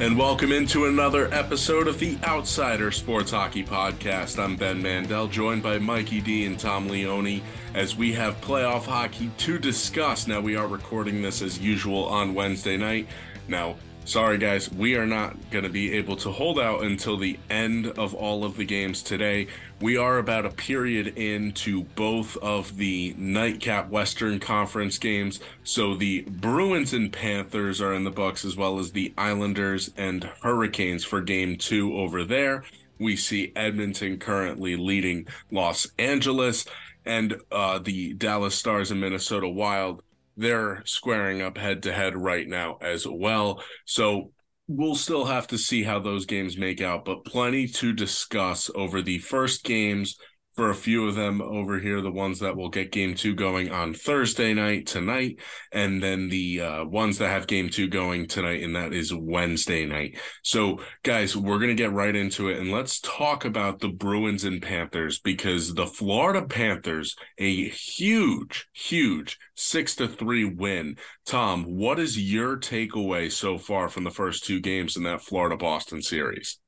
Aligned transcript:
And 0.00 0.16
welcome 0.16 0.52
into 0.52 0.86
another 0.86 1.28
episode 1.34 1.88
of 1.88 1.98
the 1.98 2.16
Outsider 2.22 2.92
Sports 2.92 3.32
Hockey 3.32 3.64
Podcast. 3.64 4.38
I'm 4.38 4.54
Ben 4.54 4.80
Mandel, 4.80 5.26
joined 5.26 5.60
by 5.60 5.78
Mikey 5.78 6.20
D 6.20 6.46
and 6.46 6.56
Tom 6.56 6.86
Leone, 6.86 7.42
as 7.74 7.96
we 7.96 8.12
have 8.12 8.40
playoff 8.40 8.84
hockey 8.84 9.28
to 9.38 9.58
discuss. 9.58 10.28
Now, 10.28 10.40
we 10.40 10.54
are 10.54 10.68
recording 10.68 11.20
this 11.20 11.42
as 11.42 11.58
usual 11.58 12.04
on 12.04 12.32
Wednesday 12.32 12.76
night. 12.76 13.08
Now, 13.48 13.74
sorry 14.08 14.38
guys, 14.38 14.72
we 14.72 14.96
are 14.96 15.06
not 15.06 15.36
going 15.50 15.64
to 15.64 15.70
be 15.70 15.92
able 15.92 16.16
to 16.16 16.32
hold 16.32 16.58
out 16.58 16.82
until 16.82 17.18
the 17.18 17.38
end 17.50 17.86
of 17.86 18.14
all 18.14 18.42
of 18.42 18.56
the 18.56 18.64
games 18.64 19.02
today. 19.02 19.46
We 19.82 19.98
are 19.98 20.16
about 20.16 20.46
a 20.46 20.50
period 20.50 21.08
into 21.08 21.84
both 21.94 22.34
of 22.38 22.78
the 22.78 23.14
nightcap 23.18 23.90
Western 23.90 24.40
Conference 24.40 24.96
games. 24.96 25.40
So 25.62 25.94
the 25.94 26.22
Bruins 26.22 26.94
and 26.94 27.12
Panthers 27.12 27.82
are 27.82 27.92
in 27.92 28.04
the 28.04 28.10
books, 28.10 28.46
as 28.46 28.56
well 28.56 28.78
as 28.78 28.92
the 28.92 29.12
Islanders 29.18 29.90
and 29.94 30.24
Hurricanes 30.42 31.04
for 31.04 31.20
game 31.20 31.58
two 31.58 31.94
over 31.94 32.24
there. 32.24 32.64
We 32.98 33.14
see 33.14 33.52
Edmonton 33.54 34.18
currently 34.18 34.74
leading 34.74 35.26
Los 35.50 35.86
Angeles 35.98 36.64
and 37.04 37.40
uh, 37.52 37.78
the 37.78 38.14
Dallas 38.14 38.54
Stars 38.54 38.90
and 38.90 39.02
Minnesota 39.02 39.48
Wild. 39.48 40.02
They're 40.38 40.82
squaring 40.86 41.42
up 41.42 41.58
head 41.58 41.82
to 41.82 41.92
head 41.92 42.16
right 42.16 42.46
now 42.48 42.78
as 42.80 43.06
well. 43.06 43.62
So 43.84 44.32
we'll 44.68 44.94
still 44.94 45.24
have 45.24 45.48
to 45.48 45.58
see 45.58 45.82
how 45.82 45.98
those 45.98 46.26
games 46.26 46.56
make 46.56 46.80
out, 46.80 47.04
but 47.04 47.24
plenty 47.24 47.66
to 47.66 47.92
discuss 47.92 48.70
over 48.74 49.02
the 49.02 49.18
first 49.18 49.64
games 49.64 50.16
for 50.58 50.70
a 50.70 50.74
few 50.74 51.06
of 51.06 51.14
them 51.14 51.40
over 51.40 51.78
here, 51.78 52.00
the 52.00 52.10
ones 52.10 52.40
that 52.40 52.56
will 52.56 52.68
get 52.68 52.90
game 52.90 53.14
two 53.14 53.32
going 53.32 53.70
on 53.70 53.94
Thursday 53.94 54.52
night 54.52 54.88
tonight, 54.88 55.38
and 55.70 56.02
then 56.02 56.28
the 56.30 56.60
uh, 56.60 56.84
ones 56.84 57.18
that 57.18 57.28
have 57.28 57.46
game 57.46 57.68
two 57.68 57.86
going 57.86 58.26
tonight, 58.26 58.64
and 58.64 58.74
that 58.74 58.92
is 58.92 59.14
Wednesday 59.14 59.86
night. 59.86 60.18
So, 60.42 60.80
guys, 61.04 61.36
we're 61.36 61.60
going 61.60 61.68
to 61.68 61.80
get 61.80 61.92
right 61.92 62.16
into 62.16 62.48
it, 62.48 62.58
and 62.58 62.72
let's 62.72 62.98
talk 62.98 63.44
about 63.44 63.78
the 63.78 63.88
Bruins 63.88 64.42
and 64.42 64.60
Panthers 64.60 65.20
because 65.20 65.74
the 65.74 65.86
Florida 65.86 66.44
Panthers, 66.44 67.14
a 67.38 67.68
huge, 67.68 68.66
huge 68.72 69.38
six 69.54 69.94
to 69.94 70.08
three 70.08 70.44
win. 70.44 70.96
Tom, 71.24 71.66
what 71.66 72.00
is 72.00 72.18
your 72.18 72.56
takeaway 72.56 73.30
so 73.30 73.58
far 73.58 73.88
from 73.88 74.02
the 74.02 74.10
first 74.10 74.44
two 74.44 74.58
games 74.58 74.96
in 74.96 75.04
that 75.04 75.22
Florida 75.22 75.56
Boston 75.56 76.02
series? 76.02 76.58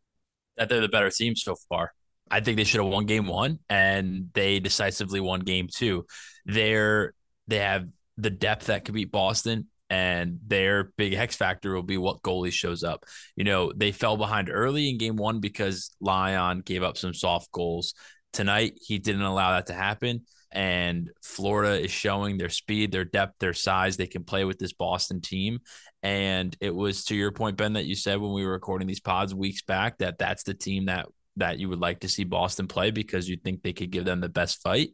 That 0.56 0.68
they're 0.68 0.80
the 0.80 0.86
better 0.86 1.10
team 1.10 1.34
so 1.34 1.56
far. 1.68 1.92
I 2.30 2.40
think 2.40 2.56
they 2.56 2.64
should 2.64 2.80
have 2.80 2.92
won 2.92 3.06
game 3.06 3.26
one 3.26 3.58
and 3.68 4.28
they 4.32 4.60
decisively 4.60 5.20
won 5.20 5.40
game 5.40 5.68
two. 5.72 6.06
They're 6.46 7.14
they 7.48 7.58
have 7.58 7.88
the 8.16 8.30
depth 8.30 8.66
that 8.66 8.84
could 8.84 8.94
beat 8.94 9.10
Boston 9.10 9.66
and 9.90 10.38
their 10.46 10.84
big 10.96 11.14
hex 11.14 11.34
factor 11.34 11.74
will 11.74 11.82
be 11.82 11.98
what 11.98 12.22
goalie 12.22 12.52
shows 12.52 12.84
up. 12.84 13.04
You 13.34 13.44
know, 13.44 13.72
they 13.74 13.90
fell 13.90 14.16
behind 14.16 14.48
early 14.48 14.88
in 14.88 14.98
game 14.98 15.16
one 15.16 15.40
because 15.40 15.90
Lyon 16.00 16.60
gave 16.60 16.84
up 16.84 16.96
some 16.96 17.12
soft 17.12 17.50
goals. 17.50 17.94
Tonight, 18.32 18.74
he 18.80 18.98
didn't 18.98 19.22
allow 19.22 19.50
that 19.52 19.66
to 19.66 19.74
happen. 19.74 20.22
And 20.52 21.10
Florida 21.22 21.80
is 21.80 21.90
showing 21.90 22.38
their 22.38 22.48
speed, 22.48 22.92
their 22.92 23.04
depth, 23.04 23.38
their 23.38 23.52
size. 23.52 23.96
They 23.96 24.06
can 24.06 24.22
play 24.22 24.44
with 24.44 24.58
this 24.58 24.72
Boston 24.72 25.20
team. 25.20 25.58
And 26.02 26.56
it 26.60 26.74
was 26.74 27.04
to 27.06 27.16
your 27.16 27.32
point, 27.32 27.56
Ben, 27.56 27.72
that 27.72 27.84
you 27.84 27.96
said 27.96 28.20
when 28.20 28.32
we 28.32 28.44
were 28.44 28.52
recording 28.52 28.86
these 28.86 29.00
pods 29.00 29.34
weeks 29.34 29.62
back 29.62 29.98
that 29.98 30.18
that's 30.18 30.44
the 30.44 30.54
team 30.54 30.86
that 30.86 31.06
that 31.36 31.58
you 31.58 31.68
would 31.68 31.80
like 31.80 32.00
to 32.00 32.08
see 32.08 32.24
Boston 32.24 32.68
play 32.68 32.90
because 32.90 33.28
you 33.28 33.36
think 33.36 33.62
they 33.62 33.72
could 33.72 33.90
give 33.90 34.04
them 34.04 34.20
the 34.20 34.28
best 34.28 34.62
fight. 34.62 34.90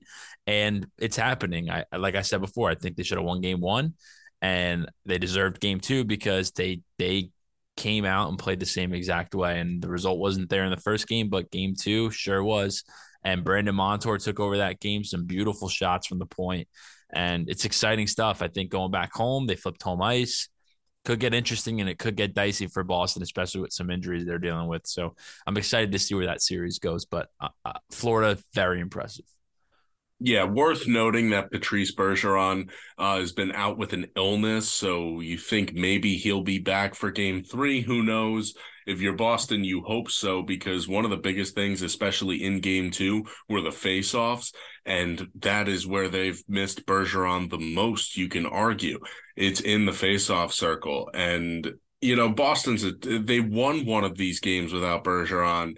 And 0.47 0.87
it's 0.99 1.17
happening. 1.17 1.71
I 1.71 1.85
like 1.97 2.15
I 2.15 2.23
said 2.23 2.41
before, 2.41 2.71
I 2.71 2.75
think 2.75 2.97
they 2.97 3.03
should 3.03 3.19
have 3.19 3.27
won 3.27 3.41
game 3.41 3.61
one 3.61 3.95
and 4.43 4.91
they 5.05 5.19
deserved 5.19 5.61
game 5.61 5.81
two 5.81 6.05
because 6.05 6.51
they 6.53 6.83
they 6.99 7.31
came 7.77 8.05
out 8.05 8.29
and 8.29 8.39
played 8.39 8.61
the 8.61 8.67
same 8.67 8.95
exact 8.95 9.35
way. 9.35 9.61
And 9.61 9.83
the 9.83 9.89
result 9.89 10.19
wasn't 10.19 10.49
there 10.49 10.65
in 10.65 10.71
the 10.71 10.77
first 10.79 11.09
game, 11.09 11.29
but 11.29 11.51
game 11.51 11.75
two 11.79 12.11
sure 12.11 12.43
was. 12.43 12.85
And 13.23 13.45
Brandon 13.45 13.75
Montour 13.75 14.19
took 14.19 14.39
over 14.39 14.59
that 14.59 14.81
game, 14.81 15.05
some 15.05 15.27
beautiful 15.27 15.69
shots 15.69 16.07
from 16.07 16.19
the 16.19 16.27
point. 16.27 16.69
And 17.13 17.49
it's 17.49 17.65
exciting 17.65 18.07
stuff. 18.07 18.41
I 18.41 18.49
think 18.49 18.71
going 18.71 18.91
back 18.91 19.13
home, 19.13 19.47
they 19.47 19.57
flipped 19.57 19.83
home 19.83 20.03
ice 20.03 20.49
could 21.07 21.21
get 21.21 21.33
interesting 21.33 21.81
and 21.81 21.89
it 21.89 21.99
could 21.99 22.17
get 22.17 22.35
dicey 22.35 22.67
for 22.67 22.83
Boston, 22.83 23.23
especially 23.23 23.61
with 23.61 23.73
some 23.73 23.91
injuries 23.91 24.27
they're 24.27 24.39
dealing 24.39 24.67
with. 24.67 24.87
So 24.87 25.15
I'm 25.47 25.57
excited 25.57 25.93
to 25.93 25.99
see 25.99 26.15
where 26.17 26.27
that 26.27 26.43
series 26.43 26.81
goes. 26.81 27.05
But 27.05 27.29
uh, 27.41 27.49
uh, 27.65 27.79
Florida, 27.93 28.39
very 28.53 28.81
impressive. 28.81 29.25
Yeah, 30.19 30.45
worth 30.45 30.87
noting 30.87 31.31
that 31.31 31.51
Patrice 31.51 31.95
Bergeron 31.95 32.71
uh, 32.97 33.19
has 33.19 33.33
been 33.33 33.53
out 33.53 33.77
with 33.77 33.93
an 33.93 34.07
illness, 34.17 34.71
so 34.71 35.21
you 35.21 35.37
think 35.37 35.75
maybe 35.75 36.17
he'll 36.17 36.43
be 36.43 36.59
back 36.59 36.95
for 36.95 37.11
Game 37.11 37.43
Three. 37.43 37.83
Who 37.83 38.03
knows? 38.03 38.55
If 38.87 39.03
you're 39.03 39.13
Boston, 39.13 39.63
you 39.63 39.83
hope 39.83 40.11
so 40.11 40.43
because 40.43 40.89
one 40.89 41.05
of 41.05 41.11
the 41.11 41.19
biggest 41.19 41.55
things, 41.55 41.83
especially 41.83 42.43
in 42.43 42.61
Game 42.61 42.91
Two, 42.91 43.27
were 43.47 43.61
the 43.61 43.69
faceoffs, 43.69 44.55
and 44.87 45.29
that 45.41 45.69
is 45.69 45.87
where 45.87 46.09
they've 46.09 46.43
missed 46.49 46.87
Bergeron 46.87 47.51
the 47.51 47.59
most. 47.59 48.17
You 48.17 48.29
can 48.29 48.47
argue 48.47 48.99
it's 49.37 49.61
in 49.61 49.85
the 49.85 49.93
faceoff 49.93 50.51
circle, 50.53 51.11
and 51.13 51.71
you 52.01 52.17
know 52.17 52.31
Boston's 52.31 52.85
a, 52.85 52.93
they 52.93 53.41
won 53.41 53.85
one 53.85 54.05
of 54.05 54.17
these 54.17 54.41
games 54.41 54.73
without 54.73 55.05
Bergeron 55.05 55.75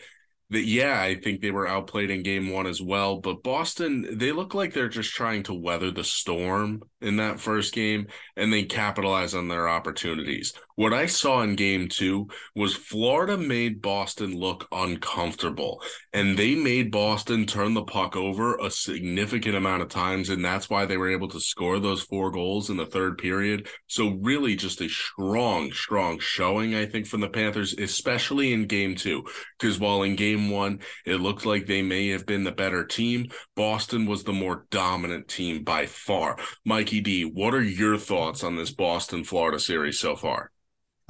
that 0.50 0.64
yeah, 0.64 1.00
I 1.00 1.14
think 1.16 1.40
they 1.40 1.50
were 1.50 1.68
outplayed 1.68 2.10
in 2.10 2.22
game 2.22 2.50
one 2.50 2.66
as 2.66 2.80
well. 2.80 3.20
But 3.20 3.42
Boston, 3.42 4.18
they 4.18 4.32
look 4.32 4.54
like 4.54 4.72
they're 4.72 4.88
just 4.88 5.12
trying 5.12 5.42
to 5.44 5.54
weather 5.54 5.90
the 5.90 6.04
storm 6.04 6.82
in 7.00 7.16
that 7.16 7.38
first 7.38 7.74
game 7.74 8.06
and 8.38 8.52
they 8.52 8.62
capitalize 8.62 9.34
on 9.34 9.48
their 9.48 9.68
opportunities. 9.68 10.52
What 10.76 10.94
I 10.94 11.06
saw 11.06 11.42
in 11.42 11.56
game 11.56 11.88
two 11.88 12.28
was 12.54 12.76
Florida 12.76 13.36
made 13.36 13.82
Boston 13.82 14.38
look 14.38 14.68
uncomfortable 14.70 15.82
and 16.12 16.38
they 16.38 16.54
made 16.54 16.92
Boston 16.92 17.46
turn 17.46 17.74
the 17.74 17.82
puck 17.82 18.14
over 18.14 18.56
a 18.56 18.70
significant 18.70 19.56
amount 19.56 19.82
of 19.82 19.88
times. 19.88 20.28
And 20.28 20.44
that's 20.44 20.70
why 20.70 20.86
they 20.86 20.96
were 20.96 21.10
able 21.10 21.28
to 21.28 21.40
score 21.40 21.80
those 21.80 22.02
four 22.02 22.30
goals 22.30 22.70
in 22.70 22.76
the 22.76 22.86
third 22.86 23.18
period. 23.18 23.68
So, 23.88 24.18
really, 24.22 24.54
just 24.54 24.80
a 24.80 24.88
strong, 24.88 25.72
strong 25.72 26.20
showing, 26.20 26.76
I 26.76 26.86
think, 26.86 27.06
from 27.06 27.22
the 27.22 27.28
Panthers, 27.28 27.74
especially 27.76 28.52
in 28.52 28.66
game 28.66 28.94
two. 28.94 29.24
Because 29.58 29.80
while 29.80 30.04
in 30.04 30.14
game 30.14 30.48
one, 30.48 30.78
it 31.04 31.16
looked 31.16 31.44
like 31.44 31.66
they 31.66 31.82
may 31.82 32.08
have 32.10 32.24
been 32.24 32.44
the 32.44 32.52
better 32.52 32.84
team, 32.84 33.30
Boston 33.56 34.06
was 34.06 34.22
the 34.22 34.32
more 34.32 34.66
dominant 34.70 35.26
team 35.26 35.64
by 35.64 35.86
far. 35.86 36.38
Mikey 36.64 37.00
D, 37.00 37.24
what 37.24 37.54
are 37.54 37.62
your 37.62 37.98
thoughts 37.98 38.27
on 38.44 38.56
this 38.56 38.70
Boston 38.70 39.24
Florida 39.24 39.58
series 39.58 39.98
so 39.98 40.16
far? 40.16 40.50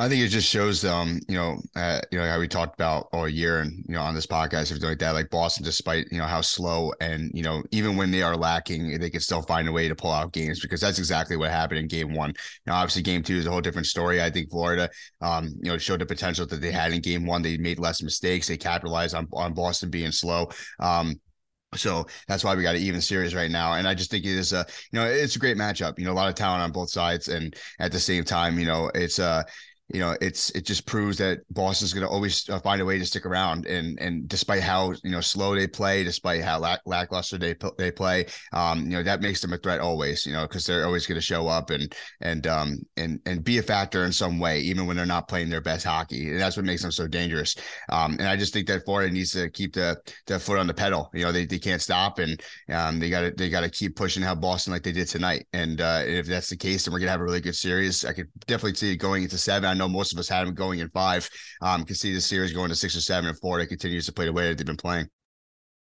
I 0.01 0.09
think 0.09 0.23
it 0.23 0.29
just 0.29 0.49
shows, 0.49 0.84
um, 0.84 1.19
you 1.29 1.37
know, 1.37 1.61
uh, 1.75 2.01
you 2.12 2.19
know 2.19 2.29
how 2.29 2.39
we 2.39 2.47
talked 2.47 2.75
about 2.75 3.09
all 3.12 3.29
year, 3.29 3.59
and 3.59 3.84
you 3.89 3.95
know, 3.97 4.01
on 4.01 4.15
this 4.15 4.29
podcast, 4.29 4.71
everything 4.71 4.91
like 4.91 5.01
that. 5.01 5.11
Like 5.11 5.28
Boston, 5.28 5.65
despite 5.65 6.07
you 6.12 6.19
know 6.19 6.25
how 6.25 6.41
slow, 6.41 6.93
and 7.01 7.33
you 7.34 7.43
know, 7.43 7.65
even 7.73 7.97
when 7.97 8.12
they 8.12 8.23
are 8.23 8.37
lacking, 8.37 8.97
they 9.01 9.11
can 9.11 9.21
still 9.21 9.43
find 9.43 9.67
a 9.67 9.73
way 9.73 9.89
to 9.89 9.97
pull 9.97 10.12
out 10.12 10.33
games 10.33 10.61
because 10.61 10.81
that's 10.81 11.01
exactly 11.01 11.37
what 11.37 11.51
happened 11.51 11.81
in 11.81 11.89
Game 11.89 12.15
One. 12.15 12.33
Now, 12.65 12.77
obviously, 12.77 13.03
Game 13.03 13.25
Two 13.25 13.39
is 13.39 13.47
a 13.47 13.51
whole 13.51 13.61
different 13.61 13.89
story. 13.89 14.23
I 14.23 14.31
think 14.31 14.51
Florida, 14.51 14.89
um, 15.21 15.53
you 15.61 15.73
know, 15.73 15.78
showed 15.78 16.01
the 16.01 16.07
potential 16.07 16.47
that 16.47 16.61
they 16.61 16.71
had 16.71 16.93
in 16.93 17.01
Game 17.01 17.27
One. 17.27 17.43
They 17.43 17.57
made 17.57 17.81
less 17.81 18.01
mistakes. 18.01 18.47
They 18.47 18.57
capitalized 18.57 19.17
on 19.17 19.27
on 19.33 19.53
Boston 19.53 19.91
being 19.91 20.12
slow. 20.12 20.49
Um, 20.78 21.17
so 21.75 22.06
that's 22.27 22.43
why 22.43 22.55
we 22.55 22.62
got 22.62 22.77
an 22.77 22.81
even 22.83 23.01
series 23.01 23.34
right 23.34 23.51
now. 23.51 23.75
And 23.75 23.87
I 23.87 23.95
just 23.95 24.11
think 24.11 24.25
it 24.25 24.37
is 24.37 24.53
a, 24.53 24.65
you 24.91 24.99
know, 24.99 25.06
it's 25.06 25.37
a 25.37 25.39
great 25.39 25.56
matchup. 25.56 25.99
You 25.99 26.06
know, 26.06 26.12
a 26.12 26.15
lot 26.15 26.29
of 26.29 26.34
talent 26.34 26.62
on 26.62 26.73
both 26.73 26.91
sides. 26.91 27.29
And 27.29 27.55
at 27.79 27.93
the 27.93 28.01
same 28.01 28.25
time, 28.25 28.59
you 28.59 28.67
know, 28.67 28.91
it's 28.95 29.19
uh 29.19 29.43
you 29.91 30.00
know, 30.00 30.15
it's 30.21 30.50
it 30.50 30.66
just 30.66 30.87
proves 30.87 31.16
that 31.19 31.38
Boston's 31.50 31.94
going 31.94 32.06
to 32.06 32.12
always 32.12 32.47
uh, 32.50 32.60
find 32.60 32.82
a 32.82 32.84
way 32.84 32.99
to 32.99 33.06
stick 33.06 33.25
around, 33.25 33.66
and 33.66 33.99
and 33.99 34.28
despite 34.28 34.62
how 34.62 34.93
you 35.03 35.10
know 35.10 35.22
slow 35.22 35.54
they 35.54 35.66
play, 35.66 36.04
despite 36.04 36.43
how 36.44 36.59
lack, 36.59 36.81
lackluster 36.84 37.39
they 37.39 37.54
they 37.78 37.91
play, 37.91 38.27
um, 38.53 38.80
you 38.84 38.91
know 38.91 39.03
that 39.03 39.22
makes 39.22 39.41
them 39.41 39.54
a 39.54 39.57
threat 39.57 39.80
always, 39.80 40.27
you 40.27 40.33
know, 40.33 40.42
because 40.42 40.66
they're 40.66 40.84
always 40.84 41.07
going 41.07 41.16
to 41.16 41.24
show 41.24 41.48
up 41.48 41.71
and 41.71 41.95
and 42.21 42.47
um 42.47 42.78
and 42.98 43.18
and 43.24 43.42
be 43.42 43.59
a 43.59 43.63
factor 43.63 44.04
in 44.04 44.13
some 44.13 44.39
way, 44.39 44.60
even 44.60 44.86
when 44.86 44.97
they're 44.97 45.07
not 45.07 45.27
playing 45.27 45.48
their 45.48 45.63
best 45.63 45.86
hockey, 45.86 46.28
and 46.28 46.41
that's 46.41 46.57
what 46.57 46.66
makes 46.66 46.83
them 46.83 46.92
so 46.92 47.09
dangerous. 47.09 47.57
Um, 47.89 48.13
and 48.18 48.28
I 48.28 48.36
just 48.36 48.53
think 48.53 48.66
that 48.68 48.84
Florida 48.84 49.10
needs 49.10 49.33
to 49.33 49.48
keep 49.48 49.72
the 49.72 49.97
the 50.27 50.39
foot 50.39 50.59
on 50.59 50.66
the 50.66 50.74
pedal. 50.74 51.10
You 51.15 51.24
know, 51.24 51.33
they, 51.33 51.47
they 51.47 51.59
can't 51.59 51.80
stop, 51.80 52.18
and 52.18 52.42
um, 52.68 53.01
they 53.01 53.09
got 53.09 53.22
to 53.22 53.30
they 53.30 53.48
got 53.48 53.63
to 53.63 53.71
keep 53.71 53.97
pushing 53.97 54.22
how 54.22 54.34
Boston 54.34 54.74
like 54.74 54.83
they 54.83 54.92
did 54.92 55.09
tonight. 55.09 55.47
And 55.54 55.80
uh, 55.80 56.03
if 56.04 56.27
that's 56.27 56.51
the 56.51 56.57
case, 56.59 56.84
then 56.84 56.92
we're 56.92 56.98
gonna 56.98 57.10
have 57.10 57.22
a 57.22 57.24
really 57.24 57.41
good 57.41 57.57
series. 57.57 58.04
I 58.04 58.13
could 58.13 58.28
definitely 58.47 58.74
see 58.74 58.92
it 58.92 58.97
going 58.97 59.22
into 59.22 59.39
seven 59.39 59.78
know 59.78 59.89
most 59.89 60.13
of 60.13 60.19
us 60.19 60.28
had 60.28 60.47
them 60.47 60.54
going 60.54 60.80
in 60.80 60.89
five. 60.91 61.28
Um, 61.63 61.84
can 61.84 61.97
see 61.97 62.13
the 62.13 62.21
series 62.21 62.53
going 62.53 62.69
to 62.69 62.75
six 62.75 62.97
or 62.97 63.01
seven, 63.01 63.28
and 63.28 63.39
Florida 63.39 63.66
continues 63.66 64.07
to 64.07 64.13
play 64.13 64.27
the 64.27 64.33
way 64.33 64.48
that 64.48 64.59
they've 64.59 64.66
been 64.66 64.77
playing. 64.77 65.09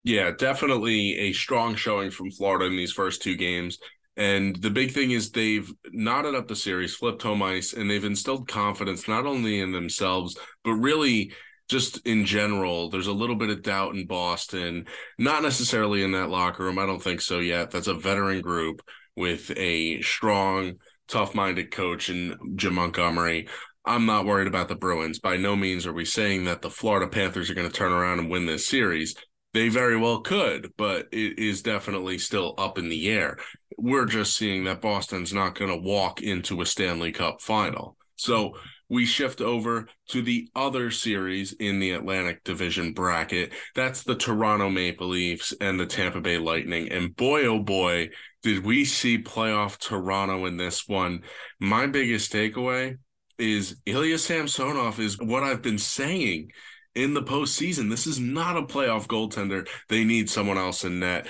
Yeah, 0.03 0.31
definitely 0.31 1.17
a 1.17 1.33
strong 1.33 1.75
showing 1.75 2.09
from 2.09 2.31
Florida 2.31 2.65
in 2.65 2.75
these 2.75 2.91
first 2.91 3.21
two 3.21 3.35
games. 3.35 3.77
And 4.17 4.55
the 4.57 4.71
big 4.71 4.91
thing 4.91 5.11
is 5.11 5.31
they've 5.31 5.71
knotted 5.91 6.35
up 6.35 6.47
the 6.47 6.55
series, 6.55 6.95
flipped 6.95 7.21
home 7.21 7.41
ice, 7.41 7.73
and 7.73 7.89
they've 7.89 8.03
instilled 8.03 8.47
confidence 8.47 9.07
not 9.07 9.25
only 9.25 9.59
in 9.59 9.71
themselves, 9.71 10.37
but 10.63 10.73
really 10.73 11.33
just 11.69 12.05
in 12.05 12.25
general. 12.25 12.89
There's 12.89 13.07
a 13.07 13.13
little 13.13 13.37
bit 13.37 13.49
of 13.49 13.63
doubt 13.63 13.95
in 13.95 14.05
Boston, 14.05 14.87
not 15.17 15.43
necessarily 15.43 16.03
in 16.03 16.11
that 16.11 16.29
locker 16.29 16.63
room. 16.63 16.77
I 16.77 16.85
don't 16.85 17.01
think 17.01 17.21
so 17.21 17.39
yet. 17.39 17.71
That's 17.71 17.87
a 17.87 17.93
veteran 17.93 18.41
group 18.41 18.81
with 19.15 19.51
a 19.55 20.01
strong, 20.01 20.73
tough 21.07 21.33
minded 21.33 21.71
coach 21.71 22.09
in 22.09 22.37
Jim 22.55 22.73
Montgomery. 22.73 23.47
I'm 23.85 24.05
not 24.05 24.25
worried 24.25 24.47
about 24.47 24.67
the 24.67 24.75
Bruins. 24.75 25.19
By 25.19 25.37
no 25.37 25.55
means 25.55 25.87
are 25.87 25.93
we 25.93 26.05
saying 26.05 26.45
that 26.45 26.61
the 26.61 26.69
Florida 26.69 27.07
Panthers 27.07 27.49
are 27.49 27.55
going 27.55 27.69
to 27.69 27.75
turn 27.75 27.91
around 27.91 28.19
and 28.19 28.29
win 28.29 28.45
this 28.45 28.67
series. 28.67 29.15
They 29.53 29.69
very 29.69 29.97
well 29.97 30.21
could, 30.21 30.71
but 30.77 31.07
it 31.11 31.39
is 31.39 31.61
definitely 31.61 32.17
still 32.17 32.53
up 32.57 32.77
in 32.77 32.89
the 32.89 33.09
air. 33.09 33.37
We're 33.77 34.05
just 34.05 34.37
seeing 34.37 34.63
that 34.65 34.81
Boston's 34.81 35.33
not 35.33 35.55
going 35.55 35.71
to 35.71 35.77
walk 35.77 36.21
into 36.21 36.61
a 36.61 36.65
Stanley 36.65 37.11
Cup 37.11 37.41
final. 37.41 37.97
So 38.15 38.53
we 38.87 39.05
shift 39.05 39.41
over 39.41 39.87
to 40.09 40.21
the 40.21 40.49
other 40.55 40.91
series 40.91 41.53
in 41.53 41.79
the 41.79 41.91
Atlantic 41.91 42.43
Division 42.43 42.93
bracket. 42.93 43.51
That's 43.73 44.03
the 44.03 44.15
Toronto 44.15 44.69
Maple 44.69 45.07
Leafs 45.07 45.53
and 45.59 45.79
the 45.79 45.85
Tampa 45.85 46.21
Bay 46.21 46.37
Lightning. 46.37 46.91
And 46.91 47.15
boy, 47.15 47.45
oh 47.45 47.59
boy, 47.59 48.09
did 48.43 48.63
we 48.63 48.85
see 48.85 49.17
playoff 49.17 49.79
Toronto 49.79 50.45
in 50.45 50.57
this 50.57 50.87
one. 50.87 51.21
My 51.59 51.87
biggest 51.87 52.31
takeaway 52.31 52.97
is 53.41 53.75
Ilya 53.85 54.19
Samsonov 54.19 54.99
is 54.99 55.17
what 55.17 55.43
I've 55.43 55.61
been 55.63 55.79
saying 55.79 56.51
in 56.93 57.13
the 57.13 57.23
postseason. 57.23 57.89
This 57.89 58.05
is 58.05 58.19
not 58.19 58.55
a 58.55 58.61
playoff 58.61 59.07
goaltender. 59.07 59.67
They 59.89 60.03
need 60.03 60.29
someone 60.29 60.57
else 60.57 60.83
in 60.83 60.99
net. 60.99 61.27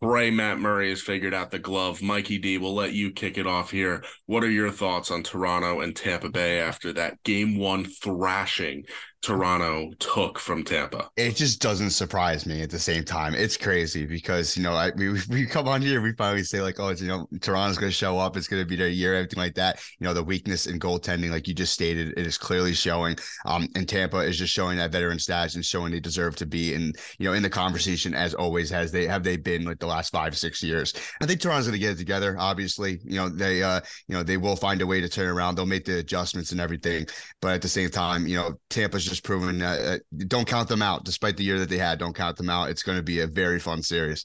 Pray 0.00 0.30
Matt 0.30 0.58
Murray 0.58 0.90
has 0.90 1.00
figured 1.00 1.34
out 1.34 1.50
the 1.50 1.58
glove. 1.58 2.02
Mikey 2.02 2.38
D, 2.38 2.58
we'll 2.58 2.74
let 2.74 2.92
you 2.92 3.10
kick 3.10 3.38
it 3.38 3.46
off 3.46 3.70
here. 3.70 4.04
What 4.26 4.44
are 4.44 4.50
your 4.50 4.70
thoughts 4.70 5.10
on 5.10 5.22
Toronto 5.22 5.80
and 5.80 5.94
Tampa 5.94 6.28
Bay 6.28 6.60
after 6.60 6.92
that 6.92 7.22
game 7.22 7.56
one 7.56 7.84
thrashing 7.84 8.84
Toronto 9.20 9.90
took 9.98 10.38
from 10.38 10.62
Tampa. 10.62 11.10
It 11.16 11.34
just 11.34 11.60
doesn't 11.60 11.90
surprise 11.90 12.46
me 12.46 12.62
at 12.62 12.70
the 12.70 12.78
same 12.78 13.04
time. 13.04 13.34
It's 13.34 13.56
crazy 13.56 14.06
because 14.06 14.56
you 14.56 14.62
know 14.62 14.72
I, 14.72 14.92
we 14.96 15.20
we 15.28 15.44
come 15.44 15.66
on 15.66 15.82
here 15.82 16.00
we 16.00 16.12
finally 16.12 16.44
say 16.44 16.62
like 16.62 16.78
oh 16.78 16.88
it's, 16.88 17.02
you 17.02 17.08
know 17.08 17.26
Toronto's 17.40 17.78
going 17.78 17.90
to 17.90 17.96
show 17.96 18.18
up 18.18 18.36
it's 18.36 18.46
going 18.46 18.62
to 18.62 18.68
be 18.68 18.76
their 18.76 18.88
year 18.88 19.14
everything 19.14 19.40
like 19.40 19.54
that. 19.54 19.80
You 19.98 20.06
know 20.06 20.14
the 20.14 20.22
weakness 20.22 20.66
in 20.66 20.78
goaltending 20.78 21.30
like 21.30 21.48
you 21.48 21.54
just 21.54 21.72
stated 21.72 22.14
it 22.16 22.26
is 22.26 22.38
clearly 22.38 22.74
showing. 22.74 23.16
Um 23.44 23.68
and 23.74 23.88
Tampa 23.88 24.18
is 24.18 24.38
just 24.38 24.52
showing 24.52 24.78
that 24.78 24.92
veteran 24.92 25.18
status 25.18 25.56
and 25.56 25.64
showing 25.64 25.90
they 25.92 26.00
deserve 26.00 26.36
to 26.36 26.46
be 26.46 26.74
in 26.74 26.92
you 27.18 27.28
know 27.28 27.32
in 27.32 27.42
the 27.42 27.50
conversation 27.50 28.14
as 28.14 28.34
always 28.34 28.70
has 28.70 28.92
they 28.92 29.06
have 29.06 29.24
they 29.24 29.36
been 29.36 29.64
like 29.64 29.80
the 29.80 29.86
last 29.86 30.10
five 30.10 30.36
six 30.38 30.62
years. 30.62 30.94
I 31.20 31.26
think 31.26 31.40
Toronto's 31.40 31.66
going 31.66 31.72
to 31.72 31.78
get 31.80 31.92
it 31.92 31.98
together. 31.98 32.36
Obviously 32.38 33.00
you 33.04 33.16
know 33.16 33.28
they 33.28 33.64
uh 33.64 33.80
you 34.06 34.14
know 34.14 34.22
they 34.22 34.36
will 34.36 34.56
find 34.56 34.80
a 34.80 34.86
way 34.86 35.00
to 35.00 35.08
turn 35.08 35.28
around. 35.28 35.56
They'll 35.56 35.66
make 35.66 35.84
the 35.84 35.98
adjustments 35.98 36.52
and 36.52 36.60
everything, 36.60 37.06
but 37.42 37.54
at 37.54 37.62
the 37.62 37.68
same 37.68 37.90
time 37.90 38.28
you 38.28 38.36
know 38.36 38.54
Tampa's 38.70 39.07
just 39.08 39.24
proven 39.24 39.62
uh, 39.62 39.96
uh, 39.96 39.98
don't 40.26 40.46
count 40.46 40.68
them 40.68 40.82
out. 40.82 41.04
Despite 41.04 41.36
the 41.36 41.44
year 41.44 41.58
that 41.58 41.68
they 41.68 41.78
had, 41.78 41.98
don't 41.98 42.14
count 42.14 42.36
them 42.36 42.50
out. 42.50 42.70
It's 42.70 42.82
going 42.82 42.98
to 42.98 43.02
be 43.02 43.20
a 43.20 43.26
very 43.26 43.58
fun 43.58 43.82
series. 43.82 44.24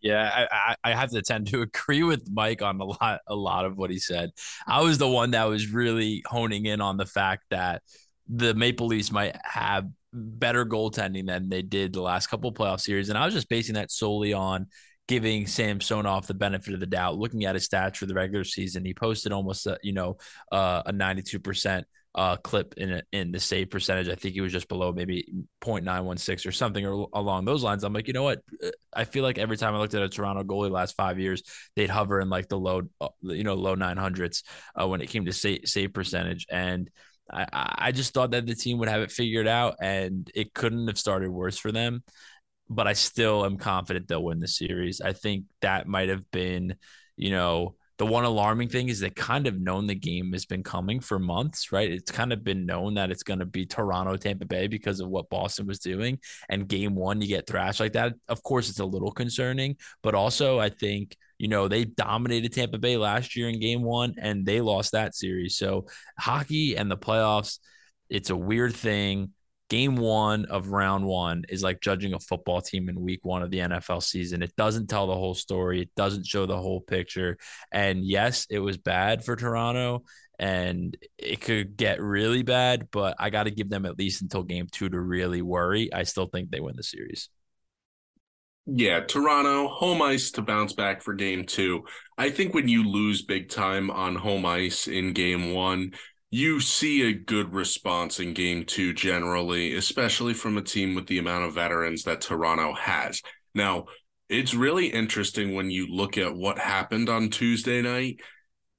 Yeah, 0.00 0.46
I, 0.52 0.76
I 0.84 0.94
have 0.94 1.10
to 1.10 1.22
tend 1.22 1.48
to 1.48 1.62
agree 1.62 2.02
with 2.02 2.30
Mike 2.30 2.62
on 2.62 2.80
a 2.80 2.84
lot 2.84 3.20
a 3.26 3.34
lot 3.34 3.64
of 3.64 3.76
what 3.76 3.90
he 3.90 3.98
said. 3.98 4.30
I 4.66 4.82
was 4.82 4.98
the 4.98 5.08
one 5.08 5.32
that 5.32 5.44
was 5.44 5.72
really 5.72 6.22
honing 6.26 6.66
in 6.66 6.80
on 6.80 6.96
the 6.96 7.06
fact 7.06 7.44
that 7.50 7.82
the 8.28 8.54
Maple 8.54 8.86
Leafs 8.86 9.10
might 9.10 9.36
have 9.44 9.86
better 10.12 10.64
goaltending 10.64 11.26
than 11.26 11.48
they 11.48 11.62
did 11.62 11.92
the 11.92 12.02
last 12.02 12.28
couple 12.28 12.52
playoff 12.52 12.80
series, 12.80 13.08
and 13.08 13.18
I 13.18 13.24
was 13.24 13.34
just 13.34 13.48
basing 13.48 13.74
that 13.74 13.90
solely 13.90 14.32
on 14.32 14.66
giving 15.08 15.46
Samsonov 15.46 16.26
the 16.26 16.34
benefit 16.34 16.74
of 16.74 16.80
the 16.80 16.86
doubt. 16.86 17.16
Looking 17.16 17.44
at 17.44 17.54
his 17.54 17.68
stats 17.68 17.96
for 17.96 18.06
the 18.06 18.14
regular 18.14 18.44
season, 18.44 18.84
he 18.84 18.92
posted 18.92 19.32
almost 19.32 19.66
a, 19.66 19.78
you 19.82 19.92
know 19.92 20.18
uh, 20.52 20.82
a 20.86 20.92
ninety 20.92 21.22
two 21.22 21.40
percent 21.40 21.86
uh, 22.16 22.36
clip 22.36 22.74
in 22.78 23.02
in 23.12 23.30
the 23.30 23.38
save 23.38 23.70
percentage. 23.70 24.08
I 24.08 24.14
think 24.14 24.34
he 24.34 24.40
was 24.40 24.52
just 24.52 24.68
below 24.68 24.90
maybe 24.90 25.28
0.916 25.60 26.46
or 26.46 26.52
something 26.52 26.84
or 26.86 27.08
along 27.12 27.44
those 27.44 27.62
lines. 27.62 27.84
I'm 27.84 27.92
like, 27.92 28.06
you 28.08 28.14
know 28.14 28.22
what? 28.22 28.40
I 28.94 29.04
feel 29.04 29.22
like 29.22 29.36
every 29.36 29.58
time 29.58 29.74
I 29.74 29.78
looked 29.78 29.92
at 29.92 30.02
a 30.02 30.08
Toronto 30.08 30.42
goalie 30.42 30.70
last 30.70 30.96
five 30.96 31.20
years, 31.20 31.42
they'd 31.76 31.90
hover 31.90 32.18
in 32.20 32.30
like 32.30 32.48
the 32.48 32.58
low, 32.58 32.82
uh, 33.02 33.08
you 33.20 33.44
know, 33.44 33.54
low 33.54 33.76
900s 33.76 34.44
uh, 34.80 34.88
when 34.88 35.02
it 35.02 35.10
came 35.10 35.26
to 35.26 35.32
save, 35.32 35.60
save 35.66 35.92
percentage. 35.92 36.46
And 36.50 36.88
I, 37.30 37.46
I 37.52 37.92
just 37.92 38.14
thought 38.14 38.30
that 38.30 38.46
the 38.46 38.54
team 38.54 38.78
would 38.78 38.88
have 38.88 39.02
it 39.02 39.10
figured 39.12 39.46
out, 39.46 39.76
and 39.80 40.30
it 40.34 40.54
couldn't 40.54 40.86
have 40.88 40.98
started 40.98 41.30
worse 41.30 41.58
for 41.58 41.70
them. 41.70 42.02
But 42.70 42.86
I 42.86 42.94
still 42.94 43.44
am 43.44 43.58
confident 43.58 44.08
they'll 44.08 44.24
win 44.24 44.40
the 44.40 44.48
series. 44.48 45.00
I 45.02 45.12
think 45.12 45.44
that 45.60 45.86
might 45.86 46.08
have 46.08 46.28
been, 46.30 46.76
you 47.16 47.30
know, 47.30 47.74
the 47.98 48.06
one 48.06 48.24
alarming 48.24 48.68
thing 48.68 48.88
is 48.88 49.00
they 49.00 49.10
kind 49.10 49.46
of 49.46 49.58
known 49.58 49.86
the 49.86 49.94
game 49.94 50.32
has 50.32 50.44
been 50.44 50.62
coming 50.62 51.00
for 51.00 51.18
months, 51.18 51.72
right? 51.72 51.90
It's 51.90 52.10
kind 52.10 52.32
of 52.32 52.44
been 52.44 52.66
known 52.66 52.94
that 52.94 53.10
it's 53.10 53.22
going 53.22 53.38
to 53.38 53.46
be 53.46 53.64
Toronto, 53.64 54.16
Tampa 54.16 54.44
Bay 54.44 54.66
because 54.66 55.00
of 55.00 55.08
what 55.08 55.30
Boston 55.30 55.66
was 55.66 55.78
doing. 55.78 56.18
And 56.50 56.68
game 56.68 56.94
one, 56.94 57.22
you 57.22 57.28
get 57.28 57.46
thrashed 57.46 57.80
like 57.80 57.94
that. 57.94 58.12
Of 58.28 58.42
course, 58.42 58.68
it's 58.68 58.80
a 58.80 58.84
little 58.84 59.12
concerning, 59.12 59.76
but 60.02 60.14
also 60.14 60.58
I 60.58 60.68
think, 60.68 61.16
you 61.38 61.48
know, 61.48 61.68
they 61.68 61.84
dominated 61.84 62.52
Tampa 62.52 62.78
Bay 62.78 62.98
last 62.98 63.34
year 63.34 63.48
in 63.48 63.60
game 63.60 63.82
one 63.82 64.14
and 64.20 64.44
they 64.44 64.60
lost 64.60 64.92
that 64.92 65.14
series. 65.14 65.56
So 65.56 65.86
hockey 66.18 66.76
and 66.76 66.90
the 66.90 66.98
playoffs, 66.98 67.58
it's 68.10 68.30
a 68.30 68.36
weird 68.36 68.74
thing 68.74 69.32
game 69.68 69.96
one 69.96 70.44
of 70.46 70.68
round 70.68 71.04
one 71.04 71.44
is 71.48 71.62
like 71.62 71.80
judging 71.80 72.14
a 72.14 72.20
football 72.20 72.60
team 72.60 72.88
in 72.88 73.00
week 73.00 73.24
one 73.24 73.42
of 73.42 73.50
the 73.50 73.58
NFL 73.58 74.02
season. 74.02 74.42
It 74.42 74.54
doesn't 74.56 74.88
tell 74.88 75.06
the 75.06 75.14
whole 75.14 75.34
story, 75.34 75.82
it 75.82 75.90
doesn't 75.96 76.26
show 76.26 76.46
the 76.46 76.56
whole 76.56 76.80
picture. 76.80 77.36
And 77.72 78.04
yes, 78.04 78.46
it 78.50 78.60
was 78.60 78.78
bad 78.78 79.24
for 79.24 79.36
Toronto 79.36 80.04
and 80.38 80.96
it 81.18 81.40
could 81.40 81.76
get 81.76 82.00
really 82.00 82.42
bad, 82.42 82.88
but 82.90 83.16
I 83.18 83.30
got 83.30 83.44
to 83.44 83.50
give 83.50 83.70
them 83.70 83.86
at 83.86 83.98
least 83.98 84.22
until 84.22 84.42
game 84.42 84.66
two 84.70 84.88
to 84.88 85.00
really 85.00 85.42
worry. 85.42 85.92
I 85.92 86.02
still 86.02 86.26
think 86.26 86.50
they 86.50 86.60
win 86.60 86.76
the 86.76 86.82
series. 86.82 87.28
Yeah, 88.66 89.00
Toronto, 89.00 89.68
home 89.68 90.02
ice 90.02 90.32
to 90.32 90.42
bounce 90.42 90.72
back 90.72 91.00
for 91.00 91.14
game 91.14 91.44
two. 91.44 91.84
I 92.18 92.30
think 92.30 92.52
when 92.52 92.68
you 92.68 92.82
lose 92.88 93.22
big 93.22 93.48
time 93.48 93.92
on 93.92 94.16
home 94.16 94.44
ice 94.44 94.88
in 94.88 95.12
game 95.12 95.54
one, 95.54 95.92
you 96.30 96.60
see 96.60 97.02
a 97.02 97.12
good 97.12 97.54
response 97.54 98.18
in 98.18 98.34
game 98.34 98.64
two 98.64 98.92
generally, 98.92 99.74
especially 99.74 100.34
from 100.34 100.56
a 100.56 100.62
team 100.62 100.94
with 100.94 101.06
the 101.06 101.18
amount 101.18 101.44
of 101.44 101.54
veterans 101.54 102.02
that 102.04 102.20
Toronto 102.20 102.74
has. 102.74 103.22
Now, 103.54 103.86
it's 104.28 104.54
really 104.54 104.88
interesting 104.88 105.54
when 105.54 105.70
you 105.70 105.86
look 105.86 106.18
at 106.18 106.36
what 106.36 106.58
happened 106.58 107.08
on 107.08 107.30
Tuesday 107.30 107.80
night. 107.80 108.20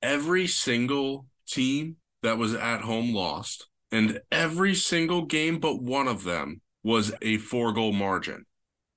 Every 0.01 0.45
single 0.45 1.25
team 1.47 1.95
that 2.21 2.37
was 2.37 2.53
at 2.53 2.81
home 2.81 3.13
lost, 3.13 3.67
and 3.91 4.19
every 4.31 4.75
single 4.75 5.25
game 5.25 5.59
but 5.59 5.81
one 5.81 6.07
of 6.07 6.23
them 6.23 6.61
was 6.83 7.13
a 7.21 7.37
four 7.37 7.71
goal 7.71 7.93
margin. 7.93 8.45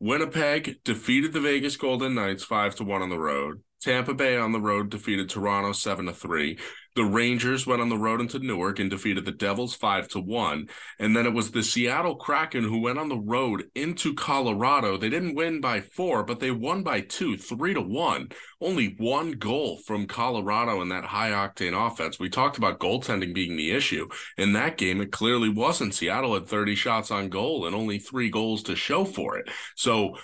Winnipeg 0.00 0.82
defeated 0.82 1.32
the 1.32 1.40
Vegas 1.40 1.76
Golden 1.76 2.14
Knights 2.14 2.42
5 2.42 2.76
to 2.76 2.84
1 2.84 3.02
on 3.02 3.10
the 3.10 3.18
road. 3.18 3.62
Tampa 3.80 4.14
Bay 4.14 4.36
on 4.36 4.52
the 4.52 4.60
road 4.60 4.90
defeated 4.90 5.28
Toronto 5.28 5.72
7 5.72 6.06
to 6.06 6.12
3. 6.12 6.58
The 6.96 7.04
Rangers 7.04 7.66
went 7.66 7.80
on 7.80 7.88
the 7.88 7.96
road 7.96 8.20
into 8.20 8.40
Newark 8.40 8.80
and 8.80 8.90
defeated 8.90 9.24
the 9.24 9.32
Devils 9.32 9.74
5 9.74 10.08
to 10.08 10.20
1. 10.20 10.68
And 10.98 11.16
then 11.16 11.24
it 11.24 11.32
was 11.32 11.50
the 11.50 11.62
Seattle 11.62 12.16
Kraken 12.16 12.64
who 12.64 12.80
went 12.80 12.98
on 12.98 13.08
the 13.08 13.20
road 13.20 13.70
into 13.76 14.12
Colorado. 14.12 14.96
They 14.96 15.08
didn't 15.08 15.36
win 15.36 15.60
by 15.60 15.80
4, 15.80 16.24
but 16.24 16.40
they 16.40 16.50
won 16.50 16.82
by 16.82 17.02
2, 17.02 17.36
3 17.36 17.74
to 17.74 17.80
1. 17.80 18.30
Only 18.60 18.96
one 18.98 19.32
goal 19.32 19.78
from 19.86 20.06
Colorado 20.06 20.82
in 20.82 20.88
that 20.88 21.04
high 21.04 21.30
octane 21.30 21.86
offense. 21.86 22.18
We 22.18 22.28
talked 22.28 22.58
about 22.58 22.80
goaltending 22.80 23.32
being 23.32 23.56
the 23.56 23.70
issue. 23.70 24.08
In 24.36 24.52
that 24.54 24.76
game 24.76 25.00
it 25.00 25.12
clearly 25.12 25.48
wasn't. 25.48 25.94
Seattle 25.94 26.34
had 26.34 26.48
30 26.48 26.74
shots 26.74 27.12
on 27.12 27.28
goal 27.28 27.66
and 27.66 27.74
only 27.74 28.00
3 28.00 28.30
goals 28.30 28.64
to 28.64 28.74
show 28.74 29.04
for 29.04 29.38
it. 29.38 29.48
So 29.76 30.16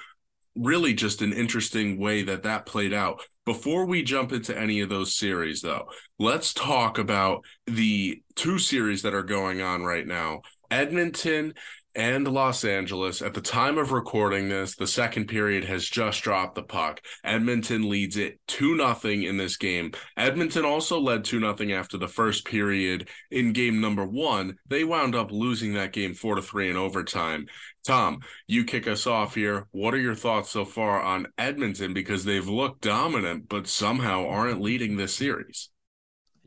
really 0.56 0.94
just 0.94 1.22
an 1.22 1.32
interesting 1.32 1.98
way 1.98 2.22
that 2.22 2.42
that 2.44 2.66
played 2.66 2.92
out. 2.92 3.22
Before 3.44 3.84
we 3.84 4.02
jump 4.02 4.32
into 4.32 4.58
any 4.58 4.80
of 4.80 4.88
those 4.88 5.14
series, 5.14 5.62
though, 5.62 5.88
let's 6.18 6.52
talk 6.52 6.98
about 6.98 7.44
the 7.66 8.22
two 8.34 8.58
series 8.58 9.02
that 9.02 9.14
are 9.14 9.22
going 9.22 9.60
on 9.60 9.84
right 9.84 10.06
now 10.06 10.40
Edmonton 10.70 11.54
and 11.96 12.28
Los 12.28 12.62
Angeles. 12.62 13.22
At 13.22 13.34
the 13.34 13.40
time 13.40 13.78
of 13.78 13.90
recording 13.90 14.48
this, 14.48 14.76
the 14.76 14.86
second 14.86 15.26
period 15.26 15.64
has 15.64 15.86
just 15.86 16.22
dropped 16.22 16.54
the 16.54 16.62
puck. 16.62 17.00
Edmonton 17.24 17.88
leads 17.88 18.16
it 18.18 18.38
2 18.46 18.76
nothing 18.76 19.22
in 19.22 19.38
this 19.38 19.56
game. 19.56 19.92
Edmonton 20.16 20.64
also 20.64 21.00
led 21.00 21.24
2 21.24 21.40
nothing 21.40 21.72
after 21.72 21.96
the 21.96 22.06
first 22.06 22.44
period 22.44 23.08
in 23.30 23.54
game 23.54 23.80
number 23.80 24.04
1. 24.04 24.56
They 24.68 24.84
wound 24.84 25.14
up 25.14 25.32
losing 25.32 25.72
that 25.74 25.92
game 25.92 26.14
4 26.14 26.36
to 26.36 26.42
3 26.42 26.70
in 26.70 26.76
overtime. 26.76 27.46
Tom, 27.84 28.20
you 28.46 28.64
kick 28.64 28.86
us 28.86 29.06
off 29.06 29.34
here. 29.34 29.66
What 29.70 29.94
are 29.94 29.98
your 29.98 30.14
thoughts 30.14 30.50
so 30.50 30.64
far 30.64 31.00
on 31.00 31.28
Edmonton 31.38 31.94
because 31.94 32.24
they've 32.24 32.48
looked 32.48 32.82
dominant 32.82 33.48
but 33.48 33.66
somehow 33.66 34.28
aren't 34.28 34.60
leading 34.60 34.96
this 34.96 35.14
series? 35.14 35.70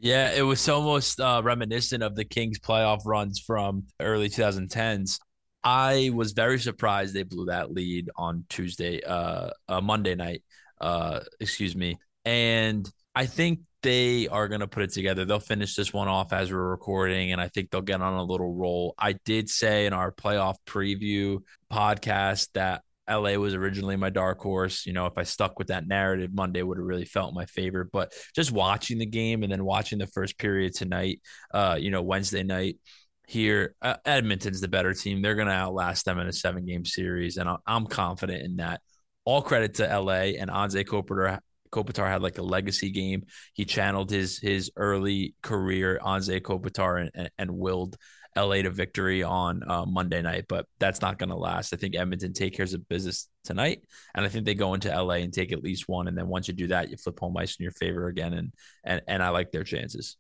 Yeah, 0.02 0.32
it 0.32 0.44
was 0.44 0.68
almost 0.70 1.20
uh, 1.20 1.42
reminiscent 1.44 2.04
of 2.04 2.16
the 2.16 2.24
Kings 2.24 2.60
playoff 2.60 3.02
runs 3.06 3.40
from 3.40 3.84
early 4.00 4.30
2010s. 4.30 5.20
I 5.64 6.12
was 6.14 6.32
very 6.32 6.60
surprised 6.60 7.14
they 7.14 7.24
blew 7.24 7.46
that 7.46 7.72
lead 7.72 8.10
on 8.16 8.46
Tuesday, 8.50 9.02
uh, 9.04 9.50
uh 9.68 9.82
Monday 9.82 10.16
night, 10.16 10.44
uh, 10.80 11.22
excuse 11.40 11.76
me. 11.76 11.98
And 12.26 12.90
I 13.16 13.26
think 13.26 13.62
they 13.82 14.28
are 14.28 14.48
going 14.48 14.62
to 14.62 14.68
put 14.68 14.84
it 14.84 14.92
together. 14.92 15.26
They'll 15.26 15.40
finish 15.40 15.76
this 15.76 15.94
one 15.94 16.08
off 16.08 16.34
as 16.34 16.52
we're 16.52 16.70
recording, 16.70 17.32
and 17.32 17.42
I 17.42 17.48
think 17.48 17.70
they'll 17.70 17.82
get 17.82 18.02
on 18.02 18.14
a 18.14 18.24
little 18.24 18.54
roll. 18.54 18.94
I 18.98 19.14
did 19.14 19.50
say 19.50 19.86
in 19.86 19.94
our 19.94 20.12
playoff 20.12 20.56
preview 20.66 21.40
podcast 21.72 22.50
that 22.54 22.84
LA 23.10 23.34
was 23.34 23.56
originally 23.56 23.96
my 23.96 24.10
dark 24.10 24.40
horse. 24.40 24.86
You 24.86 24.94
know, 24.94 25.06
if 25.06 25.18
I 25.18 25.24
stuck 25.24 25.58
with 25.58 25.70
that 25.70 25.88
narrative, 25.88 26.32
Monday 26.34 26.62
would 26.62 26.78
have 26.78 26.86
really 26.86 27.06
felt 27.06 27.34
my 27.34 27.46
favor. 27.46 27.90
But 27.92 28.14
just 28.36 28.52
watching 28.52 29.00
the 29.00 29.06
game 29.06 29.44
and 29.44 29.52
then 29.52 29.64
watching 29.64 29.98
the 29.98 30.08
first 30.08 30.38
period 30.38 30.76
tonight, 30.76 31.22
uh, 31.54 31.78
you 31.80 31.90
know, 31.90 32.04
Wednesday 32.04 32.44
night 32.44 32.78
here, 33.30 33.76
uh, 33.84 33.96
Edmonton's 34.06 34.60
the 34.60 34.68
better 34.68 34.92
team. 34.92 35.22
They're 35.22 35.36
going 35.36 35.48
to 35.48 35.54
outlast 35.54 36.06
them 36.06 36.18
in 36.18 36.28
a 36.28 36.34
seven 36.34 36.66
game 36.66 36.84
series. 36.84 37.38
And 37.38 37.48
I'm 37.68 37.86
confident 37.86 38.44
in 38.44 38.56
that. 38.58 38.82
All 39.24 39.44
credit 39.44 39.76
to 39.76 40.00
LA 40.00 40.34
and 40.40 40.50
Anze 40.50 40.84
Kopitar. 40.84 41.40
Kopitar 41.72 42.08
had 42.08 42.24
like 42.24 42.40
a 42.40 42.44
legacy 42.44 42.90
game. 42.90 43.28
He 43.54 43.66
channeled 43.66 44.10
his 44.10 44.40
his 44.40 44.72
early 44.76 45.36
career, 45.44 46.00
Anze 46.04 46.42
Kopitar, 46.42 47.02
and, 47.02 47.12
and, 47.14 47.30
and 47.38 47.52
willed 47.52 47.96
LA 48.36 48.64
to 48.64 48.72
victory 48.72 49.22
on 49.22 49.62
uh, 49.70 49.86
Monday 49.86 50.24
night, 50.24 50.46
but 50.50 50.66
that's 50.80 51.02
not 51.02 51.20
going 51.20 51.30
to 51.30 51.36
last. 51.36 51.72
I 51.72 51.78
think 51.78 51.96
Edmonton 51.96 52.34
take 52.34 52.56
care 52.56 52.66
of 52.66 52.90
business 52.90 53.28
tonight, 53.44 53.84
and 54.16 54.26
I 54.26 54.30
think 54.30 54.46
they 54.46 54.56
go 54.56 54.74
into 54.74 54.90
LA 54.90 55.16
and 55.16 55.32
take 55.32 55.52
at 55.52 55.64
least 55.64 55.88
one. 55.88 56.08
And 56.08 56.18
then 56.18 56.28
once 56.28 56.48
you 56.48 56.56
do 56.56 56.68
that, 56.68 56.90
you 56.90 56.98
flip 56.98 57.20
home 57.20 57.38
ice 57.38 57.58
in 57.60 57.64
your 57.64 57.74
favor 57.74 58.08
again, 58.08 58.34
and 58.34 58.54
and 58.84 59.02
and 59.08 59.22
I 59.22 59.30
like 59.30 59.52
their 59.52 59.64
chances. 59.64 60.18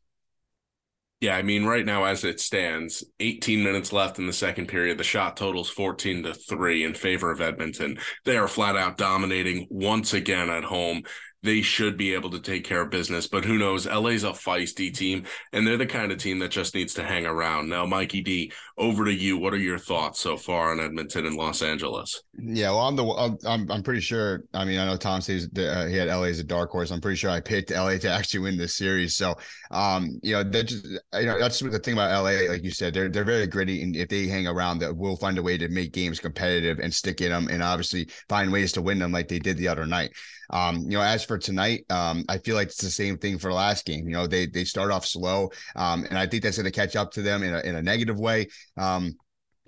Yeah, 1.20 1.36
I 1.36 1.42
mean, 1.42 1.66
right 1.66 1.86
now 1.86 2.06
as 2.06 2.24
it 2.24 2.40
stands, 2.40 3.04
18 3.20 3.62
minutes 3.62 3.92
left 3.92 4.20
in 4.20 4.28
the 4.28 4.32
second 4.32 4.68
period. 4.68 4.98
The 4.98 5.04
shot 5.04 5.36
totals 5.36 5.70
14 5.70 6.24
to 6.24 6.34
3 6.34 6.86
in 6.86 6.94
favor 6.94 7.30
of 7.30 7.42
Edmonton. 7.42 8.00
They 8.24 8.38
are 8.38 8.48
flat 8.48 8.78
out 8.78 8.98
dominating 8.98 9.68
once 9.70 10.14
again 10.14 10.50
at 10.50 10.64
home 10.64 11.04
they 11.42 11.62
should 11.62 11.98
be 11.98 12.14
able 12.14 12.30
to 12.32 12.40
take 12.40 12.64
care 12.64 12.82
of 12.82 12.90
business. 12.90 13.28
But 13.28 13.46
who 13.46 13.58
knows? 13.58 13.86
LA's 13.88 14.24
a 14.24 14.30
feisty 14.30 14.94
team, 14.94 15.24
and 15.54 15.66
they're 15.66 15.78
the 15.78 15.86
kind 15.86 16.12
of 16.12 16.18
team 16.18 16.40
that 16.40 16.52
just 16.52 16.76
needs 16.76 16.94
to 16.96 17.04
hang 17.04 17.26
around. 17.26 17.70
Now, 17.70 17.86
Mikey 17.86 18.22
D, 18.22 18.52
over 18.79 19.05
to 19.05 19.13
you. 19.13 19.38
What 19.38 19.53
are 19.53 19.57
your 19.57 19.77
thoughts 19.77 20.21
so 20.21 20.38
far 20.38 20.71
on 20.71 20.79
Edmonton 20.79 21.25
and 21.25 21.36
Los 21.36 21.62
Angeles? 21.62 22.24
Yeah, 22.41 22.69
well, 22.69 22.79
I'm 22.79 22.95
the 22.95 23.38
I'm 23.45 23.69
I'm 23.69 23.83
pretty 23.83 24.00
sure. 24.00 24.43
I 24.53 24.63
mean, 24.65 24.79
I 24.79 24.86
know 24.86 24.95
Tom 24.95 25.21
says 25.21 25.50
uh, 25.57 25.86
he 25.86 25.98
had 25.98 26.07
LA 26.07 26.24
as 26.24 26.39
a 26.39 26.43
dark 26.43 26.71
horse. 26.71 26.89
I'm 26.89 27.01
pretty 27.01 27.17
sure 27.17 27.29
I 27.29 27.41
picked 27.41 27.71
LA 27.71 27.98
to 27.98 28.09
actually 28.12 28.39
win 28.39 28.57
this 28.57 28.75
series. 28.75 29.15
So, 29.15 29.36
um, 29.71 30.19
you 30.24 30.33
know, 30.33 30.43
that 30.43 30.63
just 30.63 30.86
you 30.86 31.25
know 31.25 31.38
that's 31.38 31.59
the 31.59 31.79
thing 31.79 31.93
about 31.93 32.24
LA. 32.24 32.50
Like 32.50 32.63
you 32.63 32.71
said, 32.71 32.93
they're 32.93 33.09
they're 33.09 33.25
very 33.25 33.45
gritty, 33.48 33.83
and 33.83 33.95
if 33.95 34.07
they 34.07 34.27
hang 34.27 34.48
around, 34.48 34.79
that 34.79 34.95
will 34.95 35.17
find 35.17 35.38
a 35.38 35.43
way 35.43 35.57
to 35.57 35.67
make 35.67 35.91
games 35.91 36.19
competitive 36.19 36.79
and 36.79 36.93
stick 36.93 37.21
in 37.21 37.29
them, 37.29 37.50
and 37.50 37.62
obviously 37.62 38.07
find 38.29 38.51
ways 38.51 38.71
to 38.74 38.81
win 38.81 39.00
them 39.00 39.12
like 39.12 39.27
they 39.27 39.39
did 39.39 39.57
the 39.57 39.67
other 39.67 39.86
night. 39.86 40.12
Um, 40.51 40.81
you 40.83 40.98
know, 40.98 41.01
as 41.01 41.24
for 41.24 41.38
tonight, 41.38 41.86
um, 41.89 42.25
I 42.27 42.39
feel 42.39 42.55
like 42.55 42.69
it's 42.69 42.81
the 42.81 42.89
same 42.89 43.17
thing 43.17 43.38
for 43.38 43.50
the 43.50 43.55
last 43.55 43.86
game. 43.86 44.07
You 44.07 44.13
know, 44.13 44.27
they 44.27 44.48
they 44.48 44.63
start 44.63 44.91
off 44.91 45.05
slow, 45.05 45.51
um, 45.75 46.05
and 46.05 46.17
I 46.17 46.25
think 46.25 46.43
that's 46.43 46.57
going 46.57 46.65
to 46.65 46.71
catch 46.71 46.95
up 46.95 47.12
to 47.12 47.21
them 47.21 47.43
in 47.43 47.53
a 47.53 47.59
in 47.59 47.75
a 47.75 47.81
negative 47.81 48.19
way. 48.19 48.48
Um, 48.79 49.15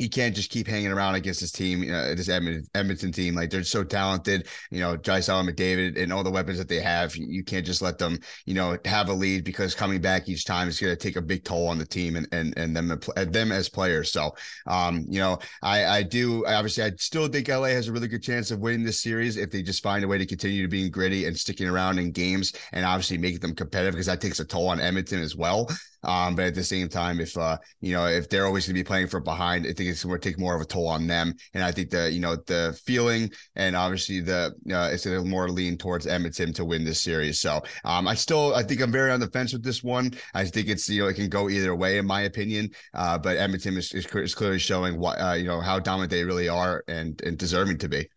he 0.02 0.10
can't 0.10 0.36
just 0.36 0.50
keep 0.50 0.68
hanging 0.68 0.92
around 0.92 1.14
against 1.14 1.40
his 1.40 1.52
team, 1.52 1.84
uh, 1.94 2.16
this 2.16 2.28
Edmonton, 2.28 3.12
team. 3.12 3.36
Like 3.36 3.52
they're 3.52 3.64
so 3.64 3.84
talented, 3.84 4.48
you 4.72 4.80
know, 4.80 4.98
Draisaitl 4.98 5.40
and 5.40 5.50
McDavid 5.50 6.02
and 6.02 6.12
all 6.12 6.24
the 6.24 6.32
weapons 6.32 6.58
that 6.58 6.68
they 6.68 6.80
have. 6.80 7.16
You 7.16 7.44
can't 7.44 7.66
just 7.66 7.84
let 7.84 8.00
them, 8.00 8.18
you 8.48 8.56
know, 8.56 8.78
have 8.86 9.10
a 9.10 9.14
lead 9.14 9.44
because 9.44 9.76
coming 9.76 10.02
back 10.02 10.28
each 10.28 10.44
time 10.44 10.68
is 10.68 10.80
going 10.80 10.92
to 10.92 10.98
take 10.98 11.18
a 11.18 11.22
big 11.22 11.44
toll 11.44 11.68
on 11.68 11.78
the 11.78 11.86
team 11.86 12.16
and 12.16 12.28
and 12.32 12.58
and 12.58 12.76
them 12.76 13.00
them 13.16 13.52
as 13.52 13.70
players. 13.70 14.12
So, 14.12 14.32
um, 14.66 15.06
you 15.08 15.20
know, 15.20 15.38
I 15.62 15.86
I 15.86 16.04
do 16.04 16.46
obviously 16.48 16.84
I 16.84 16.92
still 16.98 17.28
think 17.28 17.48
LA 17.48 17.68
has 17.68 17.88
a 17.88 17.92
really 17.92 18.08
good 18.08 18.24
chance 18.24 18.50
of 18.50 18.60
winning 18.60 18.84
this 18.84 19.02
series 19.02 19.38
if 19.38 19.52
they 19.52 19.62
just 19.62 19.84
find 19.84 20.04
a 20.04 20.08
way 20.08 20.18
to 20.18 20.26
continue 20.26 20.64
to 20.64 20.68
being 20.68 20.90
gritty 20.90 21.26
and 21.26 21.38
sticking 21.38 21.68
around 21.68 22.00
in 22.00 22.12
games 22.12 22.54
and 22.72 22.86
obviously 22.86 23.20
making 23.20 23.42
them 23.42 23.54
competitive 23.54 23.94
because 23.94 24.08
that 24.08 24.20
takes 24.20 24.40
a 24.40 24.46
toll 24.46 24.70
on 24.70 24.80
Edmonton 24.80 25.22
as 25.22 25.36
well. 25.36 25.70
Um, 26.04 26.36
but 26.36 26.46
at 26.46 26.56
the 26.56 26.64
same 26.64 26.90
time, 26.90 27.20
if 27.20 27.38
uh, 27.38 27.58
you 27.80 27.94
know, 27.94 28.08
if 28.08 28.30
they're 28.30 28.46
always 28.46 28.66
going 28.66 28.76
to 28.76 28.80
be 28.80 28.88
playing 28.88 29.08
for 29.08 29.20
behind, 29.20 29.66
I 29.66 29.74
think 29.74 29.90
it's 29.90 30.04
going 30.04 30.20
to 30.20 30.30
take 30.30 30.40
more 30.40 30.56
of 30.56 30.62
a 30.62 30.66
toll 30.66 30.88
on 30.88 31.08
them. 31.08 31.34
And 31.54 31.64
I 31.64 31.72
think 31.72 31.90
the 31.90 32.12
you 32.12 32.20
know 32.20 32.36
the 32.36 32.80
feeling 32.86 33.32
and 33.56 33.76
obviously 33.76 34.20
the 34.22 34.54
uh, 34.72 34.90
it's 34.92 35.06
going 35.06 35.22
to 35.22 35.30
more 35.30 35.50
lean 35.50 35.78
towards 35.78 36.08
Edmonton 36.08 36.54
to 36.54 36.66
win 36.66 36.84
this 36.84 37.02
series. 37.02 37.40
So 37.40 37.62
um, 37.86 38.08
I 38.08 38.16
still 38.16 38.56
I 38.56 38.64
think 38.64 38.82
I'm 38.82 38.92
very 38.92 39.12
on 39.12 39.20
the 39.20 39.30
fence 39.30 39.54
with 39.54 39.64
this 39.64 39.84
one. 39.84 40.12
I 40.34 40.46
think 40.46 40.68
it's 40.68 40.90
you 40.90 41.04
know 41.04 41.10
it 41.10 41.16
can 41.16 41.30
go 41.30 41.50
either 41.50 41.76
way 41.76 41.98
in 41.98 42.06
my 42.06 42.22
opinion. 42.22 42.70
Uh, 42.94 43.18
but 43.18 43.38
Edmonton 43.38 43.78
is, 43.78 43.94
is, 43.94 44.06
is 44.06 44.36
clearly 44.36 44.60
showing 44.60 45.00
what 45.00 45.16
uh, 45.22 45.34
you 45.34 45.46
know 45.46 45.62
how 45.62 45.80
dominant 45.80 46.12
they 46.12 46.24
really 46.24 46.50
are 46.50 46.84
and 46.88 47.22
and 47.22 47.38
deserving 47.38 47.78
to 47.80 47.90
be. 47.90 48.08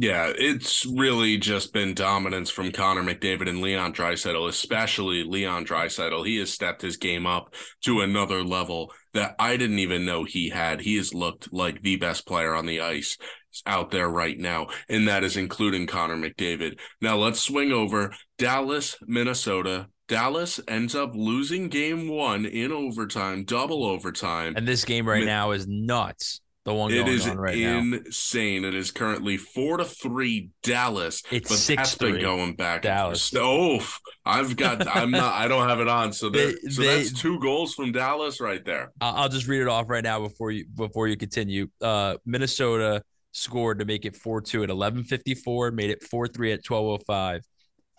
Yeah, 0.00 0.32
it's 0.32 0.86
really 0.86 1.38
just 1.38 1.72
been 1.72 1.92
dominance 1.92 2.50
from 2.50 2.70
Connor 2.70 3.02
McDavid 3.02 3.48
and 3.48 3.60
Leon 3.60 3.92
Draisaitl, 3.92 4.48
especially 4.48 5.24
Leon 5.24 5.66
Draisaitl. 5.66 6.24
He 6.24 6.36
has 6.36 6.52
stepped 6.52 6.82
his 6.82 6.96
game 6.96 7.26
up 7.26 7.52
to 7.82 8.00
another 8.00 8.44
level 8.44 8.92
that 9.12 9.34
I 9.40 9.56
didn't 9.56 9.80
even 9.80 10.06
know 10.06 10.22
he 10.22 10.50
had. 10.50 10.82
He 10.82 10.94
has 10.98 11.12
looked 11.12 11.52
like 11.52 11.82
the 11.82 11.96
best 11.96 12.28
player 12.28 12.54
on 12.54 12.66
the 12.66 12.80
ice 12.80 13.18
out 13.66 13.90
there 13.90 14.08
right 14.08 14.38
now, 14.38 14.68
and 14.88 15.08
that 15.08 15.24
is 15.24 15.36
including 15.36 15.88
Connor 15.88 16.16
McDavid. 16.16 16.78
Now 17.00 17.16
let's 17.16 17.40
swing 17.40 17.72
over 17.72 18.14
Dallas, 18.38 18.96
Minnesota. 19.04 19.88
Dallas 20.06 20.60
ends 20.68 20.94
up 20.94 21.10
losing 21.16 21.68
game 21.68 22.08
one 22.08 22.46
in 22.46 22.70
overtime, 22.70 23.42
double 23.42 23.84
overtime. 23.84 24.54
And 24.56 24.68
this 24.68 24.84
game 24.84 25.08
right 25.08 25.24
now 25.24 25.50
is 25.50 25.66
nuts. 25.66 26.40
The 26.68 26.74
one 26.74 26.92
it 26.92 27.08
is 27.08 27.26
right 27.26 27.56
insane. 27.56 28.60
Now. 28.60 28.68
It 28.68 28.74
is 28.74 28.90
currently 28.90 29.38
four 29.38 29.78
to 29.78 29.86
three 29.86 30.50
Dallas. 30.62 31.22
It's 31.30 31.48
but 31.48 31.56
six 31.56 31.80
that's 31.80 31.94
three. 31.94 32.12
been 32.12 32.20
going 32.20 32.56
back. 32.56 32.82
Dallas. 32.82 33.32
Oh, 33.34 33.80
I've 34.26 34.54
got. 34.54 34.86
I'm 34.86 35.10
not. 35.10 35.32
I 35.32 35.48
don't 35.48 35.66
have 35.66 35.80
it 35.80 35.88
on. 35.88 36.12
So 36.12 36.28
they, 36.30 36.52
so 36.68 36.82
they, 36.82 36.98
that's 36.98 37.18
two 37.18 37.40
goals 37.40 37.72
from 37.72 37.92
Dallas 37.92 38.38
right 38.38 38.62
there. 38.66 38.92
I'll 39.00 39.30
just 39.30 39.48
read 39.48 39.62
it 39.62 39.68
off 39.68 39.88
right 39.88 40.04
now 40.04 40.20
before 40.20 40.50
you 40.50 40.66
before 40.66 41.08
you 41.08 41.16
continue. 41.16 41.68
Uh, 41.80 42.18
Minnesota 42.26 43.02
scored 43.32 43.78
to 43.78 43.86
make 43.86 44.04
it 44.04 44.14
four 44.14 44.42
two 44.42 44.62
at 44.62 44.68
eleven 44.68 45.04
fifty 45.04 45.34
four. 45.34 45.70
Made 45.70 45.88
it 45.88 46.02
four 46.02 46.28
three 46.28 46.52
at 46.52 46.62
twelve 46.62 46.84
oh 46.84 46.98
five. 47.06 47.46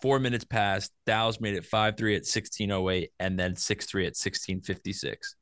Four 0.00 0.20
minutes 0.20 0.44
passed. 0.44 0.92
Dallas 1.06 1.40
made 1.40 1.56
it 1.56 1.64
five 1.64 1.96
three 1.96 2.14
at 2.14 2.24
sixteen 2.24 2.70
oh 2.70 2.88
eight, 2.88 3.10
and 3.18 3.36
then 3.36 3.56
six 3.56 3.86
three 3.86 4.06
at 4.06 4.16
sixteen 4.16 4.60
fifty 4.60 4.92
six. 4.92 5.34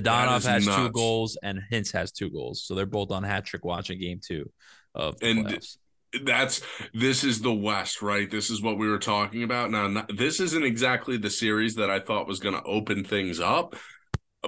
Dadonov 0.00 0.46
has 0.46 0.66
nuts. 0.66 0.76
two 0.76 0.90
goals 0.90 1.38
and 1.42 1.60
Hintz 1.70 1.92
has 1.92 2.12
two 2.12 2.30
goals. 2.30 2.64
So 2.64 2.74
they're 2.74 2.86
both 2.86 3.10
on 3.10 3.22
hat 3.22 3.44
trick 3.44 3.64
watching 3.64 4.00
game 4.00 4.20
two 4.24 4.50
of 4.94 5.18
the 5.20 5.26
and 5.26 5.46
playoffs. 5.46 5.76
That's 6.24 6.62
this 6.94 7.24
is 7.24 7.40
the 7.40 7.52
West, 7.52 8.00
right? 8.00 8.30
This 8.30 8.48
is 8.48 8.62
what 8.62 8.78
we 8.78 8.88
were 8.88 8.98
talking 8.98 9.42
about. 9.42 9.70
Now, 9.70 9.88
not, 9.88 10.16
this 10.16 10.40
isn't 10.40 10.64
exactly 10.64 11.18
the 11.18 11.28
series 11.30 11.74
that 11.74 11.90
I 11.90 12.00
thought 12.00 12.28
was 12.28 12.40
going 12.40 12.54
to 12.54 12.62
open 12.62 13.04
things 13.04 13.38
up, 13.38 13.76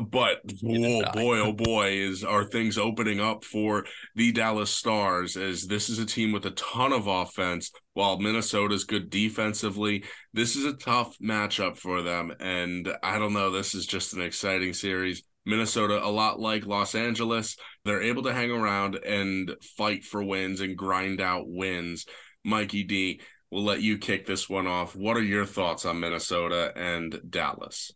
but 0.01 0.41
oh 0.65 1.03
boy, 1.13 1.39
oh 1.41 1.53
boy, 1.57 1.93
is 1.93 2.25
are 2.25 2.45
things 2.45 2.79
opening 2.79 3.21
up 3.21 3.45
for 3.45 3.85
the 4.15 4.33
Dallas 4.33 4.71
Stars 4.71 5.37
as 5.37 5.67
this 5.67 5.89
is 5.89 5.99
a 5.99 6.07
team 6.07 6.33
with 6.33 6.47
a 6.47 6.53
ton 6.53 6.93
of 6.93 7.07
offense, 7.07 7.71
while 7.95 8.19
Minnesota's 8.19 8.85
good 8.85 9.11
defensively. 9.11 10.05
This 10.33 10.57
is 10.57 10.65
a 10.65 10.75
tough 10.75 11.17
matchup 11.19 11.77
for 11.77 12.03
them, 12.03 12.33
and 12.41 12.89
I 13.03 13.19
don't 13.19 13.33
know. 13.33 13.51
This 13.51 13.75
is 13.75 13.87
just 13.87 14.15
an 14.15 14.23
exciting 14.23 14.73
series. 14.73 15.23
Minnesota, 15.49 16.05
a 16.05 16.07
lot 16.11 16.39
like 16.39 16.67
Los 16.67 16.95
Angeles, 16.95 17.57
they're 17.85 18.03
able 18.03 18.23
to 18.25 18.35
hang 18.35 18.51
around 18.51 18.97
and 18.97 19.57
fight 19.63 20.05
for 20.05 20.23
wins 20.23 20.61
and 20.61 20.77
grind 20.77 21.23
out 21.23 21.45
wins. 21.49 22.05
Mikey 22.45 22.85
D, 22.85 23.23
we'll 23.51 23.65
let 23.65 23.81
you 23.81 23.97
kick 23.97 24.27
this 24.27 24.47
one 24.47 24.67
off. 24.67 24.95
What 24.95 25.17
are 25.17 25.23
your 25.23 25.47
thoughts 25.47 25.87
on 25.87 26.01
Minnesota 26.01 26.73
and 26.77 27.19
Dallas? 27.29 27.93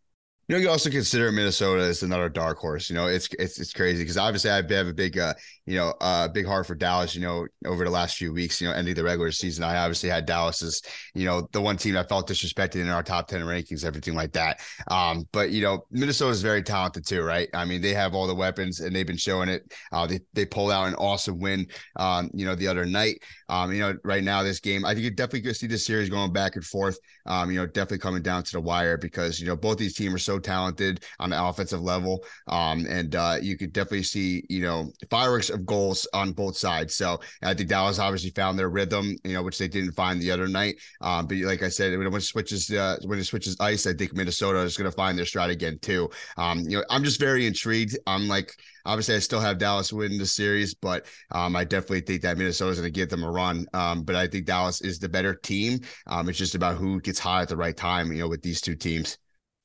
You 0.53 0.59
know, 0.59 0.65
you 0.65 0.69
also 0.69 0.91
consider 0.91 1.33
Minnesota 1.33 1.81
as 1.81 2.03
another 2.03 2.29
dark 2.29 2.59
horse. 2.59 2.91
You 2.91 2.95
know, 2.95 3.07
it's 3.07 3.27
it's 3.39 3.59
it's 3.59 3.73
crazy 3.73 4.03
because 4.03 4.19
obviously 4.19 4.51
I 4.51 4.57
have 4.57 4.87
a 4.87 4.93
big, 4.93 5.19
uh, 5.19 5.33
you 5.65 5.77
know, 5.77 5.95
uh, 6.03 6.29
big 6.29 6.45
heart 6.45 6.67
for 6.67 6.75
Dallas. 6.75 7.15
You 7.15 7.23
know, 7.23 7.47
over 7.65 7.87
the 7.87 7.91
last 7.91 8.19
few 8.19 8.35
weeks, 8.35 8.61
you 8.61 8.69
know, 8.69 8.75
ending 8.75 8.95
the 8.95 9.03
regular 9.03 9.33
season, 9.33 9.65
I 9.65 9.79
obviously 9.79 10.11
had 10.11 10.27
Dallas 10.27 10.63
as, 10.63 10.83
you 11.15 11.25
know, 11.25 11.49
the 11.53 11.63
one 11.63 11.79
team 11.79 11.97
I 11.97 12.03
felt 12.03 12.29
disrespected 12.29 12.83
in 12.83 12.91
our 12.91 13.03
top 13.03 13.29
ten 13.29 13.41
rankings, 13.41 13.83
everything 13.83 14.15
like 14.15 14.33
that. 14.33 14.61
Um, 14.89 15.27
but 15.33 15.53
you 15.53 15.63
know, 15.63 15.87
Minnesota 15.91 16.33
is 16.33 16.43
very 16.43 16.63
talented 16.63 17.07
too, 17.07 17.23
right? 17.23 17.49
I 17.55 17.65
mean, 17.65 17.81
they 17.81 17.95
have 17.95 18.15
all 18.15 18.27
the 18.27 18.35
weapons 18.35 18.81
and 18.81 18.95
they've 18.95 19.07
been 19.07 19.17
showing 19.17 19.49
it. 19.49 19.73
Uh, 19.91 20.07
they 20.07 20.21
they 20.35 20.45
pulled 20.45 20.71
out 20.71 20.87
an 20.87 20.97
awesome 20.97 21.41
win, 21.41 21.67
um, 21.97 22.29
you 22.35 22.45
know, 22.45 22.55
the 22.55 22.69
other 22.69 22.85
night. 22.85 23.23
Um, 23.53 23.71
you 23.71 23.81
know, 23.81 23.95
right 24.03 24.25
now 24.25 24.43
this 24.43 24.61
game, 24.61 24.87
I 24.87 24.95
think 24.95 25.05
you 25.05 25.11
definitely 25.11 25.43
could 25.43 25.57
see 25.57 25.67
this 25.67 25.85
series 25.85 26.09
going 26.09 26.33
back 26.33 26.57
and 26.57 26.65
forth. 26.65 26.99
Um, 27.27 27.51
you 27.51 27.59
know, 27.59 27.67
definitely 27.67 27.99
coming 27.99 28.23
down 28.23 28.45
to 28.45 28.53
the 28.53 28.61
wire 28.63 28.97
because 28.97 29.39
you 29.39 29.47
know 29.47 29.57
both 29.57 29.77
these 29.77 29.95
teams 29.95 30.15
are 30.15 30.19
so 30.19 30.39
talented 30.39 31.05
on 31.21 31.29
the 31.29 31.45
offensive 31.45 31.83
level. 31.83 32.25
Um, 32.49 32.87
and 32.89 33.15
uh, 33.15 33.37
you 33.43 33.59
could 33.59 33.75
definitely 33.75 34.05
see, 34.05 34.45
you 34.49 34.63
know, 34.63 34.91
fireworks 35.11 35.51
of 35.51 35.67
goals 35.67 36.09
on 36.15 36.33
both 36.33 36.57
sides. 36.57 36.95
So 36.95 37.21
I 37.43 37.53
think 37.53 37.69
Dallas 37.69 37.99
obviously 37.99 38.31
found 38.31 38.59
their 38.59 38.71
rhythm, 38.71 39.17
you 39.23 39.35
know, 39.35 39.43
which 39.43 39.59
they 39.59 39.69
didn't 39.69 39.93
find 39.93 40.21
the 40.21 40.31
other 40.31 40.49
night. 40.49 40.77
Um, 41.03 41.27
but 41.27 41.37
like 41.39 41.63
I 41.63 41.69
said, 41.69 41.97
when 41.97 42.07
it 42.07 42.21
switches, 42.23 42.71
uh, 42.71 42.97
when 43.05 43.19
it 43.19 43.25
switches 43.25 43.57
ice, 43.61 43.87
I 43.87 43.93
think 43.93 44.15
Minnesota 44.15 44.61
is 44.61 44.79
going 44.79 44.91
to 44.91 44.97
find 44.97 45.19
their 45.19 45.27
stride 45.27 45.51
again 45.51 45.79
too. 45.81 46.09
Um, 46.39 46.61
you 46.61 46.79
know, 46.79 46.85
I'm 46.89 47.05
just 47.05 47.21
very 47.21 47.47
intrigued. 47.47 47.99
I'm 48.07 48.29
like, 48.29 48.57
obviously, 48.85 49.17
I 49.17 49.19
still 49.21 49.41
have 49.41 49.59
Dallas 49.59 49.93
win 49.93 50.19
the 50.19 50.27
series, 50.27 50.75
but 50.75 51.07
um, 51.31 51.57
I 51.57 51.65
definitely 51.65 52.01
think 52.01 52.23
that 52.23 52.39
Minnesota 52.39 52.73
is 52.73 52.79
going 52.79 52.93
to 52.93 52.99
give 52.99 53.09
them 53.09 53.25
a 53.25 53.31
run. 53.31 53.67
Um, 53.75 54.03
but 54.03 54.17
I 54.17 54.27
think 54.27 54.47
Dallas 54.47 54.81
is 54.81 54.99
the 54.99 55.09
better 55.09 55.35
team. 55.35 55.81
Um, 56.07 56.29
it's 56.29 56.39
just 56.39 56.55
about 56.55 56.77
who 56.77 57.01
gets 57.01 57.19
hot 57.19 57.43
at 57.43 57.49
the 57.49 57.57
right 57.57 57.77
time, 57.77 58.13
you 58.13 58.21
know, 58.21 58.29
with 58.29 58.43
these 58.43 58.61
two 58.61 58.75
teams. 58.75 59.19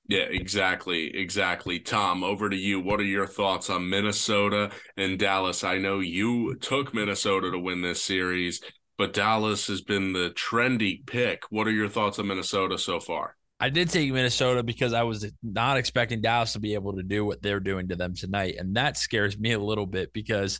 Yeah, 0.09 0.25
exactly. 0.29 1.15
Exactly. 1.15 1.79
Tom, 1.79 2.23
over 2.23 2.49
to 2.49 2.55
you. 2.55 2.79
What 2.79 3.01
are 3.01 3.05
your 3.05 3.27
thoughts 3.27 3.69
on 3.69 3.89
Minnesota 3.89 4.71
and 4.95 5.19
Dallas? 5.19 5.63
I 5.65 5.79
know 5.79 5.99
you 5.99 6.55
took 6.55 6.93
Minnesota 6.93 7.51
to 7.51 7.59
win 7.59 7.81
this 7.81 8.01
series, 8.01 8.61
but 8.97 9.13
Dallas 9.13 9.67
has 9.67 9.81
been 9.81 10.13
the 10.13 10.29
trendy 10.29 11.05
pick. 11.05 11.43
What 11.49 11.67
are 11.67 11.71
your 11.71 11.89
thoughts 11.89 12.19
on 12.19 12.27
Minnesota 12.27 12.77
so 12.77 12.99
far? 12.99 13.36
I 13.59 13.69
did 13.69 13.89
take 13.89 14.11
Minnesota 14.11 14.61
because 14.61 14.93
I 14.93 15.03
was 15.03 15.31
not 15.41 15.77
expecting 15.77 16.21
Dallas 16.21 16.53
to 16.53 16.59
be 16.59 16.75
able 16.75 16.95
to 16.95 17.03
do 17.03 17.25
what 17.25 17.41
they're 17.41 17.59
doing 17.59 17.87
to 17.87 17.95
them 17.95 18.13
tonight. 18.13 18.55
And 18.59 18.75
that 18.75 18.97
scares 18.97 19.37
me 19.37 19.53
a 19.53 19.59
little 19.59 19.87
bit 19.87 20.13
because 20.13 20.59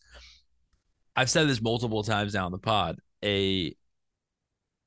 I've 1.16 1.30
said 1.30 1.48
this 1.48 1.62
multiple 1.62 2.04
times 2.04 2.34
now 2.34 2.48
in 2.48 2.52
the 2.52 2.58
pod. 2.58 3.00
A 3.24 3.76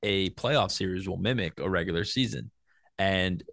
a 0.03 0.31
playoff 0.31 0.71
series 0.71 1.07
will 1.07 1.17
mimic 1.17 1.59
a 1.59 1.69
regular 1.69 2.03
season. 2.03 2.51
And 2.97 3.43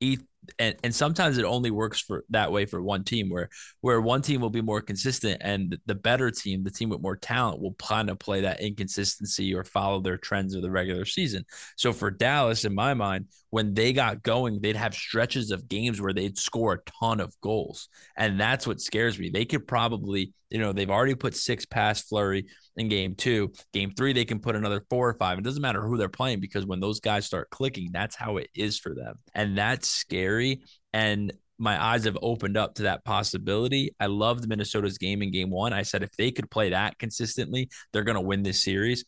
each 0.00 0.20
and, 0.58 0.76
and 0.84 0.94
sometimes 0.94 1.38
it 1.38 1.44
only 1.44 1.70
works 1.70 2.00
for 2.00 2.24
that 2.30 2.52
way 2.52 2.66
for 2.66 2.82
one 2.82 3.04
team 3.04 3.30
where 3.30 3.48
where 3.80 4.00
one 4.00 4.22
team 4.22 4.40
will 4.40 4.50
be 4.50 4.60
more 4.60 4.80
consistent 4.80 5.40
and 5.42 5.78
the 5.86 5.94
better 5.94 6.30
team 6.30 6.64
the 6.64 6.70
team 6.70 6.88
with 6.88 7.00
more 7.00 7.16
talent 7.16 7.60
will 7.60 7.74
kind 7.74 8.10
of 8.10 8.18
play 8.18 8.42
that 8.42 8.60
inconsistency 8.60 9.54
or 9.54 9.64
follow 9.64 10.00
their 10.00 10.18
trends 10.18 10.54
of 10.54 10.62
the 10.62 10.70
regular 10.70 11.04
season 11.04 11.44
so 11.76 11.92
for 11.92 12.10
dallas 12.10 12.64
in 12.64 12.74
my 12.74 12.94
mind 12.94 13.26
when 13.54 13.72
they 13.72 13.92
got 13.92 14.22
going 14.22 14.60
they'd 14.60 14.74
have 14.74 14.94
stretches 14.94 15.50
of 15.52 15.68
games 15.68 16.00
where 16.00 16.12
they'd 16.12 16.36
score 16.36 16.72
a 16.72 16.90
ton 17.00 17.20
of 17.20 17.32
goals 17.40 17.88
and 18.16 18.40
that's 18.40 18.66
what 18.66 18.80
scares 18.80 19.18
me 19.18 19.30
they 19.30 19.44
could 19.44 19.66
probably 19.66 20.32
you 20.50 20.58
know 20.58 20.72
they've 20.72 20.90
already 20.90 21.14
put 21.14 21.36
six 21.36 21.64
past 21.64 22.08
Fleury 22.08 22.46
in 22.76 22.88
game 22.88 23.14
two. 23.14 23.52
Game 23.72 23.92
three, 23.96 24.12
they 24.12 24.24
can 24.24 24.40
put 24.40 24.56
another 24.56 24.84
four 24.90 25.08
or 25.08 25.14
five. 25.14 25.38
It 25.38 25.44
doesn't 25.44 25.62
matter 25.62 25.86
who 25.86 25.96
they're 25.96 26.08
playing 26.08 26.40
because 26.40 26.66
when 26.66 26.80
those 26.80 27.00
guys 27.00 27.26
start 27.26 27.50
clicking, 27.50 27.90
that's 27.92 28.16
how 28.16 28.38
it 28.38 28.50
is 28.54 28.78
for 28.78 28.94
them. 28.94 29.16
And 29.34 29.56
that's 29.56 29.88
scary. 29.88 30.62
And 30.92 31.32
my 31.58 31.82
eyes 31.82 32.04
have 32.04 32.18
opened 32.20 32.56
up 32.56 32.74
to 32.74 32.84
that 32.84 33.04
possibility. 33.04 33.94
I 34.00 34.06
loved 34.06 34.48
Minnesota's 34.48 34.98
game 34.98 35.22
in 35.22 35.30
game 35.30 35.50
one. 35.50 35.72
I 35.72 35.82
said 35.82 36.02
if 36.02 36.16
they 36.16 36.32
could 36.32 36.50
play 36.50 36.70
that 36.70 36.98
consistently, 36.98 37.70
they're 37.92 38.02
going 38.02 38.16
to 38.16 38.20
win 38.20 38.42
this 38.42 38.64
series. 38.64 39.04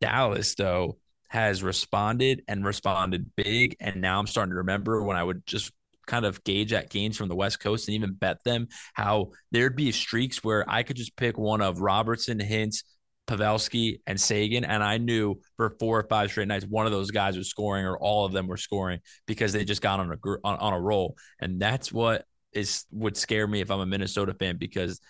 Dallas, 0.00 0.54
though, 0.54 0.98
has 1.32 1.62
responded 1.62 2.42
and 2.46 2.62
responded 2.62 3.30
big. 3.36 3.74
And 3.80 4.02
now 4.02 4.18
I'm 4.18 4.26
starting 4.26 4.50
to 4.50 4.58
remember 4.58 5.02
when 5.02 5.16
I 5.16 5.24
would 5.24 5.46
just 5.46 5.72
kind 6.06 6.26
of 6.26 6.44
gauge 6.44 6.74
at 6.74 6.90
games 6.90 7.16
from 7.16 7.30
the 7.30 7.34
West 7.34 7.58
Coast 7.58 7.88
and 7.88 7.94
even 7.94 8.12
bet 8.12 8.44
them 8.44 8.68
how 8.92 9.30
there'd 9.50 9.74
be 9.74 9.92
streaks 9.92 10.44
where 10.44 10.68
I 10.68 10.82
could 10.82 10.96
just 10.96 11.16
pick 11.16 11.38
one 11.38 11.62
of 11.62 11.80
Robertson, 11.80 12.38
Hintz, 12.38 12.84
Pavelski, 13.26 14.00
and 14.06 14.20
Seguin. 14.20 14.66
and 14.66 14.84
I 14.84 14.98
knew 14.98 15.36
for 15.56 15.70
four 15.80 16.00
or 16.00 16.06
five 16.06 16.30
straight 16.30 16.48
nights 16.48 16.66
one 16.66 16.84
of 16.84 16.92
those 16.92 17.10
guys 17.10 17.38
was 17.38 17.48
scoring 17.48 17.86
or 17.86 17.96
all 17.96 18.26
of 18.26 18.32
them 18.32 18.46
were 18.46 18.58
scoring 18.58 19.00
because 19.26 19.54
they 19.54 19.64
just 19.64 19.80
got 19.80 20.00
on 20.00 20.12
a 20.12 20.16
on, 20.44 20.58
on 20.58 20.74
a 20.74 20.80
roll, 20.80 21.16
and 21.40 21.58
that's 21.58 21.90
what 21.90 22.26
is 22.52 22.84
would 22.92 23.16
scare 23.16 23.46
me 23.46 23.62
if 23.62 23.70
I'm 23.70 23.80
a 23.80 23.86
Minnesota 23.86 24.34
fan 24.34 24.58
because 24.58 25.00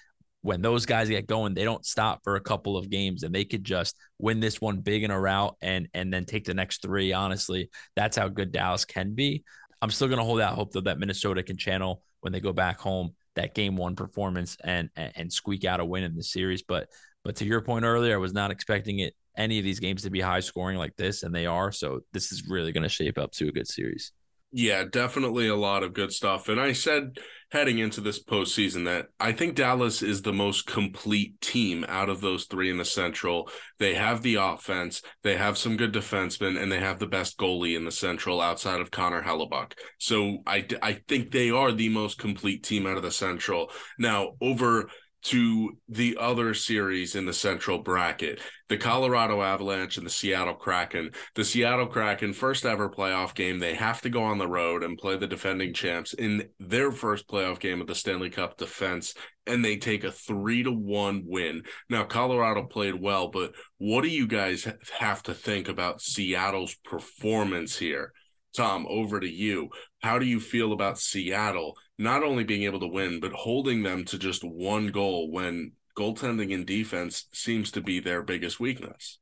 when 0.43 0.61
those 0.61 0.87
guys 0.87 1.09
get 1.09 1.27
going, 1.27 1.55
they 1.55 1.65
don't 1.65 1.87
stop 1.87 2.21
for 2.25 2.37
a 2.37 2.41
couple 2.41 2.77
of 2.77 2.91
games 2.91 3.23
and 3.23 3.35
they 3.35 3.45
could 3.45 3.65
just 3.65 3.97
win 4.19 4.41
this 4.41 4.61
one 4.61 4.81
big 4.81 5.05
in 5.05 5.11
a 5.11 5.19
route 5.19 5.57
and 5.63 5.89
and 5.95 6.13
then 6.13 6.25
take 6.25 6.45
the 6.45 6.55
next 6.55 6.83
three. 6.83 7.13
Honestly, 7.13 7.71
that's 7.97 8.17
how 8.17 8.29
good 8.29 8.53
Dallas 8.53 8.85
can 8.85 9.15
be. 9.15 9.45
I'm 9.81 9.91
still 9.91 10.09
to 10.19 10.25
hold 10.25 10.41
out 10.41 10.55
hope 10.55 10.73
though 10.73 10.81
that 10.83 10.99
Minnesota 10.99 11.43
can 11.43 11.57
channel 11.57 12.03
when 12.21 12.33
they 12.33 12.41
go 12.41 12.53
back 12.53 12.79
home 12.79 13.15
that 13.35 13.55
game 13.55 13.77
one 13.77 13.97
performance 13.97 14.57
and, 14.63 14.91
and 14.97 15.13
and 15.17 15.33
squeak 15.33 15.65
out 15.65 15.81
a 15.81 15.85
win 15.85 16.03
in 16.03 16.17
the 16.17 16.23
series. 16.23 16.63
But 16.63 16.89
but 17.25 17.37
to 17.37 17.45
your 17.45 17.61
point 17.61 17.85
earlier, 17.85 18.15
I 18.15 18.19
was 18.19 18.33
not 18.33 18.51
expecting 18.51 18.99
it 18.99 19.15
any 19.37 19.59
of 19.59 19.65
these 19.65 19.81
games 19.81 20.03
to 20.03 20.11
be 20.11 20.21
high 20.21 20.41
scoring 20.41 20.77
like 20.77 20.97
this, 20.97 21.23
and 21.23 21.35
they 21.35 21.47
are. 21.47 21.73
So 21.73 22.01
this 22.13 22.33
is 22.33 22.49
really 22.49 22.73
to 22.73 22.89
shape 22.89 23.17
up 23.17 23.33
to 23.33 23.49
a 23.49 23.53
good 23.53 23.69
series. 23.69 24.13
Yeah, 24.51 24.85
definitely 24.85 25.49
a 25.49 25.57
lot 25.57 25.83
of 25.83 25.95
good 25.95 26.13
stuff. 26.13 26.49
And 26.49 26.61
I 26.61 26.73
said 26.73 27.19
heading 27.53 27.79
into 27.79 28.01
this 28.01 28.23
postseason 28.23 28.87
that 28.87 29.09
I 29.21 29.33
think 29.33 29.55
Dallas 29.55 30.03
is 30.03 30.23
the 30.23 30.33
most 30.33 30.67
complete 30.67 31.39
team 31.43 31.85
out 31.87 32.09
of 32.09 32.23
those 32.23 32.47
three 32.47 32.71
in 32.71 32.79
the 32.79 32.85
Central. 32.85 33.51
They 33.79 33.95
have 33.95 34.23
the 34.23 34.37
offense, 34.37 35.03
they 35.23 35.37
have 35.37 35.59
some 35.59 35.77
good 35.77 35.93
defensemen, 35.93 36.61
and 36.61 36.73
they 36.73 36.81
have 36.81 36.99
the 36.99 37.07
best 37.07 37.37
goalie 37.37 37.77
in 37.77 37.85
the 37.85 37.93
Central 37.93 38.41
outside 38.41 38.81
of 38.81 38.91
Connor 38.91 39.23
Hellebuyck. 39.23 39.73
So 39.99 40.39
I, 40.47 40.67
I 40.81 41.01
think 41.09 41.31
they 41.31 41.51
are 41.51 41.73
the 41.73 41.91
most 41.91 42.19
complete 42.19 42.63
team 42.63 42.87
out 42.87 42.97
of 42.97 43.03
the 43.03 43.11
Central. 43.11 43.71
Now, 43.99 44.31
over 44.41 44.89
to 45.23 45.77
the 45.89 46.17
other 46.21 46.53
series 46.55 47.15
in 47.15 47.27
the 47.27 47.33
central 47.33 47.79
bracket 47.79 48.41
the 48.73 48.79
Colorado 48.79 49.43
Avalanche 49.43 49.99
and 49.99 50.07
the 50.07 50.11
Seattle 50.11 50.55
Kraken. 50.55 51.11
The 51.35 51.45
Seattle 51.45 51.89
Kraken, 51.89 52.33
first 52.33 52.65
ever 52.65 52.89
playoff 52.89 53.35
game, 53.35 53.59
they 53.59 53.75
have 53.75 54.01
to 54.01 54.09
go 54.09 54.23
on 54.23 54.39
the 54.39 54.49
road 54.49 54.83
and 54.83 54.97
play 54.97 55.19
the 55.19 55.27
defending 55.27 55.75
champs 55.75 56.15
in 56.15 56.49
their 56.59 56.91
first 56.91 57.29
playoff 57.29 57.61
game 57.61 57.83
of 57.83 57.87
the 57.87 57.95
Stanley 57.95 58.31
Cup 58.31 58.57
defense, 58.57 59.13
and 59.47 59.63
they 59.63 59.77
take 59.77 60.05
a 60.05 60.11
three 60.11 60.63
to 60.63 60.73
one 60.73 61.25
win. 61.27 61.65
Now, 61.91 62.05
Colorado 62.05 62.65
played 62.65 62.95
well, 62.95 63.29
but 63.29 63.53
what 63.77 64.05
do 64.05 64.09
you 64.09 64.27
guys 64.27 64.67
have 64.99 65.23
to 65.25 65.35
think 65.35 65.69
about 65.69 66.01
Seattle's 66.01 66.75
performance 66.77 67.77
here? 67.77 68.15
Tom, 68.57 68.87
over 68.89 69.21
to 69.21 69.31
you. 69.31 69.69
How 70.01 70.19
do 70.19 70.25
you 70.25 70.41
feel 70.41 70.73
about 70.73 70.99
Seattle 70.99 71.77
not 71.99 72.23
only 72.23 72.45
being 72.45 72.65
able 72.65 72.81
to 72.81 72.87
win, 72.87 73.21
but 73.21 73.33
holding 73.33 73.83
them 73.83 74.05
to 74.07 74.19
just 74.19 74.43
one 74.43 74.89
goal 74.89 75.31
when 75.31 75.73
goaltending 75.97 76.55
and 76.55 76.67
defense 76.67 77.27
seems 77.33 77.71
to 77.73 77.81
be 77.81 78.01
their 78.01 78.23
biggest 78.23 78.59
weakness? 78.59 79.19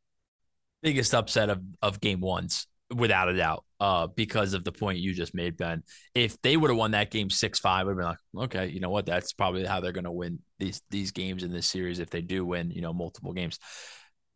Biggest 0.82 1.14
upset 1.14 1.50
of, 1.50 1.60
of 1.82 2.00
game 2.00 2.20
ones, 2.20 2.66
without 2.94 3.28
a 3.28 3.36
doubt, 3.36 3.64
uh, 3.80 4.06
because 4.06 4.54
of 4.54 4.64
the 4.64 4.72
point 4.72 4.98
you 4.98 5.12
just 5.12 5.34
made, 5.34 5.56
Ben. 5.56 5.82
If 6.14 6.40
they 6.42 6.56
would 6.56 6.70
have 6.70 6.78
won 6.78 6.92
that 6.92 7.10
game 7.10 7.28
6 7.28 7.58
5, 7.58 7.88
I'd 7.88 7.96
be 7.96 8.02
like, 8.02 8.18
okay, 8.36 8.66
you 8.68 8.80
know 8.80 8.90
what? 8.90 9.06
That's 9.06 9.32
probably 9.32 9.64
how 9.64 9.80
they're 9.80 9.92
going 9.92 10.04
to 10.04 10.12
win 10.12 10.38
these, 10.58 10.80
these 10.90 11.10
games 11.10 11.42
in 11.42 11.52
this 11.52 11.66
series 11.66 11.98
if 11.98 12.10
they 12.10 12.22
do 12.22 12.44
win, 12.44 12.70
you 12.70 12.80
know, 12.80 12.92
multiple 12.92 13.32
games. 13.32 13.58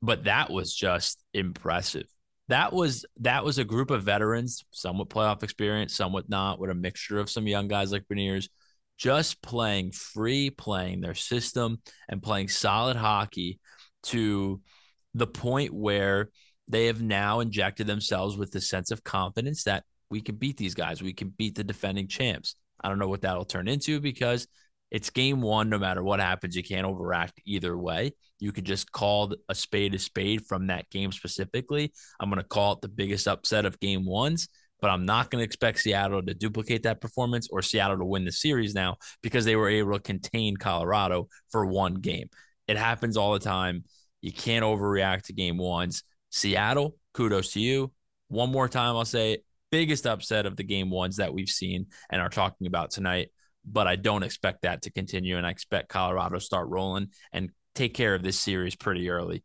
But 0.02 0.24
that 0.24 0.50
was 0.50 0.74
just 0.74 1.22
impressive 1.32 2.06
that 2.48 2.72
was 2.72 3.06
that 3.20 3.44
was 3.44 3.58
a 3.58 3.64
group 3.64 3.90
of 3.90 4.02
veterans, 4.02 4.64
some 4.70 4.98
with 4.98 5.08
playoff 5.08 5.42
experience, 5.42 5.94
some 5.94 6.12
with 6.12 6.28
not, 6.28 6.58
with 6.58 6.70
a 6.70 6.74
mixture 6.74 7.18
of 7.18 7.30
some 7.30 7.46
young 7.46 7.68
guys 7.68 7.90
like 7.90 8.04
Beniers, 8.10 8.48
just 8.98 9.42
playing 9.42 9.92
free, 9.92 10.50
playing 10.50 11.00
their 11.00 11.14
system, 11.14 11.80
and 12.08 12.22
playing 12.22 12.48
solid 12.48 12.96
hockey 12.96 13.60
to 14.04 14.60
the 15.14 15.26
point 15.26 15.72
where 15.72 16.30
they 16.68 16.86
have 16.86 17.02
now 17.02 17.40
injected 17.40 17.86
themselves 17.86 18.36
with 18.36 18.50
the 18.50 18.60
sense 18.60 18.90
of 18.90 19.04
confidence 19.04 19.64
that 19.64 19.84
we 20.10 20.20
can 20.20 20.36
beat 20.36 20.56
these 20.56 20.74
guys, 20.74 21.02
we 21.02 21.12
can 21.12 21.28
beat 21.28 21.54
the 21.54 21.64
defending 21.64 22.08
champs. 22.08 22.56
I 22.82 22.88
don't 22.88 22.98
know 22.98 23.08
what 23.08 23.22
that'll 23.22 23.44
turn 23.44 23.68
into 23.68 24.00
because 24.00 24.46
it's 24.94 25.10
game 25.10 25.40
one. 25.40 25.68
No 25.70 25.78
matter 25.80 26.04
what 26.04 26.20
happens, 26.20 26.54
you 26.54 26.62
can't 26.62 26.86
overact 26.86 27.40
either 27.44 27.76
way. 27.76 28.12
You 28.38 28.52
could 28.52 28.64
just 28.64 28.92
call 28.92 29.34
a 29.48 29.54
spade 29.54 29.92
a 29.92 29.98
spade 29.98 30.46
from 30.46 30.68
that 30.68 30.88
game 30.88 31.10
specifically. 31.10 31.92
I'm 32.20 32.30
going 32.30 32.40
to 32.40 32.46
call 32.46 32.74
it 32.74 32.80
the 32.80 32.88
biggest 32.88 33.26
upset 33.26 33.64
of 33.66 33.80
game 33.80 34.04
ones, 34.04 34.46
but 34.80 34.92
I'm 34.92 35.04
not 35.04 35.32
going 35.32 35.40
to 35.40 35.44
expect 35.44 35.80
Seattle 35.80 36.22
to 36.22 36.32
duplicate 36.32 36.84
that 36.84 37.00
performance 37.00 37.48
or 37.50 37.60
Seattle 37.60 37.98
to 37.98 38.04
win 38.04 38.24
the 38.24 38.30
series 38.30 38.72
now 38.72 38.98
because 39.20 39.44
they 39.44 39.56
were 39.56 39.68
able 39.68 39.94
to 39.94 39.98
contain 39.98 40.56
Colorado 40.56 41.26
for 41.50 41.66
one 41.66 41.94
game. 41.94 42.28
It 42.68 42.76
happens 42.76 43.16
all 43.16 43.32
the 43.32 43.40
time. 43.40 43.82
You 44.20 44.32
can't 44.32 44.64
overreact 44.64 45.22
to 45.22 45.32
game 45.32 45.58
ones. 45.58 46.04
Seattle, 46.30 46.96
kudos 47.14 47.52
to 47.54 47.60
you. 47.60 47.92
One 48.28 48.52
more 48.52 48.68
time, 48.68 48.94
I'll 48.94 49.04
say 49.04 49.38
biggest 49.72 50.06
upset 50.06 50.46
of 50.46 50.54
the 50.54 50.62
game 50.62 50.88
ones 50.88 51.16
that 51.16 51.34
we've 51.34 51.48
seen 51.48 51.86
and 52.12 52.22
are 52.22 52.28
talking 52.28 52.68
about 52.68 52.92
tonight 52.92 53.30
but 53.64 53.86
I 53.86 53.96
don't 53.96 54.22
expect 54.22 54.62
that 54.62 54.82
to 54.82 54.90
continue. 54.90 55.36
And 55.36 55.46
I 55.46 55.50
expect 55.50 55.88
Colorado 55.88 56.34
to 56.34 56.40
start 56.40 56.68
rolling 56.68 57.08
and 57.32 57.50
take 57.74 57.94
care 57.94 58.14
of 58.14 58.22
this 58.22 58.38
series 58.38 58.76
pretty 58.76 59.10
early. 59.10 59.42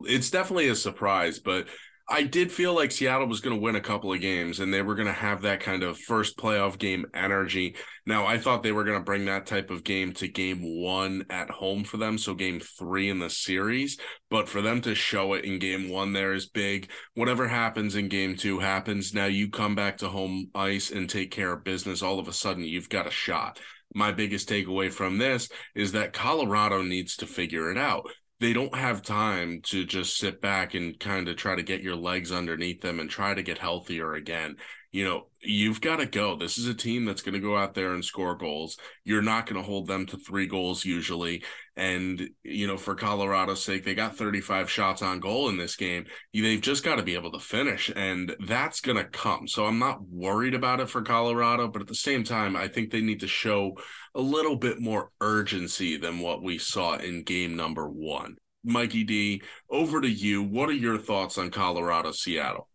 It's 0.00 0.30
definitely 0.30 0.68
a 0.68 0.74
surprise, 0.74 1.38
but 1.38 1.68
I 2.08 2.24
did 2.24 2.52
feel 2.52 2.74
like 2.74 2.92
Seattle 2.92 3.28
was 3.28 3.40
going 3.40 3.56
to 3.56 3.62
win 3.62 3.76
a 3.76 3.80
couple 3.80 4.12
of 4.12 4.20
games 4.20 4.60
and 4.60 4.72
they 4.72 4.82
were 4.82 4.94
going 4.94 5.06
to 5.06 5.12
have 5.12 5.42
that 5.42 5.60
kind 5.60 5.82
of 5.82 5.98
first 5.98 6.36
playoff 6.36 6.78
game 6.78 7.06
energy. 7.14 7.76
Now, 8.04 8.26
I 8.26 8.38
thought 8.38 8.62
they 8.62 8.72
were 8.72 8.84
going 8.84 8.98
to 8.98 9.04
bring 9.04 9.24
that 9.26 9.46
type 9.46 9.70
of 9.70 9.84
game 9.84 10.12
to 10.14 10.28
game 10.28 10.60
one 10.82 11.24
at 11.30 11.50
home 11.50 11.84
for 11.84 11.96
them. 11.96 12.18
So, 12.18 12.34
game 12.34 12.60
three 12.60 13.08
in 13.08 13.18
the 13.18 13.30
series. 13.30 13.98
But 14.30 14.48
for 14.48 14.60
them 14.60 14.80
to 14.82 14.94
show 14.94 15.34
it 15.34 15.44
in 15.44 15.58
game 15.58 15.88
one 15.88 16.12
there 16.12 16.32
is 16.32 16.46
big. 16.46 16.90
Whatever 17.14 17.48
happens 17.48 17.94
in 17.94 18.08
game 18.08 18.36
two 18.36 18.58
happens. 18.58 19.14
Now, 19.14 19.26
you 19.26 19.48
come 19.48 19.74
back 19.74 19.98
to 19.98 20.08
home 20.08 20.50
ice 20.54 20.90
and 20.90 21.08
take 21.08 21.30
care 21.30 21.52
of 21.52 21.64
business. 21.64 22.02
All 22.02 22.18
of 22.18 22.28
a 22.28 22.32
sudden, 22.32 22.64
you've 22.64 22.88
got 22.88 23.06
a 23.06 23.10
shot 23.10 23.60
my 23.94 24.10
biggest 24.10 24.48
takeaway 24.48 24.90
from 24.90 25.18
this 25.18 25.50
is 25.74 25.92
that 25.92 26.14
Colorado 26.14 26.82
needs 26.82 27.16
to 27.16 27.26
figure 27.26 27.70
it 27.70 27.76
out 27.76 28.08
they 28.42 28.52
don't 28.52 28.74
have 28.74 29.02
time 29.02 29.60
to 29.62 29.84
just 29.84 30.18
sit 30.18 30.40
back 30.40 30.74
and 30.74 30.98
kind 30.98 31.28
of 31.28 31.36
try 31.36 31.54
to 31.54 31.62
get 31.62 31.80
your 31.80 31.94
legs 31.94 32.32
underneath 32.32 32.80
them 32.80 32.98
and 32.98 33.08
try 33.08 33.32
to 33.32 33.42
get 33.42 33.58
healthier 33.58 34.14
again. 34.14 34.56
You 34.92 35.04
know, 35.04 35.26
you've 35.40 35.80
got 35.80 35.96
to 35.96 36.06
go. 36.06 36.36
This 36.36 36.58
is 36.58 36.68
a 36.68 36.74
team 36.74 37.06
that's 37.06 37.22
going 37.22 37.32
to 37.32 37.40
go 37.40 37.56
out 37.56 37.72
there 37.72 37.94
and 37.94 38.04
score 38.04 38.36
goals. 38.36 38.76
You're 39.04 39.22
not 39.22 39.46
going 39.46 39.60
to 39.60 39.66
hold 39.66 39.86
them 39.86 40.04
to 40.06 40.18
three 40.18 40.46
goals 40.46 40.84
usually. 40.84 41.42
And, 41.76 42.28
you 42.42 42.66
know, 42.66 42.76
for 42.76 42.94
Colorado's 42.94 43.64
sake, 43.64 43.84
they 43.84 43.94
got 43.94 44.16
35 44.16 44.70
shots 44.70 45.00
on 45.00 45.18
goal 45.18 45.48
in 45.48 45.56
this 45.56 45.76
game. 45.76 46.04
They've 46.34 46.60
just 46.60 46.84
got 46.84 46.96
to 46.96 47.02
be 47.02 47.14
able 47.14 47.32
to 47.32 47.38
finish, 47.38 47.90
and 47.96 48.36
that's 48.46 48.82
going 48.82 48.98
to 48.98 49.04
come. 49.04 49.48
So 49.48 49.64
I'm 49.64 49.78
not 49.78 50.06
worried 50.06 50.52
about 50.52 50.80
it 50.80 50.90
for 50.90 51.00
Colorado, 51.00 51.68
but 51.68 51.80
at 51.80 51.88
the 51.88 51.94
same 51.94 52.22
time, 52.22 52.54
I 52.54 52.68
think 52.68 52.90
they 52.90 53.00
need 53.00 53.20
to 53.20 53.28
show 53.28 53.72
a 54.14 54.20
little 54.20 54.56
bit 54.56 54.78
more 54.78 55.10
urgency 55.22 55.96
than 55.96 56.18
what 56.18 56.42
we 56.42 56.58
saw 56.58 56.96
in 56.98 57.22
game 57.22 57.56
number 57.56 57.88
one. 57.88 58.36
Mikey 58.62 59.04
D, 59.04 59.42
over 59.70 60.02
to 60.02 60.08
you. 60.08 60.42
What 60.42 60.68
are 60.68 60.74
your 60.74 60.98
thoughts 60.98 61.38
on 61.38 61.50
Colorado 61.50 62.12
Seattle? 62.12 62.68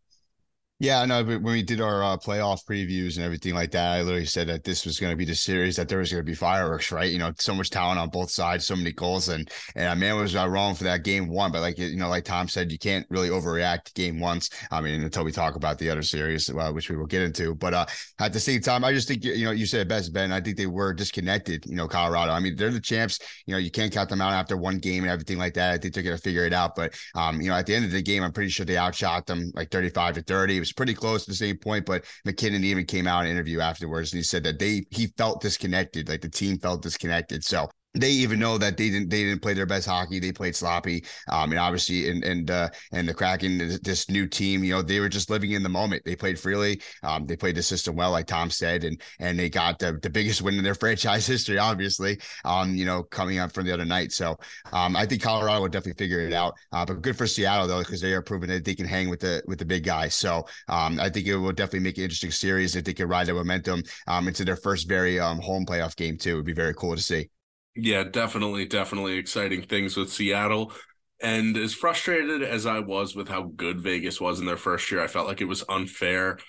Yeah, 0.80 1.04
no, 1.06 1.24
but 1.24 1.42
when 1.42 1.54
we 1.54 1.64
did 1.64 1.82
our 1.82 2.04
uh, 2.04 2.18
playoff 2.18 2.64
previews 2.64 3.16
and 3.16 3.26
everything 3.26 3.56
like 3.56 3.72
that, 3.72 3.94
I 3.94 4.04
literally 4.04 4.28
said 4.28 4.48
that 4.50 4.64
this 4.64 4.86
was 4.86 5.00
going 5.00 5.12
to 5.12 5.16
be 5.16 5.26
the 5.26 5.34
series, 5.34 5.76
that 5.78 5.90
there 5.90 5.98
was 5.98 6.12
going 6.12 6.24
to 6.24 6.24
be 6.32 6.36
fireworks, 6.36 6.92
right? 6.92 7.12
You 7.12 7.18
know, 7.18 7.34
so 7.40 7.56
much 7.56 7.72
talent 7.72 7.98
on 8.00 8.10
both 8.10 8.30
sides, 8.30 8.68
so 8.68 8.76
many 8.76 8.92
goals, 8.92 9.30
and 9.30 9.50
and 9.76 9.88
uh, 9.88 9.96
man 9.96 10.18
was 10.18 10.36
uh, 10.36 10.48
wrong 10.48 10.76
for 10.76 10.84
that 10.84 11.04
game 11.04 11.30
one. 11.30 11.52
But 11.52 11.62
like 11.62 11.80
you 11.80 11.96
know, 11.96 12.10
like 12.10 12.26
Tom 12.26 12.48
said, 12.48 12.72
you 12.72 12.78
can't 12.78 13.08
really 13.10 13.30
overreact 13.30 13.96
game 13.96 14.20
once. 14.20 14.52
I 14.70 14.80
mean, 14.82 15.02
until 15.02 15.24
we 15.24 15.32
talk 15.32 15.56
about 15.56 15.80
the 15.80 15.90
other 15.90 16.04
series, 16.04 16.48
uh, 16.48 16.72
which 16.72 16.92
we 16.92 16.96
will 16.96 17.08
get 17.08 17.24
into. 17.24 17.56
But 17.56 17.74
uh, 17.74 17.86
at 18.20 18.32
the 18.32 18.40
same 18.40 18.62
time, 18.62 18.84
I 18.84 18.94
just 18.94 19.08
think 19.08 19.24
you 19.24 19.46
know, 19.46 19.52
you 19.52 19.66
said 19.66 19.88
best, 19.88 20.14
Ben. 20.14 20.32
I 20.32 20.42
think 20.42 20.58
they 20.58 20.68
were 20.68 20.94
disconnected. 20.94 21.66
You 21.66 21.76
know, 21.76 21.88
Colorado. 21.88 22.34
I 22.34 22.40
mean, 22.40 22.56
they're 22.56 22.70
the 22.70 22.80
champs. 22.80 23.18
You 23.48 23.54
know, 23.54 23.60
you 23.60 23.72
can't 23.72 23.92
count 23.92 24.10
them 24.10 24.22
out 24.22 24.34
after 24.34 24.56
one 24.56 24.78
game 24.78 25.02
and 25.02 25.12
everything 25.12 25.40
like 25.40 25.56
that. 25.56 25.74
I 25.74 25.80
think 25.80 25.96
they're 25.96 26.04
going 26.04 26.18
to 26.18 26.22
figure 26.22 26.46
it 26.46 26.54
out. 26.54 26.76
But 26.76 26.94
um, 27.16 27.42
you 27.42 27.50
know, 27.50 27.56
at 27.56 27.66
the 27.66 27.74
end 27.74 27.86
of 27.86 27.92
the 27.92 28.04
game, 28.04 28.22
I'm 28.22 28.32
pretty 28.32 28.52
sure 28.52 28.64
they 28.64 28.78
outshot 28.78 29.26
them 29.26 29.52
like 29.56 29.72
35 29.72 30.14
to 30.14 30.22
30. 30.22 30.67
Was 30.68 30.74
pretty 30.74 30.94
close 30.96 31.24
to 31.24 31.32
the 31.32 31.36
same 31.36 31.58
point, 31.58 31.86
but 31.86 32.04
MacKinnon 32.26 32.66
even 32.66 32.86
came 32.86 33.08
out 33.08 33.22
in 33.22 33.28
an 33.28 33.32
interview 33.32 33.62
afterwards 33.62 34.12
and 34.12 34.20
he 34.20 34.24
said 34.24 34.44
that 34.44 34.60
they 34.60 34.84
he 34.92 35.08
felt 35.18 35.40
disconnected, 35.42 36.10
like 36.10 36.20
the 36.20 36.30
team 36.30 36.60
felt 36.60 36.82
disconnected. 36.82 37.46
So 37.46 37.70
they 38.00 38.12
even 38.12 38.40
know 38.40 38.58
that 38.58 38.78
they 38.78 38.90
didn't 38.90 39.10
they 39.10 39.24
didn't 39.24 39.42
play 39.42 39.54
their 39.54 39.66
best 39.66 39.88
hockey. 39.88 40.20
They 40.20 40.32
played 40.32 40.56
sloppy. 40.56 41.04
Um, 41.30 41.52
and 41.52 41.60
obviously, 41.60 42.10
and 42.10 42.24
and 42.24 42.52
uh, 42.52 42.70
and 42.92 43.08
the 43.08 43.14
Kraken, 43.14 43.80
this 43.82 44.10
new 44.10 44.28
team, 44.28 44.64
you 44.64 44.74
know, 44.74 44.82
they 44.82 45.00
were 45.00 45.10
just 45.10 45.30
living 45.30 45.52
in 45.52 45.64
the 45.64 45.70
moment. 45.70 46.04
They 46.06 46.16
played 46.16 46.40
freely. 46.40 46.82
Um, 47.04 47.26
they 47.26 47.36
played 47.36 47.56
the 47.56 47.64
system 47.64 47.96
well, 47.96 48.12
like 48.12 48.28
Tom 48.28 48.50
said, 48.50 48.84
and 48.84 49.02
and 49.20 49.38
they 49.38 49.50
got 49.50 49.80
the, 49.80 50.00
the 50.02 50.10
biggest 50.10 50.42
win 50.44 50.56
in 50.56 50.64
their 50.64 50.76
franchise 50.76 51.26
history, 51.26 51.58
obviously. 51.58 52.20
Um, 52.46 52.76
you 52.76 52.86
know, 52.86 53.04
coming 53.04 53.40
up 53.40 53.52
from 53.52 53.66
the 53.66 53.74
other 53.74 53.86
night. 53.86 54.12
So, 54.12 54.38
um, 54.72 54.96
I 54.96 55.06
think 55.06 55.22
Colorado 55.22 55.62
will 55.62 55.70
definitely 55.70 55.98
figure 56.04 56.20
it 56.22 56.34
out. 56.34 56.54
Uh, 56.72 56.86
but 56.86 57.02
good 57.02 57.18
for 57.18 57.28
Seattle 57.28 57.68
though, 57.68 57.80
because 57.80 58.02
they 58.02 58.14
are 58.14 58.22
proving 58.22 58.50
that 58.50 58.66
they 58.66 58.76
can 58.76 58.86
hang 58.88 59.10
with 59.10 59.20
the 59.20 59.42
with 59.48 59.60
the 59.60 59.66
big 59.66 59.84
guys. 59.84 60.16
So, 60.16 60.46
um, 60.68 61.00
I 61.00 61.10
think 61.10 61.28
it 61.28 61.36
will 61.38 61.52
definitely 61.52 61.82
make 61.82 61.98
an 61.98 62.04
interesting 62.04 62.32
series 62.32 62.76
if 62.76 62.84
they 62.84 62.94
can 62.94 63.08
ride 63.08 63.28
the 63.28 63.34
momentum 63.34 63.84
um 64.08 64.28
into 64.28 64.46
their 64.46 64.56
first 64.56 64.88
very 64.88 65.20
um 65.20 65.40
home 65.40 65.66
playoff 65.66 65.96
game 65.96 66.18
too. 66.18 66.34
It 66.34 66.36
would 66.36 66.46
be 66.46 66.54
very 66.54 66.74
cool 66.74 66.96
to 66.96 67.02
see. 67.02 67.30
Yeah, 67.78 68.04
definitely, 68.04 68.66
definitely 68.66 69.18
exciting 69.18 69.62
things 69.62 69.96
with 69.96 70.12
Seattle. 70.12 70.74
And 71.22 71.56
as 71.58 71.74
frustrated 71.74 72.44
as 72.44 72.66
I 72.66 72.80
was 72.80 73.16
with 73.16 73.28
how 73.28 73.44
good 73.56 73.82
Vegas 73.82 74.20
was 74.20 74.40
in 74.40 74.46
their 74.46 74.58
first 74.58 74.92
year, 74.92 75.02
I 75.02 75.08
felt 75.08 75.28
like 75.28 75.42
it 75.42 75.48
was 75.48 75.64
unfair. 75.70 76.40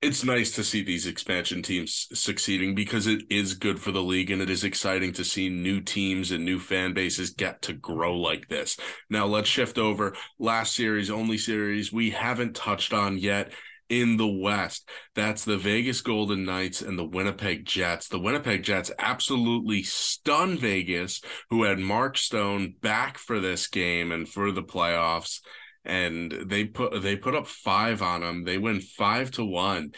It's 0.00 0.24
nice 0.24 0.52
to 0.52 0.64
see 0.64 0.82
these 0.82 1.06
expansion 1.06 1.60
teams 1.62 2.06
succeeding 2.14 2.74
because 2.74 3.06
it 3.06 3.22
is 3.30 3.54
good 3.54 3.80
for 3.80 3.90
the 3.90 4.02
league 4.02 4.30
and 4.30 4.40
it 4.40 4.48
is 4.48 4.64
exciting 4.64 5.12
to 5.14 5.24
see 5.24 5.48
new 5.48 5.80
teams 5.80 6.30
and 6.30 6.44
new 6.44 6.58
fan 6.58 6.94
bases 6.94 7.30
get 7.30 7.60
to 7.62 7.72
grow 7.72 8.16
like 8.16 8.48
this. 8.48 8.76
Now, 9.10 9.26
let's 9.26 9.48
shift 9.48 9.76
over. 9.76 10.14
Last 10.38 10.74
series, 10.74 11.10
only 11.10 11.36
series 11.36 11.92
we 11.92 12.10
haven't 12.10 12.54
touched 12.54 12.92
on 12.94 13.18
yet 13.18 13.52
in 13.88 14.16
the 14.16 14.28
West. 14.28 14.88
That's 15.14 15.44
the 15.44 15.56
Vegas 15.56 16.00
Golden 16.00 16.44
Knights 16.44 16.82
and 16.82 16.98
the 16.98 17.06
Winnipeg 17.06 17.64
Jets. 17.64 18.08
The 18.08 18.18
Winnipeg 18.18 18.62
Jets 18.62 18.90
absolutely 18.98 19.82
stunned 19.82 20.58
Vegas, 20.58 21.20
who 21.50 21.64
had 21.64 21.78
Mark 21.78 22.16
Stone 22.18 22.74
back 22.80 23.18
for 23.18 23.40
this 23.40 23.66
game 23.66 24.12
and 24.12 24.28
for 24.28 24.52
the 24.52 24.62
playoffs. 24.62 25.40
And 25.84 26.32
they 26.46 26.64
put 26.64 27.02
they 27.02 27.16
put 27.16 27.34
up 27.34 27.46
five 27.46 28.02
on 28.02 28.20
them. 28.20 28.44
They 28.44 28.58
win 28.58 28.80
five 28.80 29.30
to 29.32 29.44
one. 29.44 29.92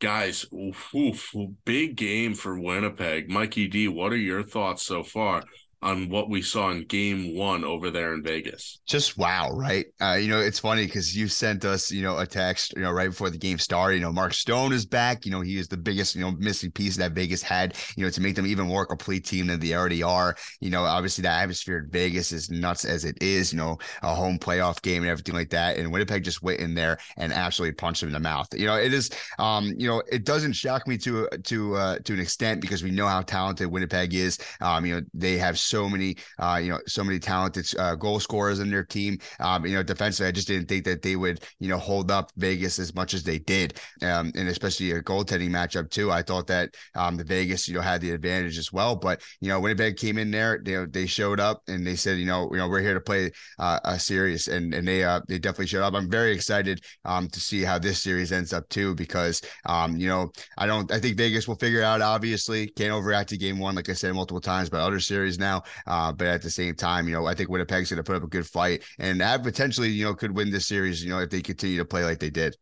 Guys, 0.00 0.46
oof, 0.52 0.92
oof, 0.94 1.32
big 1.64 1.96
game 1.96 2.34
for 2.34 2.60
Winnipeg. 2.60 3.30
Mikey 3.30 3.68
D, 3.68 3.88
what 3.88 4.12
are 4.12 4.16
your 4.16 4.42
thoughts 4.42 4.82
so 4.82 5.02
far? 5.02 5.44
On 5.82 6.08
what 6.08 6.30
we 6.30 6.40
saw 6.42 6.70
in 6.70 6.84
game 6.84 7.36
one 7.36 7.64
over 7.64 7.90
there 7.90 8.14
in 8.14 8.22
Vegas. 8.22 8.80
Just 8.86 9.18
wow, 9.18 9.50
right? 9.50 9.86
Uh, 10.00 10.14
you 10.14 10.28
know, 10.28 10.38
it's 10.38 10.60
funny 10.60 10.86
because 10.86 11.16
you 11.16 11.26
sent 11.26 11.64
us, 11.64 11.90
you 11.90 12.02
know, 12.02 12.18
a 12.18 12.26
text, 12.26 12.72
you 12.76 12.82
know, 12.82 12.92
right 12.92 13.10
before 13.10 13.30
the 13.30 13.38
game 13.38 13.58
started. 13.58 13.96
You 13.96 14.02
know, 14.02 14.12
Mark 14.12 14.32
Stone 14.32 14.72
is 14.72 14.86
back. 14.86 15.24
You 15.24 15.32
know, 15.32 15.40
he 15.40 15.58
is 15.58 15.68
the 15.68 15.76
biggest, 15.76 16.14
you 16.14 16.20
know, 16.20 16.32
missing 16.38 16.70
piece 16.70 16.96
that 16.98 17.12
Vegas 17.12 17.42
had, 17.42 17.76
you 17.96 18.04
know, 18.04 18.10
to 18.10 18.20
make 18.20 18.36
them 18.36 18.46
even 18.46 18.68
more 18.68 18.86
complete 18.86 19.24
team 19.26 19.48
than 19.48 19.58
they 19.58 19.74
already 19.74 20.02
are. 20.02 20.36
You 20.60 20.70
know, 20.70 20.84
obviously 20.84 21.22
the 21.22 21.30
atmosphere 21.30 21.78
in 21.78 21.90
Vegas 21.90 22.30
is 22.30 22.50
nuts 22.50 22.84
as 22.84 23.04
it 23.04 23.20
is, 23.20 23.52
you 23.52 23.58
know, 23.58 23.78
a 24.02 24.14
home 24.14 24.38
playoff 24.38 24.80
game 24.82 25.02
and 25.02 25.10
everything 25.10 25.34
like 25.34 25.50
that. 25.50 25.78
And 25.78 25.92
Winnipeg 25.92 26.22
just 26.22 26.42
went 26.42 26.60
in 26.60 26.74
there 26.74 26.98
and 27.16 27.32
absolutely 27.32 27.74
punched 27.74 28.02
him 28.02 28.08
in 28.08 28.12
the 28.12 28.20
mouth. 28.20 28.46
You 28.54 28.66
know, 28.66 28.76
it 28.76 28.92
is, 28.92 29.10
um, 29.38 29.74
you 29.76 29.88
know, 29.88 30.02
it 30.12 30.24
doesn't 30.24 30.52
shock 30.52 30.86
me 30.86 30.96
to, 30.98 31.28
to, 31.44 31.74
uh, 31.74 31.98
to 32.04 32.12
an 32.12 32.20
extent 32.20 32.60
because 32.60 32.84
we 32.84 32.92
know 32.92 33.08
how 33.08 33.22
talented 33.22 33.66
Winnipeg 33.66 34.14
is. 34.14 34.38
Um, 34.60 34.86
you 34.86 34.94
know, 34.94 35.02
they 35.12 35.38
have 35.38 35.58
many, 35.88 36.16
uh, 36.38 36.60
you 36.62 36.70
know, 36.70 36.78
so 36.86 37.04
many 37.04 37.18
talented 37.18 37.66
uh, 37.78 37.94
goal 37.96 38.20
scorers 38.20 38.60
in 38.60 38.70
their 38.70 38.84
team. 38.84 39.18
Um, 39.40 39.66
you 39.66 39.74
know, 39.74 39.82
defensively, 39.82 40.28
I 40.28 40.32
just 40.32 40.48
didn't 40.48 40.68
think 40.68 40.84
that 40.84 41.02
they 41.02 41.16
would, 41.16 41.42
you 41.58 41.68
know, 41.68 41.78
hold 41.78 42.10
up 42.10 42.30
Vegas 42.36 42.78
as 42.78 42.94
much 42.94 43.14
as 43.14 43.22
they 43.22 43.38
did, 43.38 43.78
um, 44.02 44.32
and 44.34 44.48
especially 44.48 44.92
a 44.92 45.02
goaltending 45.02 45.50
matchup 45.50 45.90
too. 45.90 46.10
I 46.10 46.22
thought 46.22 46.46
that 46.48 46.74
um, 46.94 47.16
the 47.16 47.24
Vegas, 47.24 47.68
you 47.68 47.74
know, 47.74 47.80
had 47.80 48.00
the 48.00 48.10
advantage 48.10 48.58
as 48.58 48.72
well. 48.72 48.96
But 48.96 49.22
you 49.40 49.48
know, 49.48 49.60
Winnipeg 49.60 49.96
came 49.96 50.18
in 50.18 50.30
there, 50.30 50.60
they 50.62 50.84
they 50.86 51.06
showed 51.06 51.40
up 51.40 51.62
and 51.68 51.86
they 51.86 51.96
said, 51.96 52.18
you 52.18 52.26
know, 52.26 52.48
you 52.52 52.58
know, 52.58 52.68
we're 52.68 52.80
here 52.80 52.94
to 52.94 53.00
play 53.00 53.30
uh, 53.58 53.80
a 53.84 53.98
series, 53.98 54.48
and 54.48 54.74
and 54.74 54.86
they 54.86 55.04
uh, 55.04 55.20
they 55.28 55.38
definitely 55.38 55.66
showed 55.66 55.82
up. 55.82 55.94
I'm 55.94 56.10
very 56.10 56.32
excited 56.32 56.84
um, 57.04 57.28
to 57.28 57.40
see 57.40 57.62
how 57.62 57.78
this 57.78 58.02
series 58.02 58.32
ends 58.32 58.52
up 58.52 58.68
too, 58.68 58.94
because 58.94 59.40
um, 59.66 59.96
you 59.96 60.08
know, 60.08 60.30
I 60.58 60.66
don't, 60.66 60.90
I 60.92 60.98
think 61.00 61.16
Vegas 61.16 61.48
will 61.48 61.56
figure 61.56 61.82
out. 61.82 62.00
Obviously, 62.00 62.68
can't 62.68 62.92
overreact 62.92 63.26
to 63.28 63.36
game 63.36 63.58
one, 63.58 63.74
like 63.74 63.88
I 63.88 63.94
said 63.94 64.14
multiple 64.14 64.40
times, 64.40 64.70
but 64.70 64.80
other 64.80 65.00
series 65.00 65.38
now. 65.38 65.61
Uh, 65.86 66.12
but 66.12 66.26
at 66.26 66.42
the 66.42 66.50
same 66.50 66.74
time, 66.74 67.08
you 67.08 67.14
know, 67.14 67.26
I 67.26 67.34
think 67.34 67.50
Winnipeg's 67.50 67.90
going 67.90 68.02
to 68.02 68.04
put 68.04 68.16
up 68.16 68.24
a 68.24 68.28
good 68.28 68.46
fight 68.46 68.84
and 68.98 69.20
that 69.20 69.42
potentially, 69.42 69.88
you 69.88 70.04
know, 70.04 70.14
could 70.14 70.34
win 70.36 70.50
this 70.50 70.66
series, 70.66 71.02
you 71.02 71.10
know, 71.10 71.18
if 71.18 71.30
they 71.30 71.42
continue 71.42 71.78
to 71.78 71.84
play 71.84 72.04
like 72.04 72.18
they 72.18 72.30
did. 72.30 72.56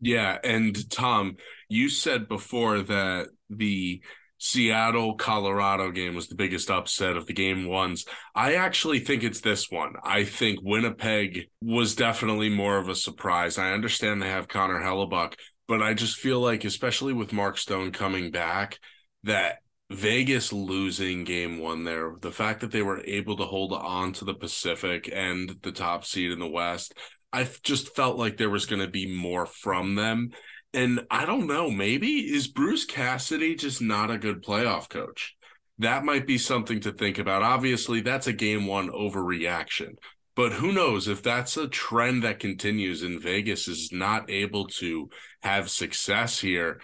Yeah. 0.00 0.38
And 0.44 0.90
Tom, 0.90 1.36
you 1.68 1.88
said 1.88 2.28
before 2.28 2.82
that 2.82 3.28
the 3.48 4.02
Seattle 4.38 5.14
Colorado 5.14 5.90
game 5.90 6.14
was 6.14 6.28
the 6.28 6.34
biggest 6.34 6.70
upset 6.70 7.16
of 7.16 7.26
the 7.26 7.32
game 7.32 7.66
ones. 7.66 8.04
I 8.34 8.54
actually 8.54 8.98
think 8.98 9.22
it's 9.22 9.40
this 9.40 9.70
one. 9.70 9.94
I 10.04 10.24
think 10.24 10.58
Winnipeg 10.62 11.48
was 11.62 11.94
definitely 11.94 12.50
more 12.50 12.76
of 12.76 12.90
a 12.90 12.94
surprise. 12.94 13.56
I 13.56 13.72
understand 13.72 14.20
they 14.20 14.28
have 14.28 14.48
Connor 14.48 14.82
Hellebuyck, 14.82 15.34
but 15.66 15.82
I 15.82 15.94
just 15.94 16.18
feel 16.18 16.40
like, 16.40 16.64
especially 16.64 17.14
with 17.14 17.32
Mark 17.32 17.56
Stone 17.56 17.92
coming 17.92 18.30
back, 18.30 18.78
that 19.22 19.60
Vegas 19.90 20.52
losing 20.52 21.24
game 21.24 21.58
one 21.58 21.84
there, 21.84 22.14
the 22.20 22.32
fact 22.32 22.60
that 22.60 22.72
they 22.72 22.82
were 22.82 23.04
able 23.04 23.36
to 23.36 23.44
hold 23.44 23.72
on 23.72 24.12
to 24.14 24.24
the 24.24 24.34
Pacific 24.34 25.10
and 25.12 25.56
the 25.62 25.72
top 25.72 26.04
seed 26.04 26.30
in 26.30 26.38
the 26.38 26.48
West, 26.48 26.94
I 27.32 27.48
just 27.62 27.94
felt 27.94 28.16
like 28.16 28.36
there 28.36 28.50
was 28.50 28.66
going 28.66 28.80
to 28.80 28.88
be 28.88 29.14
more 29.14 29.44
from 29.44 29.94
them. 29.94 30.30
And 30.72 31.06
I 31.10 31.26
don't 31.26 31.46
know, 31.46 31.70
maybe 31.70 32.32
is 32.32 32.48
Bruce 32.48 32.84
Cassidy 32.84 33.54
just 33.54 33.82
not 33.82 34.10
a 34.10 34.18
good 34.18 34.42
playoff 34.42 34.88
coach? 34.88 35.36
That 35.78 36.04
might 36.04 36.26
be 36.26 36.38
something 36.38 36.80
to 36.80 36.92
think 36.92 37.18
about. 37.18 37.42
Obviously, 37.42 38.00
that's 38.00 38.26
a 38.26 38.32
game 38.32 38.66
one 38.66 38.88
overreaction. 38.88 39.96
But 40.36 40.52
who 40.52 40.72
knows 40.72 41.06
if 41.06 41.22
that's 41.22 41.56
a 41.56 41.68
trend 41.68 42.24
that 42.24 42.40
continues 42.40 43.02
and 43.02 43.20
Vegas 43.20 43.68
is 43.68 43.92
not 43.92 44.30
able 44.30 44.66
to 44.66 45.10
have 45.42 45.70
success 45.70 46.40
here 46.40 46.80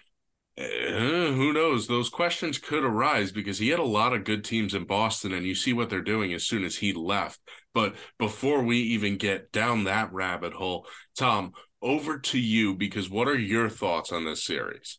uh, 0.60 1.32
who 1.32 1.52
knows? 1.52 1.86
Those 1.86 2.10
questions 2.10 2.58
could 2.58 2.84
arise 2.84 3.32
because 3.32 3.58
he 3.58 3.68
had 3.68 3.78
a 3.78 3.84
lot 3.84 4.12
of 4.12 4.24
good 4.24 4.44
teams 4.44 4.74
in 4.74 4.84
Boston, 4.84 5.32
and 5.32 5.46
you 5.46 5.54
see 5.54 5.72
what 5.72 5.88
they're 5.88 6.02
doing 6.02 6.34
as 6.34 6.44
soon 6.44 6.64
as 6.64 6.76
he 6.76 6.92
left. 6.92 7.40
But 7.72 7.94
before 8.18 8.62
we 8.62 8.78
even 8.78 9.16
get 9.16 9.52
down 9.52 9.84
that 9.84 10.12
rabbit 10.12 10.52
hole, 10.52 10.86
Tom, 11.16 11.52
over 11.80 12.18
to 12.18 12.38
you 12.38 12.74
because 12.74 13.08
what 13.08 13.28
are 13.28 13.38
your 13.38 13.68
thoughts 13.68 14.12
on 14.12 14.24
this 14.24 14.44
series? 14.44 14.98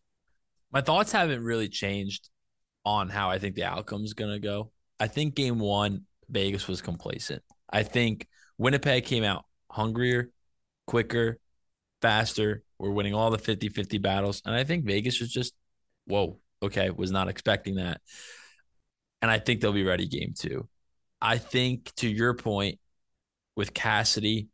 My 0.71 0.81
thoughts 0.81 1.11
haven't 1.11 1.43
really 1.43 1.69
changed 1.69 2.29
on 2.83 3.09
how 3.09 3.29
I 3.29 3.37
think 3.37 3.55
the 3.55 3.65
outcome 3.65 4.03
is 4.03 4.13
going 4.13 4.31
to 4.31 4.39
go. 4.39 4.71
I 4.99 5.07
think 5.07 5.35
game 5.35 5.59
one, 5.59 6.05
Vegas 6.29 6.67
was 6.67 6.81
complacent. 6.81 7.43
I 7.69 7.83
think 7.83 8.27
Winnipeg 8.57 9.05
came 9.05 9.23
out 9.23 9.45
hungrier, 9.69 10.31
quicker, 10.87 11.39
faster, 12.01 12.63
we're 12.81 12.91
winning 12.91 13.13
all 13.13 13.29
the 13.29 13.37
50 13.37 13.69
50 13.69 13.97
battles. 13.99 14.41
And 14.45 14.55
I 14.55 14.63
think 14.63 14.85
Vegas 14.85 15.19
was 15.19 15.31
just, 15.31 15.53
whoa, 16.05 16.39
okay, 16.63 16.89
was 16.89 17.11
not 17.11 17.27
expecting 17.27 17.75
that. 17.75 18.01
And 19.21 19.29
I 19.29 19.37
think 19.37 19.61
they'll 19.61 19.71
be 19.71 19.83
ready 19.83 20.07
game 20.07 20.33
two. 20.37 20.67
I 21.21 21.37
think 21.37 21.93
to 21.97 22.09
your 22.09 22.33
point 22.33 22.79
with 23.55 23.73
Cassidy, 23.73 24.47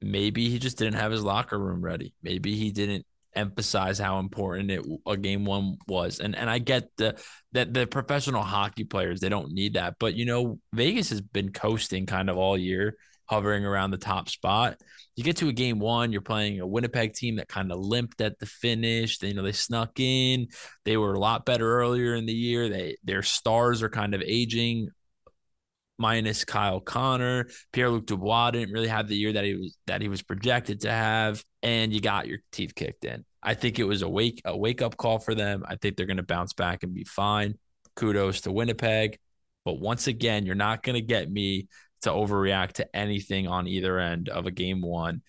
maybe 0.00 0.48
he 0.48 0.58
just 0.58 0.78
didn't 0.78 0.94
have 0.94 1.12
his 1.12 1.22
locker 1.22 1.58
room 1.58 1.80
ready. 1.80 2.14
Maybe 2.22 2.56
he 2.56 2.72
didn't 2.72 3.06
emphasize 3.36 3.98
how 3.98 4.18
important 4.18 4.70
it 4.72 4.84
a 5.06 5.16
game 5.16 5.44
one 5.44 5.76
was. 5.86 6.18
And 6.18 6.34
and 6.34 6.50
I 6.50 6.58
get 6.58 6.88
the 6.96 7.20
that 7.52 7.72
the 7.72 7.86
professional 7.86 8.42
hockey 8.42 8.82
players 8.82 9.20
they 9.20 9.28
don't 9.28 9.52
need 9.52 9.74
that, 9.74 9.94
but 10.00 10.14
you 10.14 10.24
know 10.24 10.58
Vegas 10.72 11.10
has 11.10 11.20
been 11.20 11.52
coasting 11.52 12.06
kind 12.06 12.28
of 12.28 12.36
all 12.36 12.58
year, 12.58 12.96
hovering 13.30 13.64
around 13.64 13.92
the 13.92 13.96
top 13.96 14.28
spot. 14.28 14.76
You 15.14 15.22
get 15.22 15.36
to 15.36 15.48
a 15.48 15.52
game 15.52 15.78
one, 15.78 16.10
you're 16.10 16.20
playing 16.20 16.58
a 16.58 16.66
Winnipeg 16.66 17.14
team 17.14 17.36
that 17.36 17.46
kind 17.46 17.70
of 17.70 17.78
limped 17.78 18.20
at 18.20 18.40
the 18.40 18.46
finish. 18.46 19.18
They, 19.18 19.28
you 19.28 19.34
know 19.34 19.42
they 19.42 19.52
snuck 19.52 20.00
in. 20.00 20.48
They 20.84 20.96
were 20.96 21.14
a 21.14 21.18
lot 21.18 21.46
better 21.46 21.78
earlier 21.78 22.16
in 22.16 22.26
the 22.26 22.32
year. 22.32 22.68
They 22.68 22.96
their 23.04 23.22
stars 23.22 23.82
are 23.82 23.88
kind 23.88 24.14
of 24.14 24.22
aging 24.22 24.88
minus 25.96 26.44
Kyle 26.44 26.80
Connor. 26.80 27.46
Pierre 27.72 27.90
Luc 27.90 28.06
Dubois 28.06 28.50
didn't 28.50 28.72
really 28.72 28.88
have 28.88 29.06
the 29.06 29.16
year 29.16 29.32
that 29.34 29.44
he 29.44 29.54
was 29.54 29.76
that 29.86 30.02
he 30.02 30.08
was 30.08 30.22
projected 30.22 30.80
to 30.80 30.90
have, 30.90 31.44
and 31.62 31.92
you 31.92 32.00
got 32.00 32.26
your 32.26 32.38
teeth 32.50 32.74
kicked 32.74 33.04
in. 33.04 33.24
I 33.42 33.54
think 33.54 33.78
it 33.78 33.84
was 33.84 34.02
a 34.02 34.08
wake 34.08 34.42
a 34.44 34.56
wake 34.56 34.82
up 34.82 34.96
call 34.96 35.20
for 35.20 35.36
them. 35.36 35.62
I 35.68 35.76
think 35.76 35.96
they're 35.96 36.06
going 36.06 36.16
to 36.16 36.24
bounce 36.24 36.52
back 36.52 36.82
and 36.82 36.92
be 36.92 37.04
fine. 37.04 37.54
Kudos 37.94 38.40
to 38.42 38.52
Winnipeg, 38.52 39.18
but 39.64 39.78
once 39.78 40.08
again, 40.08 40.46
you're 40.46 40.56
not 40.56 40.82
going 40.82 40.94
to 40.94 41.00
get 41.00 41.30
me 41.30 41.68
to 42.02 42.10
overreact 42.10 42.72
to 42.72 42.96
anything 42.96 43.46
on 43.46 43.66
either 43.66 43.98
end 43.98 44.28
of 44.28 44.46
a 44.46 44.50
game 44.50 44.80
one. 44.80 45.22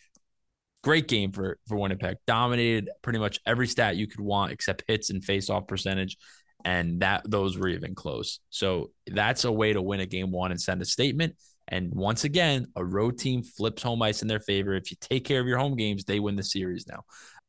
Great 0.83 1.07
game 1.07 1.31
for 1.31 1.59
for 1.67 1.77
Winnipeg. 1.77 2.17
Dominated 2.25 2.89
pretty 3.01 3.19
much 3.19 3.39
every 3.45 3.67
stat 3.67 3.95
you 3.95 4.07
could 4.07 4.19
want 4.21 4.51
except 4.51 4.83
hits 4.87 5.09
and 5.09 5.23
face 5.23 5.49
off 5.49 5.67
percentage 5.67 6.17
and 6.65 7.01
that 7.01 7.29
those 7.29 7.57
were 7.57 7.67
even 7.67 7.95
close. 7.95 8.39
So 8.49 8.91
that's 9.07 9.43
a 9.43 9.51
way 9.51 9.73
to 9.73 9.81
win 9.81 9.99
a 9.99 10.05
game 10.05 10.31
one 10.31 10.51
and 10.51 10.61
send 10.61 10.81
a 10.81 10.85
statement. 10.85 11.35
And 11.67 11.93
once 11.93 12.23
again, 12.23 12.67
a 12.75 12.83
road 12.83 13.17
team 13.17 13.43
flips 13.43 13.81
home 13.81 14.01
ice 14.01 14.21
in 14.21 14.27
their 14.27 14.39
favor. 14.39 14.73
If 14.73 14.91
you 14.91 14.97
take 14.99 15.23
care 15.23 15.39
of 15.39 15.47
your 15.47 15.57
home 15.57 15.75
games, 15.75 16.03
they 16.03 16.19
win 16.19 16.35
the 16.35 16.43
series 16.43 16.85
now. 16.87 17.03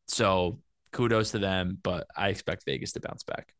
So 0.06 0.60
kudos 0.92 1.32
to 1.32 1.38
them, 1.38 1.78
but 1.82 2.06
I 2.16 2.28
expect 2.28 2.64
Vegas 2.66 2.92
to 2.92 3.00
bounce 3.00 3.24
back. 3.24 3.52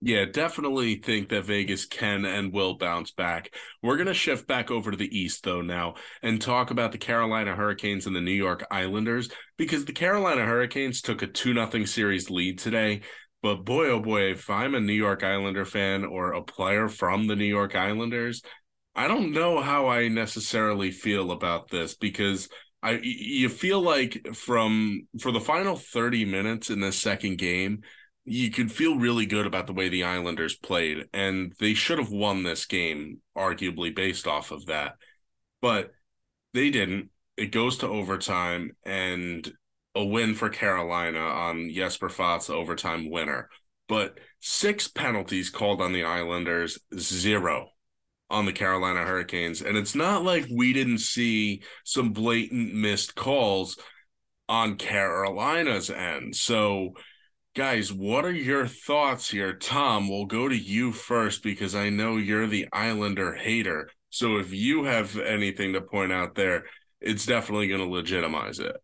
Yeah, 0.00 0.26
definitely 0.26 0.96
think 0.96 1.28
that 1.30 1.44
Vegas 1.46 1.84
can 1.84 2.24
and 2.24 2.52
will 2.52 2.78
bounce 2.78 3.10
back. 3.10 3.52
We're 3.82 3.96
going 3.96 4.06
to 4.06 4.14
shift 4.14 4.46
back 4.46 4.70
over 4.70 4.92
to 4.92 4.96
the 4.96 5.18
East, 5.18 5.42
though, 5.42 5.60
now 5.60 5.94
and 6.22 6.40
talk 6.40 6.70
about 6.70 6.92
the 6.92 6.98
Carolina 6.98 7.56
Hurricanes 7.56 8.06
and 8.06 8.14
the 8.14 8.20
New 8.20 8.30
York 8.30 8.64
Islanders 8.70 9.28
because 9.56 9.84
the 9.84 9.92
Carolina 9.92 10.44
Hurricanes 10.44 11.02
took 11.02 11.22
a 11.22 11.26
2 11.26 11.52
0 11.52 11.84
series 11.84 12.30
lead 12.30 12.60
today. 12.60 13.00
But 13.42 13.64
boy, 13.64 13.88
oh 13.88 14.00
boy, 14.00 14.32
if 14.32 14.48
I'm 14.48 14.76
a 14.76 14.80
New 14.80 14.92
York 14.92 15.24
Islander 15.24 15.64
fan 15.64 16.04
or 16.04 16.32
a 16.32 16.42
player 16.42 16.88
from 16.88 17.26
the 17.26 17.36
New 17.36 17.44
York 17.44 17.74
Islanders, 17.74 18.42
I 18.94 19.08
don't 19.08 19.32
know 19.32 19.60
how 19.60 19.88
I 19.88 20.06
necessarily 20.08 20.92
feel 20.92 21.32
about 21.32 21.70
this 21.70 21.96
because 21.96 22.48
I 22.82 23.00
you 23.02 23.48
feel 23.48 23.80
like 23.80 24.28
from 24.34 25.08
for 25.20 25.32
the 25.32 25.40
final 25.40 25.76
30 25.76 26.24
minutes 26.24 26.70
in 26.70 26.80
the 26.80 26.92
second 26.92 27.38
game, 27.38 27.82
you 28.30 28.50
could 28.50 28.70
feel 28.70 28.98
really 28.98 29.26
good 29.26 29.46
about 29.46 29.66
the 29.66 29.72
way 29.72 29.88
the 29.88 30.04
Islanders 30.04 30.56
played 30.56 31.08
and 31.12 31.52
they 31.58 31.74
should 31.74 31.98
have 31.98 32.10
won 32.10 32.42
this 32.42 32.66
game 32.66 33.20
arguably 33.36 33.94
based 33.94 34.26
off 34.26 34.50
of 34.50 34.66
that. 34.66 34.96
But 35.60 35.92
they 36.54 36.70
didn't. 36.70 37.10
It 37.36 37.52
goes 37.52 37.78
to 37.78 37.88
overtime 37.88 38.76
and 38.84 39.50
a 39.94 40.04
win 40.04 40.34
for 40.34 40.48
Carolina 40.48 41.20
on 41.20 41.70
Jesper 41.70 42.08
Fast's 42.08 42.50
overtime 42.50 43.10
winner. 43.10 43.48
But 43.88 44.18
six 44.40 44.88
penalties 44.88 45.50
called 45.50 45.80
on 45.80 45.92
the 45.92 46.04
Islanders, 46.04 46.78
zero 46.96 47.70
on 48.30 48.44
the 48.44 48.52
Carolina 48.52 49.04
Hurricanes. 49.04 49.62
And 49.62 49.76
it's 49.76 49.94
not 49.94 50.24
like 50.24 50.46
we 50.54 50.72
didn't 50.72 50.98
see 50.98 51.62
some 51.84 52.12
blatant 52.12 52.74
missed 52.74 53.14
calls 53.14 53.78
on 54.48 54.76
Carolina's 54.76 55.90
end. 55.90 56.36
So, 56.36 56.94
guys, 57.58 57.92
what 57.92 58.24
are 58.24 58.32
your 58.32 58.68
thoughts 58.68 59.30
here? 59.30 59.52
Tom, 59.52 60.08
we'll 60.08 60.26
go 60.26 60.48
to 60.48 60.56
you 60.56 60.92
first 60.92 61.42
because 61.42 61.74
I 61.74 61.90
know 61.90 62.16
you're 62.16 62.46
the 62.46 62.68
Islander 62.72 63.34
hater. 63.34 63.90
So, 64.10 64.36
if 64.36 64.54
you 64.54 64.84
have 64.84 65.18
anything 65.18 65.72
to 65.72 65.80
point 65.80 66.12
out 66.12 66.36
there, 66.36 66.66
it's 67.00 67.26
definitely 67.26 67.66
going 67.66 67.80
to 67.80 67.92
legitimize 67.92 68.60
it. 68.60 68.76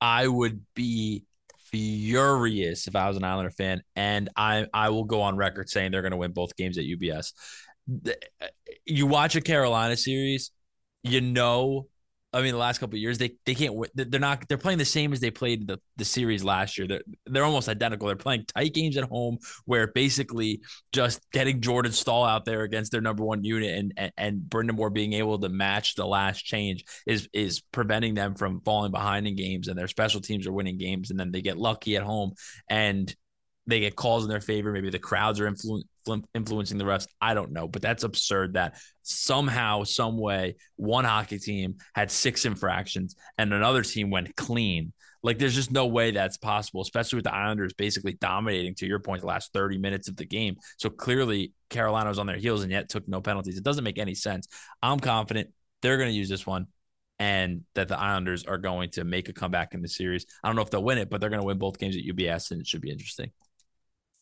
I 0.00 0.26
would 0.26 0.62
be 0.74 1.22
furious 1.70 2.88
if 2.88 2.96
I 2.96 3.06
was 3.06 3.16
an 3.16 3.22
Islander 3.22 3.52
fan, 3.52 3.82
and 3.94 4.30
I 4.34 4.66
I 4.74 4.88
will 4.88 5.04
go 5.04 5.22
on 5.22 5.36
record 5.36 5.70
saying 5.70 5.92
they're 5.92 6.02
going 6.02 6.10
to 6.10 6.16
win 6.16 6.32
both 6.32 6.56
games 6.56 6.76
at 6.76 6.84
UBS. 6.84 7.34
You 8.84 9.06
watch 9.06 9.36
a 9.36 9.40
Carolina 9.40 9.96
series, 9.96 10.50
you 11.04 11.20
know 11.20 11.86
I 12.34 12.42
mean, 12.42 12.50
the 12.50 12.58
last 12.58 12.78
couple 12.78 12.98
years, 12.98 13.16
they 13.16 13.36
they 13.46 13.54
can't. 13.54 13.76
They're 13.94 14.18
not. 14.18 14.48
They're 14.48 14.58
playing 14.58 14.78
the 14.78 14.84
same 14.84 15.12
as 15.12 15.20
they 15.20 15.30
played 15.30 15.68
the, 15.68 15.78
the 15.96 16.04
series 16.04 16.42
last 16.42 16.76
year. 16.76 16.88
They're 16.88 17.02
they're 17.26 17.44
almost 17.44 17.68
identical. 17.68 18.08
They're 18.08 18.16
playing 18.16 18.46
tight 18.46 18.74
games 18.74 18.96
at 18.96 19.04
home, 19.04 19.38
where 19.66 19.86
basically 19.86 20.60
just 20.92 21.20
getting 21.30 21.60
Jordan 21.60 21.92
Staal 21.92 22.24
out 22.24 22.44
there 22.44 22.62
against 22.62 22.90
their 22.90 23.00
number 23.00 23.24
one 23.24 23.44
unit 23.44 23.78
and 23.78 23.94
and, 23.96 24.12
and 24.52 24.74
Moore 24.74 24.90
being 24.90 25.12
able 25.12 25.38
to 25.38 25.48
match 25.48 25.94
the 25.94 26.06
last 26.06 26.44
change 26.44 26.84
is 27.06 27.28
is 27.32 27.60
preventing 27.60 28.14
them 28.14 28.34
from 28.34 28.60
falling 28.62 28.90
behind 28.90 29.28
in 29.28 29.36
games. 29.36 29.68
And 29.68 29.78
their 29.78 29.88
special 29.88 30.20
teams 30.20 30.48
are 30.48 30.52
winning 30.52 30.76
games, 30.76 31.10
and 31.10 31.20
then 31.20 31.30
they 31.30 31.40
get 31.40 31.56
lucky 31.56 31.96
at 31.96 32.02
home 32.02 32.32
and 32.68 33.14
they 33.66 33.80
get 33.80 33.96
calls 33.96 34.24
in 34.24 34.30
their 34.30 34.40
favor. 34.40 34.72
Maybe 34.72 34.90
the 34.90 34.98
crowds 34.98 35.40
are 35.40 35.50
influ- 35.50 35.84
influencing 36.34 36.78
the 36.78 36.84
refs. 36.84 37.06
I 37.20 37.34
don't 37.34 37.52
know, 37.52 37.66
but 37.66 37.82
that's 37.82 38.04
absurd 38.04 38.54
that 38.54 38.76
somehow, 39.02 39.84
some 39.84 40.18
way, 40.18 40.56
one 40.76 41.04
hockey 41.04 41.38
team 41.38 41.76
had 41.94 42.10
six 42.10 42.44
infractions 42.44 43.16
and 43.38 43.52
another 43.52 43.82
team 43.82 44.10
went 44.10 44.36
clean. 44.36 44.92
Like, 45.22 45.38
there's 45.38 45.54
just 45.54 45.72
no 45.72 45.86
way 45.86 46.10
that's 46.10 46.36
possible, 46.36 46.82
especially 46.82 47.16
with 47.16 47.24
the 47.24 47.34
Islanders 47.34 47.72
basically 47.72 48.12
dominating, 48.12 48.74
to 48.76 48.86
your 48.86 48.98
point, 48.98 49.22
the 49.22 49.26
last 49.26 49.54
30 49.54 49.78
minutes 49.78 50.08
of 50.08 50.16
the 50.16 50.26
game. 50.26 50.56
So 50.76 50.90
clearly, 50.90 51.52
Carolina 51.70 52.10
was 52.10 52.18
on 52.18 52.26
their 52.26 52.36
heels 52.36 52.62
and 52.62 52.70
yet 52.70 52.90
took 52.90 53.08
no 53.08 53.22
penalties. 53.22 53.56
It 53.56 53.64
doesn't 53.64 53.84
make 53.84 53.98
any 53.98 54.14
sense. 54.14 54.48
I'm 54.82 55.00
confident 55.00 55.48
they're 55.80 55.96
going 55.96 56.10
to 56.10 56.14
use 56.14 56.28
this 56.28 56.46
one 56.46 56.66
and 57.18 57.62
that 57.74 57.88
the 57.88 57.98
Islanders 57.98 58.44
are 58.44 58.58
going 58.58 58.90
to 58.90 59.04
make 59.04 59.28
a 59.28 59.32
comeback 59.32 59.74
in 59.74 59.82
the 59.82 59.88
series. 59.88 60.26
I 60.42 60.48
don't 60.48 60.56
know 60.56 60.62
if 60.62 60.70
they'll 60.70 60.82
win 60.82 60.98
it, 60.98 61.08
but 61.10 61.20
they're 61.20 61.30
going 61.30 61.40
to 61.40 61.46
win 61.46 61.58
both 61.58 61.78
games 61.78 61.96
at 61.96 62.02
UBS, 62.02 62.50
and 62.50 62.60
it 62.60 62.66
should 62.66 62.80
be 62.80 62.90
interesting. 62.90 63.30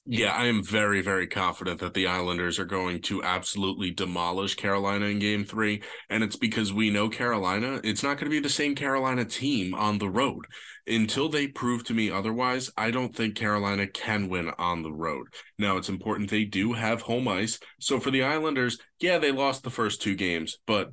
Yeah, 0.04 0.32
I 0.32 0.46
am 0.46 0.64
very, 0.64 1.00
very 1.00 1.28
confident 1.28 1.78
that 1.78 1.94
the 1.94 2.08
Islanders 2.08 2.58
are 2.58 2.64
going 2.64 3.02
to 3.02 3.22
absolutely 3.22 3.92
demolish 3.92 4.56
Carolina 4.56 5.06
in 5.06 5.20
game 5.20 5.44
three. 5.44 5.80
And 6.10 6.24
it's 6.24 6.34
because 6.34 6.72
we 6.72 6.90
know 6.90 7.08
Carolina, 7.08 7.80
it's 7.84 8.02
not 8.02 8.16
going 8.16 8.24
to 8.24 8.30
be 8.30 8.40
the 8.40 8.48
same 8.48 8.74
Carolina 8.74 9.24
team 9.24 9.74
on 9.74 9.98
the 9.98 10.10
road. 10.10 10.46
Until 10.88 11.28
they 11.28 11.46
prove 11.46 11.84
to 11.84 11.94
me 11.94 12.10
otherwise, 12.10 12.68
I 12.76 12.90
don't 12.90 13.14
think 13.14 13.36
Carolina 13.36 13.86
can 13.86 14.28
win 14.28 14.50
on 14.58 14.82
the 14.82 14.92
road. 14.92 15.28
Now, 15.56 15.76
it's 15.76 15.88
important 15.88 16.30
they 16.30 16.46
do 16.46 16.72
have 16.72 17.02
home 17.02 17.28
ice. 17.28 17.60
So 17.78 18.00
for 18.00 18.10
the 18.10 18.24
Islanders, 18.24 18.78
yeah, 18.98 19.18
they 19.18 19.30
lost 19.30 19.62
the 19.62 19.70
first 19.70 20.02
two 20.02 20.16
games, 20.16 20.58
but 20.66 20.90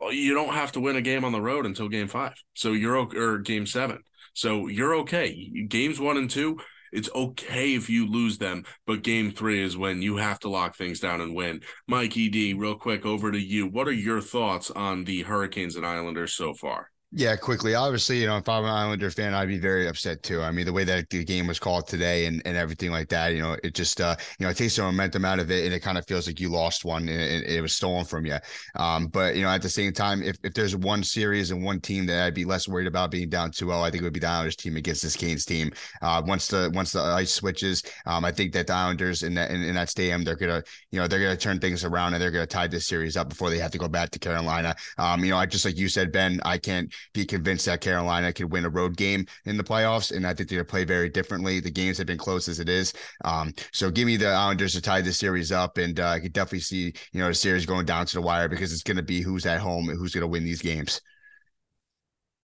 oh, 0.00 0.10
you 0.10 0.32
don't 0.32 0.54
have 0.54 0.70
to 0.72 0.80
win 0.80 0.94
a 0.94 1.02
game 1.02 1.24
on 1.24 1.32
the 1.32 1.42
road 1.42 1.66
until 1.66 1.88
game 1.88 2.06
five. 2.06 2.34
So 2.54 2.70
you're, 2.70 2.96
or 2.96 3.38
game 3.38 3.66
seven. 3.66 3.98
So 4.32 4.68
you're 4.68 4.94
okay. 4.98 5.66
Games 5.68 5.98
one 5.98 6.16
and 6.16 6.30
two, 6.30 6.60
it's 6.94 7.10
okay 7.14 7.74
if 7.74 7.90
you 7.90 8.06
lose 8.06 8.38
them, 8.38 8.64
but 8.86 9.02
game 9.02 9.32
three 9.32 9.62
is 9.62 9.76
when 9.76 10.00
you 10.00 10.16
have 10.16 10.38
to 10.40 10.48
lock 10.48 10.76
things 10.76 11.00
down 11.00 11.20
and 11.20 11.34
win. 11.34 11.60
Mikey 11.88 12.28
D, 12.28 12.54
real 12.54 12.76
quick, 12.76 13.04
over 13.04 13.30
to 13.32 13.38
you. 13.38 13.66
What 13.66 13.88
are 13.88 13.92
your 13.92 14.20
thoughts 14.20 14.70
on 14.70 15.04
the 15.04 15.22
Hurricanes 15.22 15.76
and 15.76 15.84
Islanders 15.84 16.32
so 16.32 16.54
far? 16.54 16.90
Yeah, 17.16 17.36
quickly. 17.36 17.76
Obviously, 17.76 18.20
you 18.20 18.26
know, 18.26 18.38
if 18.38 18.48
I'm 18.48 18.64
an 18.64 18.70
Islander 18.70 19.08
fan, 19.08 19.34
I'd 19.34 19.46
be 19.46 19.58
very 19.58 19.86
upset 19.86 20.24
too. 20.24 20.42
I 20.42 20.50
mean, 20.50 20.66
the 20.66 20.72
way 20.72 20.82
that 20.82 21.08
the 21.10 21.22
game 21.22 21.46
was 21.46 21.60
called 21.60 21.86
today 21.86 22.26
and, 22.26 22.42
and 22.44 22.56
everything 22.56 22.90
like 22.90 23.08
that, 23.10 23.28
you 23.28 23.40
know, 23.40 23.56
it 23.62 23.72
just, 23.72 24.00
uh, 24.00 24.16
you 24.40 24.44
know, 24.44 24.50
it 24.50 24.56
takes 24.56 24.74
the 24.74 24.82
momentum 24.82 25.24
out 25.24 25.38
of 25.38 25.48
it 25.48 25.64
and 25.64 25.72
it 25.72 25.78
kind 25.78 25.96
of 25.96 26.04
feels 26.08 26.26
like 26.26 26.40
you 26.40 26.48
lost 26.48 26.84
one 26.84 27.08
and 27.08 27.10
it, 27.10 27.44
it 27.44 27.60
was 27.60 27.76
stolen 27.76 28.04
from 28.04 28.26
you. 28.26 28.36
Um, 28.74 29.06
but, 29.06 29.36
you 29.36 29.42
know, 29.42 29.48
at 29.48 29.62
the 29.62 29.68
same 29.68 29.92
time, 29.92 30.24
if, 30.24 30.36
if 30.42 30.54
there's 30.54 30.74
one 30.74 31.04
series 31.04 31.52
and 31.52 31.62
one 31.62 31.80
team 31.80 32.04
that 32.06 32.24
I'd 32.24 32.34
be 32.34 32.44
less 32.44 32.66
worried 32.66 32.88
about 32.88 33.12
being 33.12 33.28
down 33.28 33.52
2 33.52 33.66
0, 33.66 33.80
I 33.80 33.92
think 33.92 34.02
it 34.02 34.06
would 34.06 34.12
be 34.12 34.18
the 34.18 34.26
Islanders 34.26 34.56
team 34.56 34.76
against 34.76 35.02
this 35.02 35.14
Canes 35.14 35.44
team. 35.44 35.70
Uh, 36.02 36.20
once 36.26 36.48
the, 36.48 36.72
once 36.74 36.90
the 36.90 37.00
ice 37.00 37.32
switches, 37.32 37.84
um, 38.06 38.24
I 38.24 38.32
think 38.32 38.52
that 38.54 38.66
the 38.66 38.72
Islanders 38.72 39.22
in 39.22 39.34
that, 39.34 39.52
in, 39.52 39.62
in 39.62 39.76
that 39.76 39.88
stadium, 39.88 40.24
they're 40.24 40.34
going 40.34 40.50
to, 40.50 40.68
you 40.90 40.98
know, 40.98 41.06
they're 41.06 41.20
going 41.20 41.36
to 41.36 41.40
turn 41.40 41.60
things 41.60 41.84
around 41.84 42.14
and 42.14 42.20
they're 42.20 42.32
going 42.32 42.42
to 42.42 42.52
tie 42.52 42.66
this 42.66 42.88
series 42.88 43.16
up 43.16 43.28
before 43.28 43.50
they 43.50 43.58
have 43.58 43.70
to 43.70 43.78
go 43.78 43.86
back 43.86 44.10
to 44.10 44.18
Carolina. 44.18 44.74
Um, 44.98 45.24
you 45.24 45.30
know, 45.30 45.38
I 45.38 45.46
just 45.46 45.64
like 45.64 45.78
you 45.78 45.88
said, 45.88 46.10
Ben, 46.10 46.40
I 46.44 46.58
can't 46.58 46.92
be 47.12 47.24
convinced 47.24 47.66
that 47.66 47.80
Carolina 47.80 48.32
could 48.32 48.50
win 48.50 48.64
a 48.64 48.68
road 48.68 48.96
game 48.96 49.26
in 49.44 49.56
the 49.56 49.64
playoffs, 49.64 50.14
and 50.14 50.26
I 50.26 50.34
think 50.34 50.48
they're 50.48 50.58
going 50.58 50.66
to 50.66 50.70
play 50.70 50.84
very 50.84 51.08
differently. 51.08 51.60
The 51.60 51.70
games 51.70 51.98
have 51.98 52.06
been 52.06 52.18
close 52.18 52.48
as 52.48 52.60
it 52.60 52.68
is, 52.68 52.92
um, 53.24 53.52
so 53.72 53.90
give 53.90 54.06
me 54.06 54.16
the 54.16 54.28
Islanders 54.28 54.72
to 54.74 54.80
tie 54.80 55.00
this 55.00 55.18
series 55.18 55.52
up, 55.52 55.78
and 55.78 55.98
uh, 56.00 56.08
I 56.08 56.20
could 56.20 56.32
definitely 56.32 56.60
see 56.60 56.92
you 57.12 57.20
know 57.20 57.28
the 57.28 57.34
series 57.34 57.66
going 57.66 57.86
down 57.86 58.06
to 58.06 58.14
the 58.14 58.22
wire 58.22 58.48
because 58.48 58.72
it's 58.72 58.82
going 58.82 58.96
to 58.96 59.02
be 59.02 59.20
who's 59.20 59.46
at 59.46 59.60
home 59.60 59.88
and 59.88 59.98
who's 59.98 60.14
going 60.14 60.22
to 60.22 60.28
win 60.28 60.44
these 60.44 60.62
games. 60.62 61.00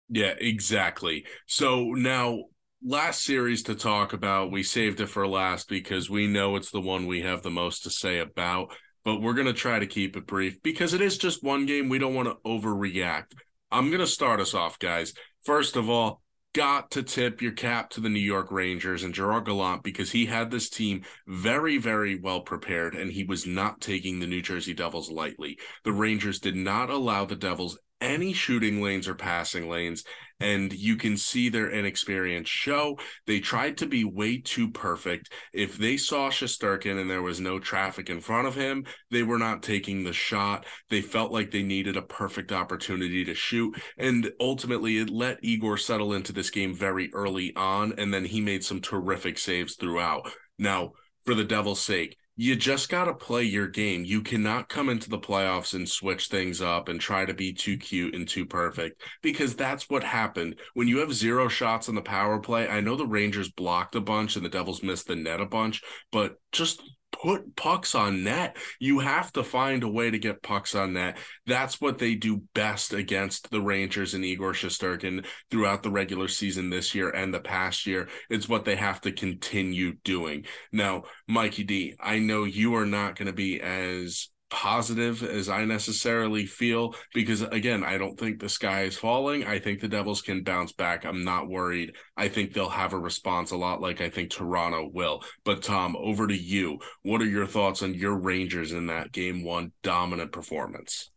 Yeah, 0.09 0.33
exactly. 0.39 1.25
So 1.45 1.91
now 1.91 2.45
last 2.83 3.23
series 3.23 3.63
to 3.63 3.75
talk 3.75 4.13
about, 4.13 4.51
we 4.51 4.63
saved 4.63 4.99
it 5.01 5.07
for 5.07 5.27
last 5.27 5.69
because 5.69 6.09
we 6.09 6.27
know 6.27 6.55
it's 6.55 6.71
the 6.71 6.81
one 6.81 7.05
we 7.05 7.21
have 7.21 7.43
the 7.43 7.51
most 7.51 7.83
to 7.83 7.89
say 7.89 8.19
about, 8.19 8.73
but 9.03 9.21
we're 9.21 9.33
going 9.33 9.47
to 9.47 9.53
try 9.53 9.79
to 9.79 9.87
keep 9.87 10.17
it 10.17 10.25
brief 10.25 10.61
because 10.63 10.93
it 10.93 11.01
is 11.01 11.17
just 11.17 11.43
one 11.43 11.65
game. 11.65 11.89
We 11.89 11.99
don't 11.99 12.15
want 12.15 12.27
to 12.27 12.49
overreact. 12.49 13.33
I'm 13.71 13.89
going 13.89 13.99
to 13.99 14.07
start 14.07 14.39
us 14.39 14.53
off, 14.53 14.79
guys. 14.79 15.13
First 15.43 15.75
of 15.75 15.89
all, 15.89 16.21
got 16.53 16.89
to 16.91 17.03
tip 17.03 17.41
your 17.41 17.51
cap 17.51 17.91
to 17.91 18.01
the 18.01 18.09
New 18.09 18.19
York 18.19 18.51
Rangers 18.51 19.03
and 19.03 19.13
Gerard 19.13 19.45
Gallant 19.45 19.83
because 19.83 20.11
he 20.11 20.25
had 20.25 20.49
this 20.49 20.69
team 20.69 21.03
very, 21.27 21.77
very 21.77 22.19
well 22.19 22.41
prepared 22.41 22.95
and 22.95 23.11
he 23.11 23.23
was 23.23 23.45
not 23.45 23.81
taking 23.81 24.19
the 24.19 24.27
New 24.27 24.41
Jersey 24.41 24.73
Devils 24.73 25.11
lightly. 25.11 25.59
The 25.83 25.91
Rangers 25.91 26.39
did 26.39 26.55
not 26.55 26.89
allow 26.89 27.25
the 27.25 27.35
Devils 27.35 27.77
any 28.01 28.33
shooting 28.33 28.81
lanes 28.81 29.07
or 29.07 29.15
passing 29.15 29.69
lanes, 29.69 30.03
and 30.39 30.71
you 30.71 30.95
can 30.95 31.17
see 31.17 31.49
their 31.49 31.69
inexperience 31.69 32.47
show. 32.47 32.97
They 33.27 33.39
tried 33.39 33.77
to 33.79 33.85
be 33.85 34.03
way 34.03 34.39
too 34.39 34.71
perfect. 34.71 35.31
If 35.53 35.77
they 35.77 35.97
saw 35.97 36.29
Shesterkin 36.29 36.99
and 36.99 37.09
there 37.09 37.21
was 37.21 37.39
no 37.39 37.59
traffic 37.59 38.09
in 38.09 38.21
front 38.21 38.47
of 38.47 38.55
him, 38.55 38.85
they 39.11 39.23
were 39.23 39.37
not 39.37 39.63
taking 39.63 40.03
the 40.03 40.13
shot. 40.13 40.65
They 40.89 41.01
felt 41.01 41.31
like 41.31 41.51
they 41.51 41.63
needed 41.63 41.97
a 41.97 42.01
perfect 42.01 42.51
opportunity 42.51 43.25
to 43.25 43.33
shoot, 43.33 43.75
and 43.97 44.31
ultimately 44.39 44.97
it 44.97 45.09
let 45.09 45.43
Igor 45.43 45.77
settle 45.77 46.13
into 46.13 46.31
this 46.31 46.49
game 46.49 46.73
very 46.73 47.09
early 47.13 47.53
on, 47.55 47.93
and 47.97 48.13
then 48.13 48.25
he 48.25 48.39
made 48.39 48.63
some 48.63 48.79
terrific 48.79 49.37
saves 49.37 49.75
throughout. 49.75 50.31
Now, 50.57 50.93
for 51.25 51.35
the 51.35 51.43
devil's 51.43 51.81
sake, 51.81 52.17
you 52.41 52.55
just 52.55 52.87
got 52.87 53.03
to 53.03 53.13
play 53.13 53.43
your 53.43 53.67
game. 53.67 54.05
You 54.05 54.21
cannot 54.21 54.69
come 54.69 54.87
into 54.87 55.09
the 55.09 55.19
playoffs 55.19 55.73
and 55.73 55.89
switch 55.89 56.27
things 56.27 56.61
up 56.61 56.87
and 56.87 56.97
try 56.97 57.25
to 57.25 57.33
be 57.33 57.51
too 57.51 57.75
cute 57.75 58.15
and 58.15 58.25
too 58.25 58.45
perfect 58.45 59.01
because 59.21 59.57
that's 59.57 59.89
what 59.89 60.05
happened. 60.05 60.55
When 60.73 60.87
you 60.87 60.99
have 60.99 61.13
zero 61.13 61.49
shots 61.49 61.89
on 61.89 61.95
the 61.95 62.01
power 62.01 62.39
play, 62.39 62.65
I 62.69 62.79
know 62.79 62.95
the 62.95 63.05
Rangers 63.05 63.51
blocked 63.51 63.95
a 63.95 63.99
bunch 63.99 64.37
and 64.37 64.45
the 64.45 64.49
Devils 64.49 64.81
missed 64.81 65.07
the 65.07 65.17
net 65.17 65.41
a 65.41 65.45
bunch, 65.45 65.81
but 66.13 66.37
just 66.53 66.81
put 67.11 67.55
pucks 67.55 67.95
on 67.95 68.23
net. 68.23 68.57
You 68.79 68.99
have 68.99 69.31
to 69.33 69.43
find 69.43 69.83
a 69.83 69.89
way 69.89 70.11
to 70.11 70.19
get 70.19 70.43
pucks 70.43 70.75
on 70.75 70.93
net. 70.93 71.17
That's 71.45 71.81
what 71.81 71.97
they 71.97 72.15
do 72.15 72.43
best 72.53 72.93
against 72.93 73.51
the 73.51 73.61
Rangers 73.61 74.13
and 74.13 74.23
Igor 74.23 74.53
Shesterkin 74.53 75.25
throughout 75.49 75.83
the 75.83 75.91
regular 75.91 76.27
season 76.27 76.69
this 76.69 76.93
year 76.95 77.09
and 77.09 77.33
the 77.33 77.39
past 77.39 77.85
year. 77.85 78.09
It's 78.29 78.49
what 78.49 78.65
they 78.65 78.75
have 78.75 79.01
to 79.01 79.11
continue 79.11 79.93
doing. 80.03 80.45
Now, 80.71 81.03
Mikey 81.27 81.63
D, 81.63 81.95
I 81.99 82.19
know 82.19 82.43
you 82.43 82.75
are 82.75 82.85
not 82.85 83.15
going 83.15 83.27
to 83.27 83.33
be 83.33 83.61
as 83.61 84.29
positive 84.49 85.23
as 85.23 85.49
I 85.49 85.65
necessarily 85.65 86.45
feel 86.45 86.95
because 87.13 87.41
again, 87.41 87.83
I 87.83 87.97
don't 87.97 88.19
think 88.19 88.39
the 88.39 88.49
sky 88.49 88.83
is 88.83 88.97
falling. 88.97 89.45
I 89.45 89.59
think 89.59 89.79
the 89.79 89.87
Devils 89.87 90.21
can 90.21 90.43
bounce 90.43 90.71
back. 90.71 91.05
I'm 91.05 91.23
not 91.23 91.49
worried. 91.49 91.95
I 92.17 92.29
think 92.29 92.53
they'll 92.53 92.69
have 92.69 92.93
a 92.93 92.99
response 92.99 93.51
a 93.51 93.57
lot 93.57 93.81
like 93.81 94.01
I 94.01 94.09
think 94.09 94.31
Toronto 94.31 94.89
will. 94.91 95.23
But 95.43 95.63
Tom, 95.63 95.95
over 95.95 96.27
to 96.27 96.37
you. 96.37 96.79
What 97.03 97.21
are 97.21 97.25
your 97.25 97.47
thoughts 97.47 97.83
on 97.83 97.93
your 97.93 98.17
Rangers 98.17 98.71
in 98.71 98.87
that 98.87 99.11
game 99.11 99.43
1 99.43 99.71
dominant 99.83 100.31
performance? 100.31 101.09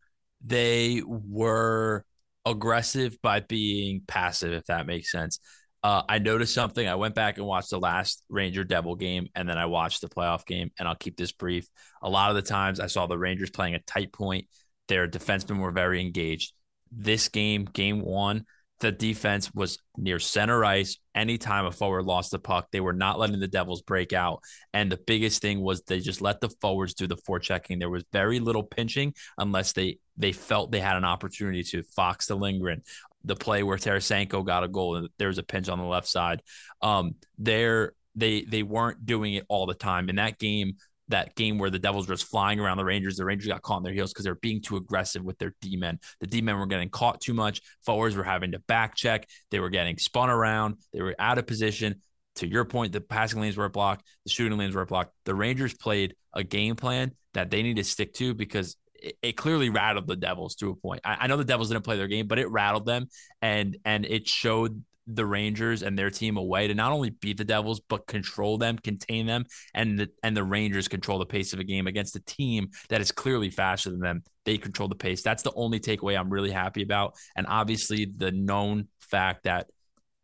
They 0.45 1.03
were 1.07 2.05
aggressive 2.45 3.21
by 3.23 3.40
being 3.40 4.03
passive 4.07 4.53
if 4.53 4.66
that 4.66 4.87
makes 4.87 5.11
sense. 5.11 5.38
Uh, 5.83 6.03
I 6.09 6.18
noticed 6.18 6.55
something. 6.55 6.87
I 6.87 6.95
went 6.95 7.14
back 7.14 7.38
and 7.38 7.47
watched 7.47 7.71
the 7.71 7.81
last 7.81 8.23
Ranger 8.29 8.62
Devil 8.62 8.95
game, 8.95 9.29
and 9.35 9.49
then 9.49 9.59
I 9.59 9.66
watched 9.66 10.01
the 10.01 10.09
playoff 10.09 10.47
game. 10.47 10.71
And 10.79 10.87
I'll 10.87 10.95
keep 10.95 11.16
this 11.16 11.33
brief. 11.33 11.66
A 12.03 12.09
lot 12.09 12.31
of 12.31 12.37
the 12.37 12.42
times, 12.42 12.79
I 12.79 12.87
saw 12.87 13.07
the 13.07 13.18
Rangers 13.18 13.51
playing 13.51 13.75
a 13.75 13.81
tight 13.81 14.12
point. 14.12 14.47
Their 14.88 15.09
defensemen 15.09 15.59
were 15.59 15.73
very 15.73 16.01
engaged. 16.01 16.53
This 16.92 17.29
game, 17.29 17.64
game 17.64 18.01
one, 18.01 18.45
the 18.83 18.92
defense 18.92 19.53
was 19.55 19.79
near 19.97 20.18
center 20.18 20.64
ice. 20.64 20.99
Anytime 21.14 21.66
a 21.66 21.73
forward 21.73 22.05
lost 22.05 22.33
the 22.33 22.38
puck, 22.38 22.68
they 22.73 22.81
were 22.81 22.92
not 22.92 23.18
letting 23.18 23.38
the 23.38 23.49
Devils 23.49 23.81
break 23.83 24.12
out. 24.12 24.40
And 24.75 24.90
the 24.90 25.01
biggest 25.07 25.40
thing 25.40 25.61
was 25.61 25.83
they 25.83 26.01
just 26.01 26.21
let 26.21 26.40
the 26.40 26.49
forwards 26.61 26.95
do 26.95 27.07
the 27.07 27.16
forechecking. 27.16 27.79
There 27.79 27.88
was 27.88 28.05
very 28.12 28.40
little 28.40 28.64
pinching 28.64 29.14
unless 29.38 29.73
they 29.73 29.99
they 30.16 30.33
felt 30.33 30.73
they 30.73 30.81
had 30.81 30.97
an 30.97 31.05
opportunity 31.05 31.62
to. 31.62 31.83
Fox 31.83 32.27
to 32.27 32.35
Lindgren, 32.35 32.83
the 33.24 33.37
play 33.37 33.62
where 33.62 33.76
Tarasenko 33.76 34.44
got 34.44 34.64
a 34.64 34.68
goal 34.68 34.96
and 34.96 35.08
there 35.18 35.28
was 35.28 35.38
a 35.38 35.42
pinch 35.42 35.68
on 35.68 35.78
the 35.78 35.85
left 35.85 36.08
side. 36.08 36.42
Um, 36.80 37.16
there 37.38 37.92
they 38.14 38.42
they 38.42 38.62
weren't 38.62 39.04
doing 39.06 39.35
it 39.35 39.44
all 39.48 39.66
the 39.66 39.74
time. 39.74 40.08
In 40.08 40.16
that 40.16 40.38
game, 40.38 40.74
that 41.08 41.35
game 41.35 41.58
where 41.58 41.70
the 41.70 41.78
Devils 41.78 42.08
were 42.08 42.14
just 42.14 42.30
flying 42.30 42.61
around 42.61 42.78
the 42.78 42.85
Rangers, 42.85 43.16
the 43.16 43.24
Rangers 43.24 43.48
got 43.48 43.62
caught 43.62 43.76
on 43.76 43.82
their 43.82 43.92
heels 43.92 44.12
because 44.12 44.24
they're 44.24 44.35
being 44.35 44.61
too 44.61 44.76
aggressive 44.76 45.22
with 45.22 45.38
their 45.38 45.54
D 45.61 45.76
men. 45.76 45.98
The 46.20 46.26
D 46.26 46.40
men 46.40 46.58
were 46.58 46.66
getting 46.66 46.90
caught 46.90 47.20
too 47.20 47.35
much. 47.35 47.61
Forwards 47.85 48.16
were 48.16 48.24
having 48.24 48.52
to 48.52 48.58
back 48.61 48.96
check. 48.96 49.28
They 49.50 49.61
were 49.61 49.70
getting 49.70 49.98
spun 49.98 50.30
around. 50.30 50.76
They 50.92 51.02
were 51.02 51.14
out 51.18 51.38
of 51.38 51.46
position. 51.46 52.00
To 52.37 52.48
your 52.48 52.64
point, 52.64 52.92
the 52.92 53.00
passing 53.02 53.42
lanes 53.42 53.58
were 53.58 53.68
blocked. 53.68 54.06
The 54.24 54.30
shooting 54.30 54.56
lanes 54.56 54.74
were 54.74 54.87
blocked. 54.87 55.12
The 55.24 55.35
Rangers 55.35 55.74
played 55.74 56.16
a 56.32 56.42
game 56.42 56.76
plan 56.76 57.12
that 57.35 57.50
they 57.50 57.62
need 57.62 57.76
to 57.76 57.85
stick 57.85 58.14
to 58.14 58.32
because 58.32 58.76
it, 59.02 59.16
it 59.22 59.32
clearly 59.36 59.70
rattled 59.70 60.06
the 60.06 60.16
Devils 60.16 60.54
to 60.56 60.70
a 60.70 60.74
point. 60.76 61.00
I, 61.04 61.18
I 61.20 61.26
know 61.26 61.36
the 61.36 61.44
Devils 61.44 61.68
didn't 61.68 61.84
play 61.84 61.96
their 61.96 62.08
game, 62.08 62.26
but 62.26 62.38
it 62.38 62.50
rattled 62.50 62.86
them, 62.86 63.08
and 63.40 63.76
and 63.84 64.06
it 64.06 64.28
showed 64.28 64.82
the 65.08 65.26
Rangers 65.26 65.82
and 65.82 65.98
their 65.98 66.10
team 66.10 66.36
a 66.36 66.42
way 66.42 66.68
to 66.68 66.74
not 66.74 66.92
only 66.92 67.10
beat 67.10 67.36
the 67.36 67.44
Devils 67.44 67.80
but 67.80 68.06
control 68.06 68.56
them, 68.56 68.78
contain 68.78 69.26
them, 69.26 69.44
and 69.74 69.98
the 69.98 70.08
and 70.22 70.36
the 70.36 70.44
Rangers 70.44 70.88
control 70.88 71.18
the 71.18 71.26
pace 71.26 71.52
of 71.52 71.58
a 71.58 71.64
game 71.64 71.86
against 71.86 72.16
a 72.16 72.20
team 72.20 72.70
that 72.88 73.00
is 73.00 73.12
clearly 73.12 73.50
faster 73.50 73.90
than 73.90 74.00
them. 74.00 74.22
They 74.44 74.58
control 74.58 74.88
the 74.88 74.94
pace. 74.94 75.22
That's 75.22 75.42
the 75.42 75.52
only 75.54 75.80
takeaway 75.80 76.18
I'm 76.18 76.30
really 76.30 76.52
happy 76.52 76.82
about, 76.82 77.14
and 77.36 77.46
obviously 77.48 78.06
the 78.16 78.30
known 78.32 78.88
fact 79.00 79.44
that 79.44 79.68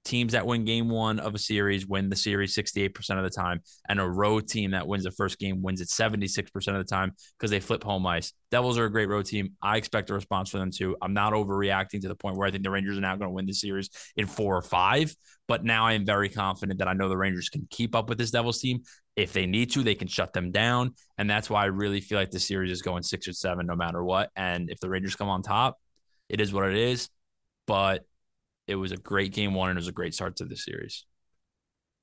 teams 0.09 0.33
that 0.33 0.47
win 0.47 0.64
game 0.64 0.88
one 0.88 1.21
of 1.21 1.35
a 1.35 1.38
series 1.38 1.87
win 1.87 2.09
the 2.09 2.16
series 2.16 2.57
68% 2.57 3.18
of 3.18 3.23
the 3.23 3.31
time, 3.31 3.61
and 3.88 4.01
a 4.01 4.09
road 4.09 4.49
team 4.49 4.71
that 4.71 4.87
wins 4.87 5.05
the 5.05 5.11
first 5.11 5.38
game 5.38 5.62
wins 5.62 5.81
it 5.81 5.88
76% 5.88 6.47
of 6.68 6.79
the 6.79 6.85
time 6.85 7.12
because 7.38 7.51
they 7.51 7.61
flip 7.61 7.85
home 7.85 8.07
ice. 8.07 8.33
Devils 8.51 8.79
are 8.79 8.87
a 8.87 8.90
great 8.90 9.09
road 9.09 9.27
team. 9.27 9.53
I 9.62 9.77
expect 9.77 10.11
a 10.11 10.14
response 10.14 10.51
from 10.51 10.61
them 10.61 10.71
too. 10.71 10.97
I'm 11.03 11.12
not 11.12 11.35
overreacting 11.35 12.01
to 12.01 12.09
the 12.09 12.14
point 12.14 12.37
where 12.37 12.49
I 12.49 12.51
think 12.51 12.64
the 12.64 12.71
Rangers 12.71 12.97
are 12.97 13.03
now 13.03 13.16
going 13.16 13.29
to 13.29 13.35
win 13.35 13.47
the 13.47 13.53
series 13.53 13.90
in 14.16 14.27
four 14.27 14.57
or 14.57 14.62
five, 14.62 15.14
but 15.47 15.64
now 15.64 15.85
I 15.85 15.92
am 15.92 16.07
very 16.07 16.31
confident 16.31 16.79
that 16.79 16.88
I 16.88 16.94
know 16.94 17.09
the 17.09 17.16
Rangers 17.16 17.51
can 17.51 17.66
keep 17.71 17.94
up 17.94 18.09
with 18.09 18.18
this 18.18 18.31
Devils 18.31 18.61
team. 18.61 18.83
If 19.14 19.33
they 19.33 19.47
need 19.47 19.73
to, 19.73 19.83
they 19.83 19.94
can 19.94 20.09
shut 20.09 20.33
them 20.33 20.53
down. 20.53 20.94
And 21.18 21.29
that's 21.29 21.51
why 21.51 21.62
I 21.62 21.66
really 21.66 22.01
feel 22.01 22.18
like 22.18 22.31
the 22.31 22.40
series 22.40 22.71
is 22.71 22.83
going 22.83 23.03
six 23.03 23.29
or 23.29 23.33
seven 23.33 23.66
no 23.66 23.77
matter 23.77 24.03
what. 24.03 24.31
And 24.37 24.71
if 24.71 24.81
the 24.81 24.88
Rangers 24.88 25.16
come 25.16 25.29
on 25.29 25.42
top, 25.42 25.77
it 26.29 26.40
is 26.40 26.53
what 26.53 26.68
it 26.68 26.77
is. 26.77 27.09
But 27.66 28.05
it 28.68 28.76
was 28.76 28.92
a 28.92 28.96
great 28.96 29.33
game 29.33 29.54
one 29.54 29.70
and 29.70 29.76
it 29.76 29.81
was 29.81 29.88
a 29.88 29.92
great 29.92 30.14
start 30.14 30.37
to 30.37 30.44
the 30.44 30.57
series. 30.57 31.04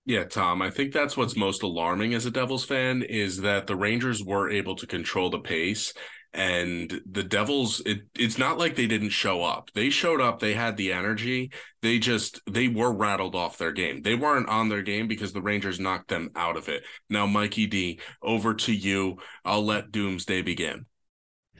Yeah, 0.08 0.25
Tom, 0.25 0.62
I 0.62 0.69
think 0.69 0.93
that's 0.93 1.17
what's 1.17 1.36
most 1.36 1.63
alarming 1.63 2.13
as 2.13 2.25
a 2.25 2.32
Devils 2.32 2.63
fan 2.63 3.01
is 3.01 3.41
that 3.41 3.65
the 3.65 3.75
Rangers 3.75 4.23
were 4.23 4.49
able 4.49 4.75
to 4.75 4.86
control 4.86 5.32
the 5.32 5.39
pace 5.39 5.93
and 6.32 7.01
the 7.10 7.23
Devils 7.23 7.82
it, 7.86 8.01
it's 8.13 8.38
not 8.38 8.60
like 8.60 8.75
they 8.75 8.88
didn't 8.88 9.10
show 9.10 9.41
up. 9.41 9.71
They 9.73 9.89
showed 9.89 10.21
up, 10.21 10.39
they 10.39 10.54
had 10.54 10.78
the 10.78 10.91
energy. 10.91 11.51
They 11.82 11.97
just 11.97 12.41
they 12.45 12.67
were 12.67 12.93
rattled 12.93 13.36
off 13.36 13.58
their 13.58 13.71
game. 13.71 14.01
They 14.01 14.15
weren't 14.15 14.49
on 14.49 14.69
their 14.69 14.82
game 14.84 15.08
because 15.08 15.34
the 15.34 15.41
Rangers 15.41 15.80
knocked 15.80 16.10
them 16.10 16.30
out 16.36 16.58
of 16.58 16.67
it. 16.67 16.84
Now 17.10 17.25
Mikey 17.25 17.67
D, 17.67 17.99
over 18.21 18.54
to 18.54 18.73
you. 18.73 19.17
I'll 19.43 19.65
let 19.65 19.91
Doomsday 19.91 20.41
begin. 20.41 20.86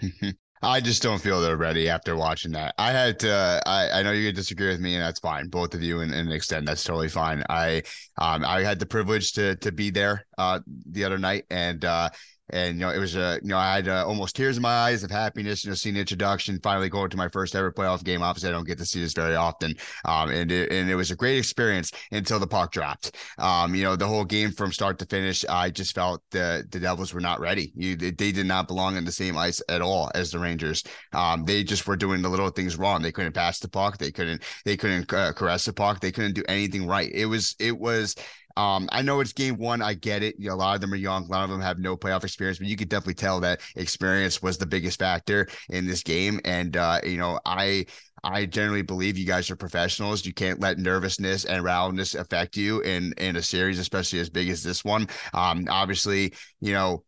I 0.62 0.82
just 0.82 1.04
don't 1.04 1.22
feel 1.22 1.42
they're 1.42 1.58
ready 1.58 1.90
after 1.90 2.16
watching 2.16 2.54
that. 2.54 2.74
I 2.78 2.92
had 2.92 3.20
to. 3.20 3.62
I, 3.66 4.00
I 4.00 4.04
know 4.04 4.12
you 4.12 4.32
disagree 4.32 4.70
with 4.70 4.80
me, 4.80 4.96
and 4.96 5.04
that's 5.04 5.20
fine. 5.20 5.48
Both 5.48 5.74
of 5.76 5.84
you, 5.84 6.00
in, 6.02 6.14
an 6.14 6.32
extent, 6.32 6.66
that's 6.66 6.84
totally 6.84 7.10
fine. 7.10 7.44
I 7.50 7.84
um 8.18 8.44
I 8.46 8.64
had 8.64 8.80
the 8.80 8.86
privilege 8.86 9.34
to 9.34 9.56
to 9.58 9.72
be 9.72 9.90
there 9.92 10.26
uh 10.38 10.62
the 10.90 11.04
other 11.04 11.18
night, 11.18 11.46
and 11.50 11.84
uh 11.84 12.10
and 12.50 12.76
you 12.76 12.82
know 12.86 12.92
it 12.92 13.00
was 13.00 13.16
a 13.16 13.40
you 13.42 13.50
know 13.50 13.58
I 13.58 13.76
had 13.76 13.88
uh, 13.88 14.06
almost 14.06 14.36
tears 14.36 14.58
in 14.58 14.62
my 14.64 14.74
eyes 14.74 15.04
of 15.04 15.12
happiness 15.12 15.64
you 15.64 15.72
know 15.72 15.76
seeing 15.76 15.96
the 15.96 16.02
introduction 16.02 16.60
finally 16.62 16.90
going 16.90 17.10
to 17.10 17.18
my 17.18 17.30
first 17.30 17.56
ever 17.56 17.72
playoff 17.72 18.04
game. 18.04 18.22
Obviously 18.22 18.50
I 18.50 18.52
don't 18.52 18.68
get 18.68 18.78
to 18.78 18.86
see 18.86 19.02
this 19.02 19.14
very 19.14 19.36
often. 19.36 19.76
Um 20.06 20.30
and 20.30 20.52
it, 20.52 20.72
and 20.72 20.90
it 20.90 20.96
was 20.96 21.12
a 21.12 21.16
great 21.16 21.38
experience 21.38 21.92
until 22.12 22.40
the 22.40 22.48
puck 22.48 22.72
dropped. 22.72 23.16
Um 23.38 23.76
you 23.76 23.84
know 23.84 23.96
the 23.96 24.08
whole 24.08 24.26
game 24.26 24.52
from 24.52 24.72
start 24.72 25.00
to 25.00 25.06
finish 25.06 25.44
I 25.50 25.70
just 25.70 25.96
felt 25.96 26.22
the 26.32 26.66
the 26.72 26.80
Devils 26.80 27.14
were 27.14 27.22
not 27.22 27.40
ready. 27.40 27.72
You 27.76 27.96
they, 27.96 28.12
they 28.12 28.32
did 28.32 28.46
not 28.46 28.68
belong 28.68 28.98
in 28.98 29.06
the 29.06 29.12
same 29.12 29.38
ice 29.38 29.62
at 29.70 29.82
all 29.82 30.12
as 30.14 30.32
the 30.32 30.40
Rangers. 30.40 30.84
Um 31.14 31.46
they 31.46 31.64
just 31.64 31.88
were 31.88 31.96
doing 31.96 32.22
the 32.22 32.30
little 32.30 32.50
things 32.50 32.78
wrong. 32.78 33.02
They 33.02 33.12
couldn't 33.12 33.34
pass 33.34 33.60
the 33.60 33.70
puck. 33.70 33.98
They 33.98 34.12
couldn't 34.12 34.44
they 34.66 34.78
couldn't 34.78 35.12
uh, 35.14 35.34
caress 35.34 35.66
the 35.66 35.74
puck. 35.74 36.00
They 36.00 36.12
couldn't 36.12 36.34
do 36.34 36.44
anything 36.48 36.88
right. 36.88 37.10
It 37.12 37.26
was 37.26 37.56
it 37.60 37.78
was 37.78 38.16
um, 38.58 38.88
I 38.92 39.02
know 39.02 39.20
it's 39.20 39.34
game 39.34 39.58
one. 39.58 39.82
I 39.82 39.94
get 39.94 40.24
it. 40.24 40.36
You 40.38 40.50
know, 40.50 40.56
a 40.56 40.58
lot 40.58 40.76
of 40.76 40.82
them 40.82 40.94
are 40.94 40.98
young. 40.98 41.26
A 41.26 41.32
lot 41.32 41.44
of 41.44 41.50
them 41.50 41.62
have 41.62 41.80
no 41.80 41.98
playoff 41.98 42.24
experience, 42.24 42.58
but 42.58 42.68
you 42.68 42.76
could 42.78 42.90
definitely 42.90 43.16
tell 43.16 43.40
that 43.42 43.62
experience 43.76 44.42
was 44.42 44.58
the 44.58 44.66
biggest 44.66 45.00
factor 45.00 45.48
in 45.70 45.86
this 45.86 46.04
game. 46.04 46.40
And 46.46 46.78
uh, 46.78 47.02
you 47.04 47.18
know, 47.18 47.40
I 47.46 47.86
I 48.24 48.46
generally 48.46 48.82
believe 48.82 49.18
you 49.18 49.26
guys 49.26 49.50
are 49.52 49.56
professionals. 49.56 50.26
You 50.26 50.34
can't 50.34 50.60
let 50.60 50.80
nervousness 50.80 51.46
and 51.46 51.64
rattleness 51.64 52.16
affect 52.16 52.56
you 52.58 52.82
in 52.82 53.14
in 53.18 53.36
a 53.36 53.42
series, 53.42 53.80
especially 53.80 54.20
as 54.20 54.30
big 54.30 54.50
as 54.50 54.64
this 54.64 54.84
one. 54.84 55.08
Um, 55.34 55.66
obviously, 55.70 56.34
you 56.62 56.74
know, 56.74 57.04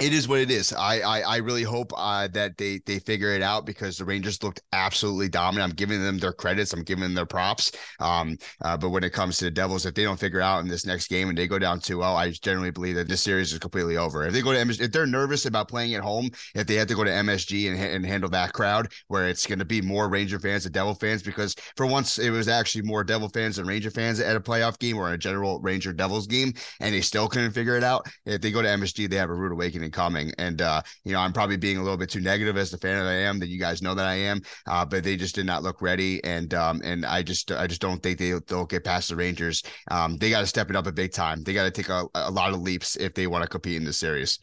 it 0.00 0.12
is 0.12 0.28
what 0.28 0.40
it 0.40 0.50
is. 0.50 0.72
I 0.72 1.00
I, 1.00 1.20
I 1.20 1.36
really 1.38 1.62
hope 1.62 1.92
uh, 1.96 2.28
that 2.28 2.56
they 2.56 2.80
they 2.86 2.98
figure 2.98 3.30
it 3.30 3.42
out 3.42 3.66
because 3.66 3.98
the 3.98 4.04
Rangers 4.04 4.42
looked 4.42 4.60
absolutely 4.72 5.28
dominant. 5.28 5.70
I'm 5.70 5.76
giving 5.76 6.02
them 6.02 6.18
their 6.18 6.32
credits. 6.32 6.72
I'm 6.72 6.82
giving 6.82 7.02
them 7.02 7.14
their 7.14 7.26
props. 7.26 7.72
Um, 8.00 8.36
uh, 8.62 8.76
but 8.76 8.90
when 8.90 9.04
it 9.04 9.12
comes 9.12 9.38
to 9.38 9.44
the 9.44 9.50
Devils, 9.50 9.86
if 9.86 9.94
they 9.94 10.04
don't 10.04 10.18
figure 10.18 10.40
out 10.40 10.60
in 10.60 10.68
this 10.68 10.86
next 10.86 11.08
game 11.08 11.28
and 11.28 11.36
they 11.36 11.46
go 11.46 11.58
down 11.58 11.80
2-0, 11.80 12.02
I 12.02 12.30
generally 12.30 12.70
believe 12.70 12.96
that 12.96 13.08
this 13.08 13.22
series 13.22 13.52
is 13.52 13.58
completely 13.58 13.96
over. 13.96 14.26
If 14.26 14.32
they 14.32 14.42
go 14.42 14.52
to 14.52 14.58
MSG, 14.58 14.80
if 14.80 14.92
they're 14.92 15.06
nervous 15.06 15.46
about 15.46 15.68
playing 15.68 15.94
at 15.94 16.02
home, 16.02 16.30
if 16.54 16.66
they 16.66 16.74
have 16.76 16.88
to 16.88 16.94
go 16.94 17.04
to 17.04 17.10
MSG 17.10 17.70
and, 17.70 17.78
and 17.78 18.06
handle 18.06 18.30
that 18.30 18.52
crowd 18.52 18.92
where 19.08 19.28
it's 19.28 19.46
going 19.46 19.58
to 19.58 19.64
be 19.64 19.82
more 19.82 20.08
Ranger 20.08 20.38
fans 20.38 20.64
than 20.64 20.72
Devil 20.72 20.94
fans, 20.94 21.22
because 21.22 21.54
for 21.76 21.86
once 21.86 22.18
it 22.18 22.30
was 22.30 22.48
actually 22.48 22.82
more 22.82 23.04
Devil 23.04 23.28
fans 23.28 23.56
than 23.56 23.66
Ranger 23.66 23.90
fans 23.90 24.20
at 24.20 24.36
a 24.36 24.40
playoff 24.40 24.78
game 24.78 24.96
or 24.96 25.12
a 25.12 25.18
general 25.18 25.60
Ranger 25.60 25.92
Devils 25.92 26.26
game, 26.26 26.52
and 26.80 26.94
they 26.94 27.00
still 27.00 27.28
couldn't 27.28 27.52
figure 27.52 27.76
it 27.76 27.84
out. 27.84 28.06
If 28.24 28.40
they 28.40 28.50
go 28.50 28.62
to 28.62 28.68
MSG, 28.68 29.10
they 29.10 29.16
have 29.16 29.30
a 29.30 29.34
rude 29.34 29.52
awakening 29.52 29.89
coming. 29.90 30.32
And 30.38 30.62
uh, 30.62 30.82
you 31.04 31.12
know, 31.12 31.20
I'm 31.20 31.32
probably 31.32 31.56
being 31.56 31.76
a 31.76 31.82
little 31.82 31.96
bit 31.96 32.10
too 32.10 32.20
negative 32.20 32.56
as 32.56 32.70
the 32.70 32.78
fan 32.78 33.02
that 33.02 33.10
I 33.10 33.14
am. 33.14 33.38
That 33.38 33.48
you 33.48 33.58
guys 33.58 33.82
know 33.82 33.94
that 33.94 34.06
I 34.06 34.14
am. 34.14 34.40
Uh, 34.66 34.84
but 34.84 35.04
they 35.04 35.16
just 35.16 35.34
did 35.34 35.46
not 35.46 35.62
look 35.62 35.82
ready, 35.82 36.22
and 36.24 36.52
um, 36.54 36.80
and 36.84 37.04
I 37.04 37.22
just 37.22 37.52
I 37.52 37.66
just 37.66 37.80
don't 37.80 38.02
think 38.02 38.18
they 38.18 38.32
they'll 38.46 38.66
get 38.66 38.84
past 38.84 39.08
the 39.08 39.16
Rangers. 39.16 39.62
Um, 39.90 40.16
they 40.16 40.30
got 40.30 40.40
to 40.40 40.46
step 40.46 40.70
it 40.70 40.76
up 40.76 40.86
a 40.86 40.92
big 40.92 41.12
time. 41.12 41.42
They 41.42 41.52
got 41.52 41.64
to 41.64 41.70
take 41.70 41.88
a, 41.88 42.04
a 42.14 42.30
lot 42.30 42.52
of 42.52 42.60
leaps 42.60 42.96
if 42.96 43.14
they 43.14 43.26
want 43.26 43.42
to 43.42 43.48
compete 43.48 43.76
in 43.76 43.84
this 43.84 43.98
series. 43.98 44.40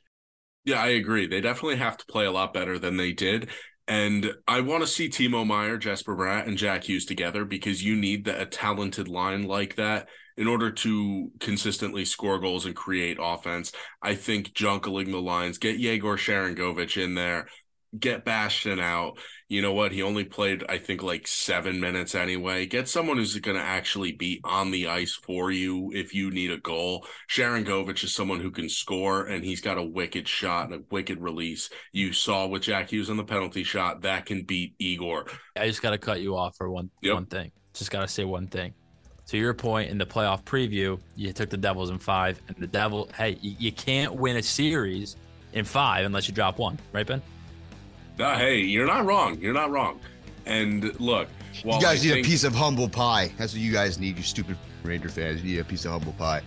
Yeah, 0.66 0.82
I 0.82 0.88
agree. 0.88 1.28
They 1.28 1.40
definitely 1.40 1.78
have 1.78 1.98
to 1.98 2.06
play 2.08 2.26
a 2.26 2.32
lot 2.32 2.54
better 2.54 2.78
than 2.78 2.98
they 2.98 3.14
did. 3.14 3.50
And 3.88 4.34
I 4.50 4.60
want 4.60 4.84
to 4.84 4.88
see 4.88 5.08
Timo 5.08 5.48
Meier, 5.48 5.78
Jesper 5.78 6.16
Bratt, 6.16 6.46
and 6.46 6.58
Jack 6.58 6.84
Hughes 6.84 7.06
together 7.06 7.46
because 7.46 7.86
you 7.86 7.96
need 7.96 8.26
the, 8.26 8.42
a 8.42 8.46
talented 8.46 9.08
line 9.08 9.44
like 9.44 9.78
that 9.78 10.10
in 10.38 10.48
order 10.48 10.72
to 10.72 11.32
consistently 11.40 12.06
score 12.06 12.40
goals 12.40 12.66
and 12.66 12.76
create 12.76 13.18
offense. 13.20 13.72
I 14.02 14.16
think 14.16 14.54
junkling 14.54 15.12
the 15.12 15.22
lines, 15.22 15.58
get 15.58 15.80
Yegor 15.80 16.18
Sharangovich 16.18 17.02
in 17.02 17.16
there, 17.16 17.48
get 17.98 18.26
Bastian 18.26 18.80
out. 18.80 19.18
You 19.50 19.62
know 19.62 19.74
what? 19.74 19.92
He 19.94 20.02
only 20.02 20.26
played, 20.26 20.64
I 20.68 20.78
think, 20.78 21.02
like 21.02 21.26
seven 21.26 21.80
minutes 21.80 22.16
anyway. 22.16 22.66
Get 22.66 22.90
someone 22.90 23.18
who's 23.18 23.38
going 23.40 23.58
to 23.58 23.64
actually 23.64 24.12
be 24.12 24.42
on 24.44 24.72
the 24.72 24.88
ice 24.88 25.14
for 25.14 25.52
you 25.52 25.92
if 25.94 26.14
you 26.14 26.30
need 26.30 26.52
a 26.52 26.58
goal. 26.58 27.08
Sharangovich 27.30 28.04
is 28.04 28.14
someone 28.14 28.42
who 28.42 28.52
can 28.52 28.68
score, 28.68 29.26
and 29.26 29.44
he's 29.44 29.62
got 29.62 29.78
a 29.78 29.84
wicked 29.84 30.28
shot 30.28 30.66
and 30.66 30.76
a 30.76 30.84
wicked 30.92 31.22
release. 31.22 31.70
You 31.94 32.12
saw 32.14 32.46
with 32.46 32.64
Jack 32.64 32.92
Hughes 32.92 33.10
on 33.10 33.18
the 33.18 33.24
penalty 33.24 33.64
shot 33.64 34.02
that 34.02 34.26
can 34.26 34.44
beat 34.44 34.76
Igor. 34.80 35.28
I 35.56 35.68
just 35.68 35.82
got 35.82 35.92
to 35.92 35.98
cut 35.98 36.20
you 36.20 36.36
off 36.36 36.58
for 36.58 36.70
one 36.70 36.90
yep. 37.02 37.14
one 37.14 37.26
thing. 37.26 37.52
Just 37.74 37.90
got 37.90 38.02
to 38.02 38.08
say 38.08 38.26
one 38.26 38.48
thing. 38.48 38.74
To 39.28 39.38
your 39.38 39.54
point 39.54 39.90
in 39.90 39.98
the 39.98 40.06
playoff 40.06 40.44
preview, 40.44 41.00
you 41.18 41.34
took 41.34 41.50
the 41.50 41.58
Devils 41.58 41.90
in 41.90 42.00
five, 42.00 42.42
and 42.48 42.56
the 42.58 42.68
Devil, 42.68 43.10
hey, 43.18 43.38
you, 43.42 43.56
you 43.60 43.72
can't 43.74 44.16
win 44.16 44.38
a 44.38 44.44
series 44.44 45.18
in 45.52 45.66
five 45.66 46.06
unless 46.06 46.30
you 46.30 46.34
drop 46.34 46.58
one, 46.58 46.80
right, 46.94 47.06
Ben? 47.06 47.22
Uh, 48.18 48.38
hey, 48.38 48.60
you're 48.60 48.88
not 48.88 49.06
wrong. 49.06 49.38
You're 49.42 49.54
not 49.54 49.70
wrong. 49.70 50.00
And 50.46 50.98
look, 51.02 51.28
you 51.64 51.72
guys 51.82 52.02
I 52.02 52.04
need 52.06 52.14
think... 52.14 52.26
a 52.26 52.30
piece 52.30 52.46
of 52.46 52.56
humble 52.56 52.88
pie. 52.88 53.32
That's 53.38 53.52
what 53.52 53.62
you 53.62 53.74
guys 53.74 54.00
need, 54.00 54.18
you 54.18 54.24
stupid 54.24 54.58
Ranger 54.88 55.10
fans. 55.10 55.42
A 55.44 55.64
piece 55.64 55.86
of 55.86 55.92
humble 55.92 56.14
pie. 56.14 56.42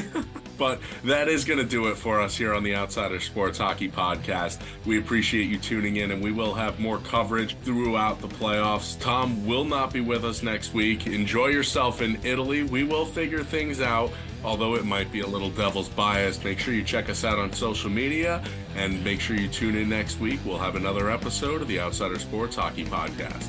but 0.58 0.80
that 1.04 1.28
is 1.28 1.44
going 1.44 1.58
to 1.58 1.64
do 1.64 1.88
it 1.88 1.96
for 1.96 2.20
us 2.20 2.36
here 2.36 2.54
on 2.54 2.62
the 2.62 2.74
Outsider 2.74 3.20
Sports 3.20 3.58
Hockey 3.58 3.88
Podcast. 3.88 4.60
We 4.84 4.98
appreciate 4.98 5.48
you 5.48 5.58
tuning 5.58 5.96
in, 5.96 6.10
and 6.10 6.22
we 6.22 6.32
will 6.32 6.54
have 6.54 6.78
more 6.78 6.98
coverage 6.98 7.56
throughout 7.62 8.20
the 8.20 8.28
playoffs. 8.28 9.00
Tom 9.00 9.46
will 9.46 9.64
not 9.64 9.92
be 9.92 10.00
with 10.00 10.24
us 10.24 10.42
next 10.42 10.74
week. 10.74 11.06
Enjoy 11.06 11.48
yourself 11.48 12.02
in 12.02 12.18
Italy. 12.24 12.62
We 12.62 12.84
will 12.84 13.06
figure 13.06 13.44
things 13.44 13.80
out 13.80 14.10
although 14.44 14.74
it 14.74 14.84
might 14.84 15.10
be 15.12 15.20
a 15.20 15.26
little 15.26 15.50
devil's 15.50 15.88
biased. 15.88 16.44
Make 16.44 16.58
sure 16.58 16.74
you 16.74 16.82
check 16.82 17.08
us 17.08 17.24
out 17.24 17.38
on 17.38 17.52
social 17.52 17.90
media 17.90 18.42
and 18.76 19.02
make 19.04 19.20
sure 19.20 19.36
you 19.36 19.48
tune 19.48 19.76
in 19.76 19.88
next 19.88 20.18
week. 20.18 20.40
We'll 20.44 20.58
have 20.58 20.76
another 20.76 21.10
episode 21.10 21.62
of 21.62 21.68
the 21.68 21.80
Outsider 21.80 22.18
Sports 22.18 22.56
Hockey 22.56 22.84
Podcast. 22.84 23.48